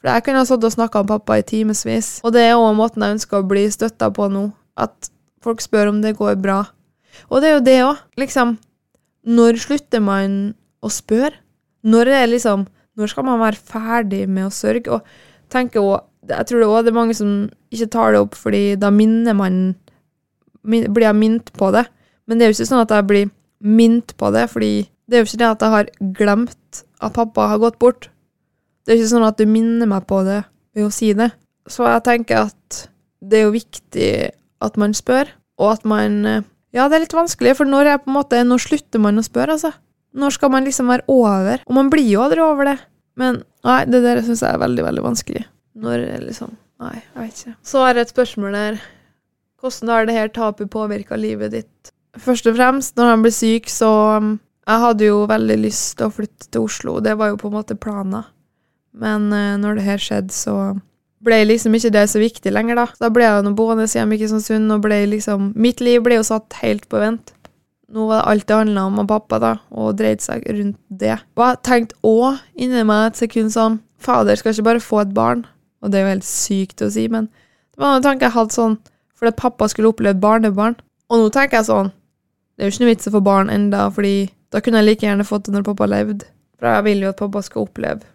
For 0.00 0.12
jeg 0.12 0.24
kunne 0.24 0.40
ha 0.40 0.48
stått 0.48 0.64
og 0.64 0.74
snakka 0.76 1.02
med 1.02 1.10
pappa 1.10 1.40
i 1.40 1.44
timevis, 1.44 2.20
og 2.24 2.32
det 2.36 2.46
er 2.46 2.56
òg 2.56 2.72
måten 2.78 3.02
jeg 3.04 3.18
ønsker 3.18 3.42
å 3.42 3.48
bli 3.50 3.66
støtta 3.72 4.08
på 4.14 4.30
nå. 4.32 4.46
At 4.80 5.10
folk 5.44 5.60
spør 5.60 5.90
om 5.90 6.00
det 6.04 6.14
går 6.16 6.38
bra. 6.40 6.62
Og 7.28 7.42
det 7.42 7.50
er 7.50 7.56
jo 7.56 7.66
det 7.66 7.78
òg. 7.84 8.00
Liksom, 8.22 8.54
når 9.28 9.60
slutter 9.66 10.04
man 10.04 10.38
å 10.80 10.92
spørre? 10.92 11.34
Når 11.82 12.12
er 12.12 12.30
liksom 12.30 12.66
Når 12.98 13.12
skal 13.12 13.24
man 13.24 13.40
være 13.40 13.56
ferdig 13.56 14.24
med 14.28 14.48
å 14.48 14.52
sørge? 14.52 14.90
Og 14.90 15.00
tenker 15.52 15.80
også, 15.80 16.04
jeg 16.28 16.46
tror 16.46 16.60
det 16.60 16.66
også 16.68 16.84
det 16.84 16.90
er 16.90 16.98
mange 16.98 17.16
som 17.16 17.30
ikke 17.72 17.90
tar 17.94 18.12
det 18.12 18.20
opp, 18.20 18.34
fordi 18.36 18.74
da 18.76 18.90
minner 18.92 19.36
man 19.38 19.60
min, 20.62 20.88
Blir 20.92 21.06
jeg 21.06 21.16
minnet 21.16 21.52
på 21.56 21.70
det? 21.72 21.86
Men 22.26 22.38
det 22.38 22.44
er 22.44 22.50
jo 22.50 22.58
ikke 22.58 22.70
sånn 22.70 22.82
at 22.82 22.92
jeg 22.94 23.06
blir 23.08 23.30
minnet 23.60 24.12
på 24.20 24.30
det, 24.34 24.46
fordi 24.52 24.72
det 25.10 25.16
er 25.16 25.22
jo 25.22 25.28
ikke 25.30 25.40
det 25.40 25.48
at 25.48 25.64
jeg 25.64 25.74
har 25.74 25.88
glemt 26.18 26.82
at 27.00 27.16
pappa 27.16 27.48
har 27.50 27.62
gått 27.62 27.78
bort. 27.82 28.10
Det 28.84 28.92
er 28.92 29.00
ikke 29.00 29.14
sånn 29.14 29.26
at 29.26 29.40
du 29.40 29.48
minner 29.48 29.88
meg 29.90 30.06
på 30.08 30.20
det 30.26 30.42
ved 30.76 30.86
å 30.86 30.92
si 30.94 31.10
det. 31.16 31.30
Så 31.70 31.86
jeg 31.88 32.04
tenker 32.06 32.50
at 32.50 32.84
det 33.20 33.40
er 33.40 33.48
jo 33.48 33.56
viktig 33.56 34.10
at 34.64 34.78
man 34.80 34.94
spør, 34.96 35.32
og 35.60 35.74
at 35.74 35.86
man 35.88 36.24
eh, 36.26 36.46
Ja, 36.70 36.84
det 36.86 37.00
er 37.00 37.02
litt 37.02 37.16
vanskelig, 37.16 37.56
for 37.58 37.66
når 37.66 37.88
er 37.90 37.96
på 37.98 38.12
en 38.12 38.14
måte 38.14 38.38
Når 38.46 38.60
slutter 38.62 39.00
man 39.02 39.18
å 39.18 39.24
spørre, 39.26 39.56
altså? 39.56 39.72
Når 40.16 40.34
skal 40.36 40.50
man 40.52 40.66
liksom 40.66 40.90
være 40.90 41.06
over? 41.10 41.62
Og 41.66 41.76
man 41.76 41.90
blir 41.92 42.08
jo 42.08 42.24
aldri 42.24 42.42
over 42.42 42.72
det. 42.72 42.78
Men 43.20 43.42
nei, 43.66 43.80
det 43.90 44.02
der 44.04 44.22
syns 44.26 44.42
jeg 44.42 44.54
er 44.54 44.62
veldig, 44.62 44.84
veldig 44.88 45.04
vanskelig. 45.04 45.44
Når 45.80 46.06
liksom 46.26 46.56
Nei, 46.80 46.96
jeg 46.96 47.20
vet 47.20 47.40
ikke. 47.42 47.58
Så 47.68 47.80
har 47.84 47.98
jeg 47.98 48.06
et 48.06 48.12
spørsmål 48.14 48.54
der. 48.56 48.76
Hvordan 49.60 49.90
har 49.92 50.06
det 50.08 50.14
her 50.16 50.30
tapet 50.32 50.70
påvirka 50.72 51.18
livet 51.20 51.52
ditt? 51.52 51.90
Først 52.16 52.48
og 52.48 52.56
fremst, 52.56 52.94
når 52.96 53.10
han 53.12 53.24
ble 53.24 53.32
syk, 53.34 53.68
så 53.68 53.90
um, 54.16 54.38
Jeg 54.64 54.80
hadde 54.80 55.08
jo 55.10 55.18
veldig 55.28 55.56
lyst 55.60 55.98
til 55.98 56.08
å 56.08 56.14
flytte 56.14 56.48
til 56.48 56.64
Oslo. 56.64 56.94
Det 57.04 57.16
var 57.18 57.32
jo 57.32 57.40
på 57.40 57.50
en 57.50 57.56
måte 57.58 57.76
planen. 57.76 58.24
Men 58.96 59.28
eh, 59.32 59.56
når 59.58 59.78
det 59.78 59.86
her 59.86 60.02
skjedde, 60.02 60.34
så 60.34 60.54
ble 61.24 61.40
liksom 61.48 61.74
ikke 61.76 61.92
det 61.94 62.04
så 62.12 62.20
viktig 62.22 62.52
lenger, 62.52 62.78
da. 62.78 62.86
Da 63.00 63.10
ble 63.12 63.26
jeg 63.26 63.44
nå 63.44 63.52
boende 63.58 63.88
hjemme 63.90 64.16
i 64.16 64.20
Kristiansund, 64.20 64.70
og 64.72 64.84
ble 64.84 65.02
liksom 65.10 65.50
Mitt 65.58 65.82
liv 65.84 66.04
ble 66.04 66.20
jo 66.20 66.26
satt 66.26 66.60
helt 66.62 66.86
på 66.90 67.00
vent. 67.02 67.34
Nå 67.90 68.06
var 68.06 68.20
det 68.20 68.30
alt 68.30 68.46
det 68.46 68.56
handla 68.56 68.84
om, 68.86 68.98
og 69.02 69.08
pappa, 69.10 69.38
da, 69.42 69.52
og 69.74 69.96
dreide 69.98 70.22
seg 70.22 70.44
rundt 70.46 70.78
det. 70.88 71.16
Og 71.36 71.42
jeg 71.42 71.62
tenkte 71.66 71.98
òg 72.06 72.38
inni 72.54 72.84
meg 72.86 73.08
et 73.08 73.22
sekund 73.24 73.54
sånn 73.54 73.80
Fader 74.00 74.38
skal 74.38 74.54
ikke 74.54 74.64
bare 74.64 74.80
få 74.80 75.02
et 75.02 75.10
barn. 75.12 75.42
Og 75.82 75.90
det 75.90 75.98
er 75.98 76.06
jo 76.06 76.12
helt 76.14 76.28
sykt 76.28 76.84
å 76.84 76.88
si, 76.92 77.04
men 77.12 77.26
det 77.74 77.82
var 77.82 77.98
en 77.98 78.04
tanke 78.04 78.28
jeg 78.28 78.36
hadde 78.36 78.56
sånn 78.56 78.78
fordi 79.20 79.34
at 79.34 79.40
pappa 79.40 79.66
skulle 79.68 79.90
oppleve 79.92 80.16
barnebarn. 80.20 80.78
Og 81.12 81.20
nå 81.20 81.32
tenker 81.34 81.58
jeg 81.58 81.68
sånn 81.68 81.90
Det 82.56 82.64
er 82.64 82.70
jo 82.70 82.74
ikke 82.74 82.84
noe 82.84 82.92
vits 82.92 83.08
å 83.08 83.12
få 83.14 83.20
barn 83.24 83.50
enda, 83.52 83.82
fordi 83.92 84.14
da 84.52 84.60
kunne 84.60 84.80
jeg 84.80 84.88
like 84.88 85.06
gjerne 85.06 85.26
fått 85.26 85.46
det 85.48 85.54
når 85.54 85.66
pappa 85.68 85.88
levde. 85.88 86.26
For 86.60 86.68
jeg 86.68 86.86
vil 86.86 87.04
jo 87.04 87.12
at 87.12 87.20
pappa 87.20 87.42
skal 87.44 87.66
oppleve 87.66 88.08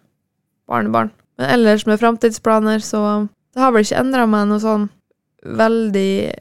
barnebarn. 0.70 1.10
Men 1.38 1.52
ellers 1.52 1.86
med 1.86 2.00
framtidsplaner, 2.00 2.78
så 2.82 3.28
Det 3.54 3.62
har 3.62 3.72
vel 3.72 3.86
ikke 3.86 4.00
endra 4.02 4.26
meg 4.28 4.48
noe 4.50 4.60
sånn 4.60 4.82
veldig 5.56 6.32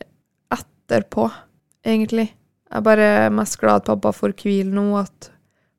etterpå, 0.51 1.29
egentlig. 1.87 2.25
Jeg 2.75 2.81
er 2.81 2.87
bare 2.89 3.09
mest 3.31 3.55
glad 3.55 3.85
at 3.85 3.85
pappa 3.87 4.11
får 4.11 4.33
hvile 4.35 4.67
nå, 4.75 4.89
at 4.99 5.29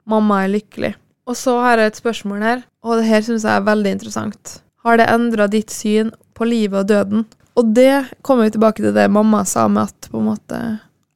mamma 0.09 0.39
er 0.47 0.55
lykkelig. 0.55 0.95
Og 1.29 1.37
så 1.37 1.59
har 1.61 1.77
jeg 1.77 1.91
et 1.93 1.99
spørsmål 2.01 2.45
her, 2.47 2.63
og 2.81 2.97
det 2.97 3.09
her 3.11 3.25
syns 3.27 3.45
jeg 3.45 3.53
er 3.53 3.67
veldig 3.67 3.91
interessant. 3.99 4.53
Har 4.81 4.97
det 4.97 5.11
endra 5.13 5.45
ditt 5.53 5.75
syn 5.75 6.15
på 6.33 6.47
livet 6.49 6.87
og 6.87 6.89
døden? 6.89 7.27
Og 7.61 7.75
det 7.77 8.07
kommer 8.25 8.47
vi 8.47 8.55
tilbake 8.55 8.81
til 8.81 8.97
det 8.97 9.11
mamma 9.13 9.43
sa 9.45 9.67
med 9.69 9.91
at 9.91 10.09
på 10.09 10.21
en 10.21 10.29
måte 10.29 10.59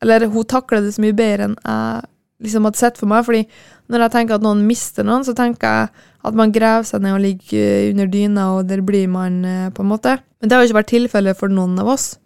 Eller 0.05 0.27
hun 0.33 0.45
takla 0.49 0.81
det 0.81 0.95
så 0.97 1.03
mye 1.05 1.17
bedre 1.17 1.49
enn 1.49 1.57
jeg 1.61 2.05
liksom 2.45 2.69
hadde 2.69 2.81
sett 2.81 3.01
for 3.01 3.09
meg. 3.09 3.25
fordi 3.25 3.47
når 3.89 4.05
jeg 4.05 4.13
tenker 4.13 4.37
at 4.37 4.45
noen 4.45 4.67
mister 4.67 5.05
noen, 5.05 5.25
så 5.25 5.33
tenker 5.37 5.69
jeg 5.69 5.89
at 6.25 6.37
man 6.37 6.53
graver 6.53 6.85
seg 6.89 7.03
ned 7.05 7.17
og 7.17 7.25
ligger 7.25 7.91
under 7.91 8.07
dyna, 8.07 8.45
og 8.57 8.69
der 8.69 8.81
blir 8.85 9.09
man, 9.09 9.45
eh, 9.45 9.71
på 9.71 9.81
en 9.81 9.89
måte. 9.89 10.19
Men 10.41 10.49
det 10.49 10.57
har 10.57 10.63
jo 10.63 10.69
ikke 10.69 10.81
vært 10.83 10.93
tilfellet 10.93 11.37
for 11.37 11.49
noen 11.49 11.79
av 11.81 11.89
oss. 11.89 12.19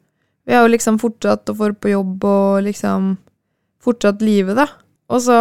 Vi 0.46 0.55
har 0.55 0.66
jo 0.66 0.74
liksom 0.74 0.98
fortsatt 0.98 1.50
å 1.50 1.57
få 1.57 1.70
på 1.78 1.94
jobb 1.94 2.24
og 2.24 2.62
liksom 2.66 3.16
fortsatt 3.85 4.24
livet, 4.24 4.57
da. 4.59 4.68
Og 5.12 5.22
så 5.24 5.39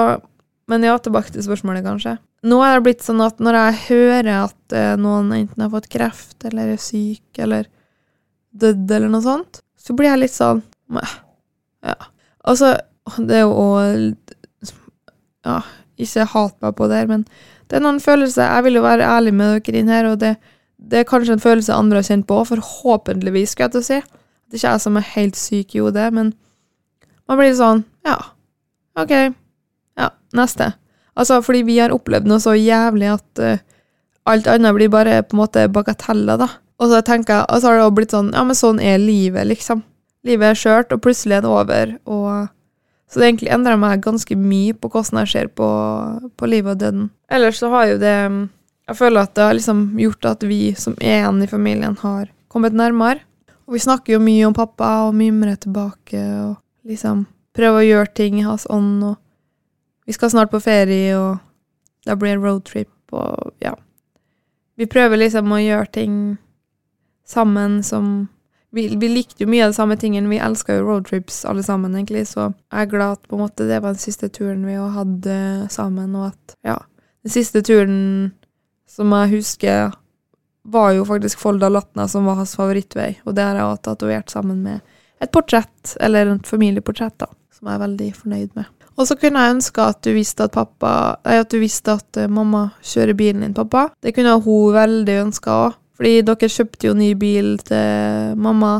Men 0.63 0.79
ja, 0.85 0.93
tilbake 0.95 1.33
til 1.33 1.43
spørsmålet, 1.43 1.83
kanskje. 1.83 2.13
Nå 2.47 2.61
er 2.63 2.77
det 2.77 2.83
blitt 2.85 3.03
sånn 3.03 3.19
at 3.23 3.41
når 3.43 3.57
jeg 3.57 3.79
hører 3.89 4.29
at 4.45 4.75
eh, 4.75 4.93
noen 4.95 5.31
enten 5.35 5.59
har 5.59 5.71
fått 5.73 5.89
kreft 5.91 6.45
eller 6.47 6.71
er 6.71 6.79
syk 6.79 7.39
eller 7.43 7.67
dødd 8.55 8.91
eller 8.95 9.11
noe 9.11 9.25
sånt, 9.25 9.59
så 9.75 9.95
blir 9.95 10.07
jeg 10.07 10.21
litt 10.21 10.35
sånn. 10.35 10.61
Ja. 11.83 11.97
Altså, 12.47 12.73
det 13.17 13.41
er 13.41 13.45
jo 13.45 13.53
å 13.57 13.69
Ja, 15.43 15.57
ikke 15.99 16.25
hat 16.31 16.55
meg 16.63 16.75
på 16.77 16.87
det 16.87 17.01
her, 17.01 17.09
men 17.11 17.25
det 17.67 17.75
er 17.75 17.83
noen 17.83 17.99
følelser 18.03 18.47
Jeg 18.47 18.63
vil 18.67 18.77
jo 18.77 18.83
være 18.85 19.07
ærlig 19.07 19.33
med 19.35 19.65
dere 19.65 19.81
inn 19.81 19.91
her, 19.91 20.07
og 20.11 20.21
det, 20.21 20.35
det 20.77 21.01
er 21.01 21.09
kanskje 21.09 21.35
en 21.35 21.43
følelse 21.43 21.75
andre 21.75 21.99
har 21.99 22.07
kjent 22.07 22.27
på, 22.29 22.37
forhåpentligvis, 22.47 23.55
skal 23.55 23.67
jeg 23.67 23.73
til 23.75 23.83
å 23.83 23.87
si. 23.89 23.99
Det 23.99 24.55
er 24.55 24.61
ikke 24.61 24.71
jeg 24.71 24.83
som 24.85 24.99
er 24.99 25.11
helt 25.15 25.39
syk 25.39 25.75
i 25.75 25.83
hodet, 25.83 26.07
men 26.15 26.31
man 27.27 27.39
blir 27.39 27.55
sånn 27.57 27.83
Ja, 28.07 28.19
OK. 28.99 29.13
Ja, 29.99 30.09
neste. 30.37 30.73
Altså, 31.13 31.41
fordi 31.45 31.63
vi 31.67 31.77
har 31.79 31.93
opplevd 31.93 32.27
noe 32.29 32.41
så 32.41 32.55
jævlig 32.57 33.11
at 33.13 33.41
uh, 33.41 33.61
alt 34.29 34.47
annet 34.49 34.75
blir 34.77 34.91
bare 34.93 35.21
på 35.25 35.37
en 35.37 35.43
måte 35.43 35.67
bagateller, 35.69 36.39
da. 36.41 36.49
Og 36.81 36.89
så 36.89 37.03
tenker 37.05 37.37
jeg, 37.37 37.47
og 37.49 37.61
så 37.61 37.69
har 37.69 37.77
det 37.77 37.85
også 37.85 37.97
blitt 37.99 38.15
sånn 38.15 38.31
Ja, 38.33 38.43
men 38.47 38.57
sånn 38.57 38.81
er 38.81 39.01
livet, 39.01 39.45
liksom. 39.49 39.83
Livet 40.25 40.53
er 40.53 40.59
skjørt, 40.59 40.93
og 40.95 41.03
plutselig 41.03 41.37
er 41.37 41.45
det 41.45 41.51
over, 41.53 41.95
og 42.05 42.49
Så 43.11 43.19
det 43.21 43.27
egentlig 43.27 43.51
endrer 43.53 43.77
meg 43.77 44.01
ganske 44.01 44.33
mye 44.33 44.73
på 44.73 44.89
hvordan 44.89 45.19
jeg 45.21 45.29
ser 45.29 45.49
på, 45.53 45.67
på 46.33 46.47
livet 46.49 46.71
og 46.71 46.79
døden. 46.81 47.03
Ellers 47.29 47.59
så 47.61 47.69
har 47.69 47.91
jo 47.91 47.99
det 48.01 48.15
Jeg 48.89 48.97
føler 48.97 49.21
at 49.21 49.35
det 49.35 49.43
har 49.43 49.53
liksom 49.53 49.83
gjort 50.01 50.25
at 50.25 50.45
vi 50.49 50.73
som 50.73 50.95
er 50.97 51.19
igjen 51.19 51.43
i 51.43 51.47
familien, 51.51 51.93
har 52.01 52.31
kommet 52.49 52.73
nærmere. 52.73 53.21
Og 53.67 53.77
vi 53.77 53.83
snakker 53.83 54.15
jo 54.15 54.23
mye 54.23 54.47
om 54.47 54.55
pappa 54.57 55.05
og 55.05 55.13
mimrer 55.15 55.55
tilbake 55.61 56.17
og 56.17 56.57
liksom 56.89 57.27
prøver 57.55 57.79
å 57.79 57.87
gjøre 57.87 58.13
ting 58.17 58.39
i 58.39 58.45
hans 58.47 58.65
ånd, 58.69 59.03
og 59.03 60.07
vi 60.07 60.15
skal 60.15 60.33
snart 60.33 60.51
på 60.51 60.61
ferie, 60.63 61.15
og 61.17 61.37
det 62.05 62.17
blir 62.19 62.35
en 62.35 62.43
roadtrip, 62.43 62.93
og 63.13 63.53
ja. 63.63 63.75
Vi 64.75 64.89
prøver 64.89 65.21
liksom 65.21 65.51
å 65.53 65.61
gjøre 65.61 65.91
ting 65.93 66.15
sammen 67.29 67.83
som 67.85 68.27
vi, 68.73 68.87
vi 68.97 69.09
likte 69.11 69.45
jo 69.45 69.49
mye 69.51 69.67
av 69.67 69.73
de 69.73 69.77
samme 69.77 69.95
tingene. 70.01 70.31
Vi 70.31 70.39
elska 70.41 70.79
jo 70.79 70.87
roadtrips 70.87 71.43
alle 71.45 71.61
sammen, 71.63 71.93
egentlig, 71.93 72.25
så 72.31 72.47
jeg 72.49 72.87
er 72.87 72.89
glad 72.89 73.19
at 73.19 73.27
på 73.29 73.37
en 73.37 73.43
måte 73.45 73.67
det 73.69 73.77
var 73.83 73.93
den 73.93 74.01
siste 74.01 74.31
turen 74.33 74.65
vi 74.65 74.73
hadde 74.73 75.35
sammen, 75.73 76.15
og 76.17 76.31
at 76.33 76.57
ja 76.65 76.79
Den 77.23 77.31
siste 77.31 77.61
turen 77.63 78.33
som 78.89 79.13
jeg 79.15 79.29
husker, 79.37 79.93
var 80.63 80.91
jo 80.91 81.05
faktisk 81.07 81.39
Folda-Latna, 81.39 82.07
som 82.07 82.25
var 82.27 82.35
hans 82.41 82.55
favorittvei, 82.59 83.21
og 83.23 83.35
det 83.35 83.45
har 83.45 83.55
jeg 83.55 83.67
også 83.69 83.83
tatovert 83.87 84.33
sammen 84.33 84.59
med 84.63 84.81
et 85.23 85.31
portrett, 85.31 85.93
eller 86.03 86.33
et 86.33 86.47
familieportrett, 86.47 87.15
da, 87.23 87.29
som 87.63 87.71
jeg 87.71 87.79
er 87.79 87.85
veldig 87.85 88.09
fornøyd 88.19 88.49
med. 88.59 88.71
Og 88.93 89.07
så 89.09 89.15
kunne 89.17 89.41
jeg 89.41 89.55
ønske 89.55 89.85
at 89.89 90.01
du 90.05 90.11
visste 90.13 90.45
at 90.45 90.53
pappa 90.53 90.91
Nei, 91.25 91.39
at 91.41 91.49
du 91.49 91.57
visste 91.61 91.95
at 91.95 92.19
eh, 92.19 92.29
mamma 92.29 92.67
kjører 92.85 93.17
bilen 93.17 93.45
din, 93.45 93.55
pappa. 93.55 93.87
Det 94.03 94.13
kunne 94.13 94.35
hun 94.43 94.75
veldig 94.75 95.15
ønska 95.23 95.55
òg. 95.67 95.79
Fordi 95.97 96.13
dere 96.25 96.49
kjøpte 96.49 96.89
jo 96.89 96.95
ny 96.97 97.11
bil 97.17 97.55
til 97.63 98.33
mamma 98.41 98.79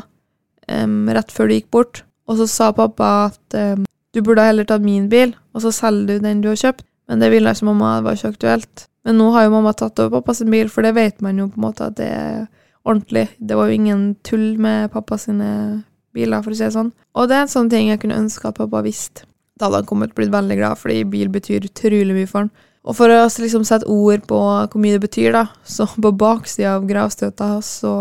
um, 0.65 0.95
rett 1.13 1.31
før 1.31 1.49
du 1.49 1.55
gikk 1.55 1.69
bort. 1.71 2.01
Og 2.27 2.39
så 2.39 2.47
sa 2.49 2.71
pappa 2.73 3.11
at 3.29 3.57
um, 3.77 3.86
du 4.13 4.21
burde 4.25 4.45
heller 4.45 4.65
tatt 4.67 4.84
min 4.84 5.05
bil, 5.11 5.36
og 5.53 5.61
så 5.63 5.71
selger 5.73 6.17
du 6.17 6.25
den 6.25 6.41
du 6.41 6.49
har 6.51 6.59
kjøpt. 6.59 6.86
Men 7.09 7.21
det 7.21 7.29
ville 7.34 7.53
ikke 7.53 7.69
mamma, 7.69 7.95
det 7.99 8.07
var 8.07 8.17
ikke 8.17 8.34
aktuelt. 8.34 8.86
Men 9.05 9.19
nå 9.19 9.29
har 9.36 9.45
jo 9.45 9.53
mamma 9.53 9.75
tatt 9.77 10.01
over 10.01 10.17
pappa 10.17 10.36
sin 10.38 10.51
bil, 10.53 10.69
for 10.73 10.86
det 10.86 10.95
vet 10.97 11.21
man 11.21 11.39
jo 11.39 11.47
på 11.51 11.61
en 11.61 11.65
måte 11.67 11.89
at 11.89 11.97
det 11.99 12.09
er 12.09 12.43
ordentlig. 12.84 13.27
Det 13.38 13.57
var 13.59 13.69
jo 13.69 13.77
ingen 13.77 14.03
tull 14.25 14.57
med 14.61 14.89
pappa 14.93 15.19
sine 15.21 15.84
biler, 16.14 16.43
for 16.43 16.53
å 16.53 16.57
si 16.57 16.66
det 16.66 16.74
sånn. 16.76 16.91
Og 17.18 17.30
det 17.30 17.38
er 17.38 17.45
en 17.45 17.53
sånn 17.53 17.72
ting 17.72 17.89
jeg 17.89 18.01
kunne 18.03 18.20
ønske 18.22 18.49
at 18.49 18.59
pappa 18.59 18.84
visste. 18.86 19.28
Da 19.57 19.68
hadde 19.68 19.84
han 19.84 19.89
kommet 19.89 20.16
blitt 20.18 20.34
veldig 20.34 20.57
glad, 20.59 20.80
fordi 20.82 21.03
bil 21.09 21.32
betyr 21.34 21.68
utrolig 21.70 22.16
mye 22.16 22.30
for 22.30 22.45
han. 22.45 22.53
Og 22.84 22.97
for 22.97 23.11
å 23.14 23.20
liksom 23.39 23.64
sette 23.68 23.88
ord 23.88 24.26
på 24.28 24.39
hvor 24.39 24.82
mye 24.82 24.97
det 24.97 25.03
betyr, 25.05 25.32
da, 25.36 25.45
så 25.64 25.88
på 25.93 26.11
baksida 26.20 26.76
av 26.78 26.88
gravstøtta 26.89 27.55
så 27.64 27.93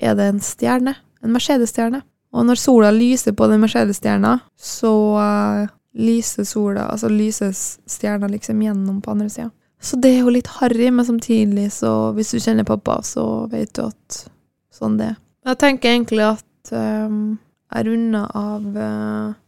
er 0.00 0.16
det 0.18 0.30
en 0.32 0.42
stjerne. 0.42 0.96
En 1.22 1.34
Mercedes-stjerne. 1.34 2.02
Og 2.34 2.46
når 2.46 2.58
sola 2.62 2.90
lyser 2.94 3.34
på 3.36 3.46
den 3.50 3.62
Mercedes-stjerna, 3.62 4.38
så 4.56 4.92
uh, 5.18 5.70
lyser 5.98 6.46
sola 6.46 6.86
Altså 6.92 7.10
lyses 7.10 7.80
stjerna 7.90 8.28
liksom 8.30 8.62
gjennom 8.62 9.00
på 9.02 9.14
andre 9.14 9.28
sida. 9.30 9.50
Så 9.80 9.96
det 9.96 10.12
er 10.12 10.24
jo 10.24 10.34
litt 10.34 10.50
harry, 10.58 10.90
men 10.92 11.06
samtidig, 11.06 11.70
så 11.72 12.12
hvis 12.16 12.34
du 12.34 12.40
kjenner 12.40 12.66
pappa, 12.68 12.98
så 13.06 13.46
vet 13.50 13.72
du 13.78 13.86
at 13.86 14.24
sånn 14.74 14.98
det 15.00 15.12
er. 15.14 15.18
Jeg 15.48 15.60
tenker 15.62 15.94
egentlig 15.94 16.24
at 16.26 16.44
um, 16.76 17.38
jeg 17.70 17.86
runder 17.86 18.32
av 18.36 18.66
uh, 18.76 19.38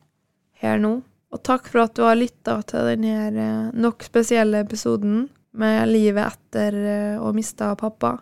her 0.63 0.83
nå. 0.83 0.99
Og 1.33 1.41
takk 1.47 1.71
for 1.73 1.87
at 1.87 1.95
du 1.97 2.05
har 2.05 2.19
lytta 2.19 2.59
til 2.69 2.91
denne 2.93 3.15
eh, 3.31 3.71
nok 3.73 4.05
spesielle 4.05 4.61
episoden 4.67 5.25
med 5.57 5.89
livet 5.89 6.29
etter 6.29 6.77
eh, 6.77 7.17
å 7.17 7.33
miste 7.33 7.71
pappa. 7.81 8.19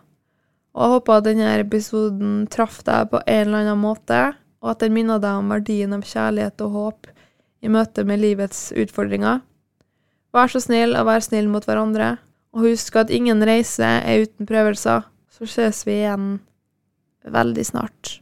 Og 0.71 0.85
jeg 0.85 0.93
håper 0.93 1.17
at 1.17 1.27
denne 1.27 1.49
episoden 1.59 2.45
traff 2.51 2.79
deg 2.87 3.09
på 3.11 3.19
en 3.25 3.41
eller 3.43 3.65
annen 3.65 3.83
måte, 3.83 4.21
og 4.63 4.71
at 4.71 4.85
den 4.85 4.95
minner 4.95 5.19
deg 5.19 5.41
om 5.41 5.51
verdien 5.51 5.91
av 5.97 6.05
kjærlighet 6.07 6.63
og 6.63 6.77
håp 6.77 7.11
i 7.61 7.71
møte 7.71 8.05
med 8.07 8.21
livets 8.23 8.69
utfordringer. 8.79 9.41
Vær 10.31 10.53
så 10.53 10.61
snill 10.63 10.95
og 10.95 11.09
vær 11.09 11.23
snill 11.25 11.51
mot 11.51 11.67
hverandre, 11.67 12.13
og 12.55 12.69
husk 12.69 12.95
at 13.01 13.11
ingen 13.11 13.43
reise 13.43 13.83
er 13.83 14.23
uten 14.23 14.47
prøvelser. 14.47 15.03
Så 15.31 15.49
ses 15.51 15.83
vi 15.87 15.99
igjen 15.99 16.37
veldig 17.27 17.67
snart. 17.67 18.21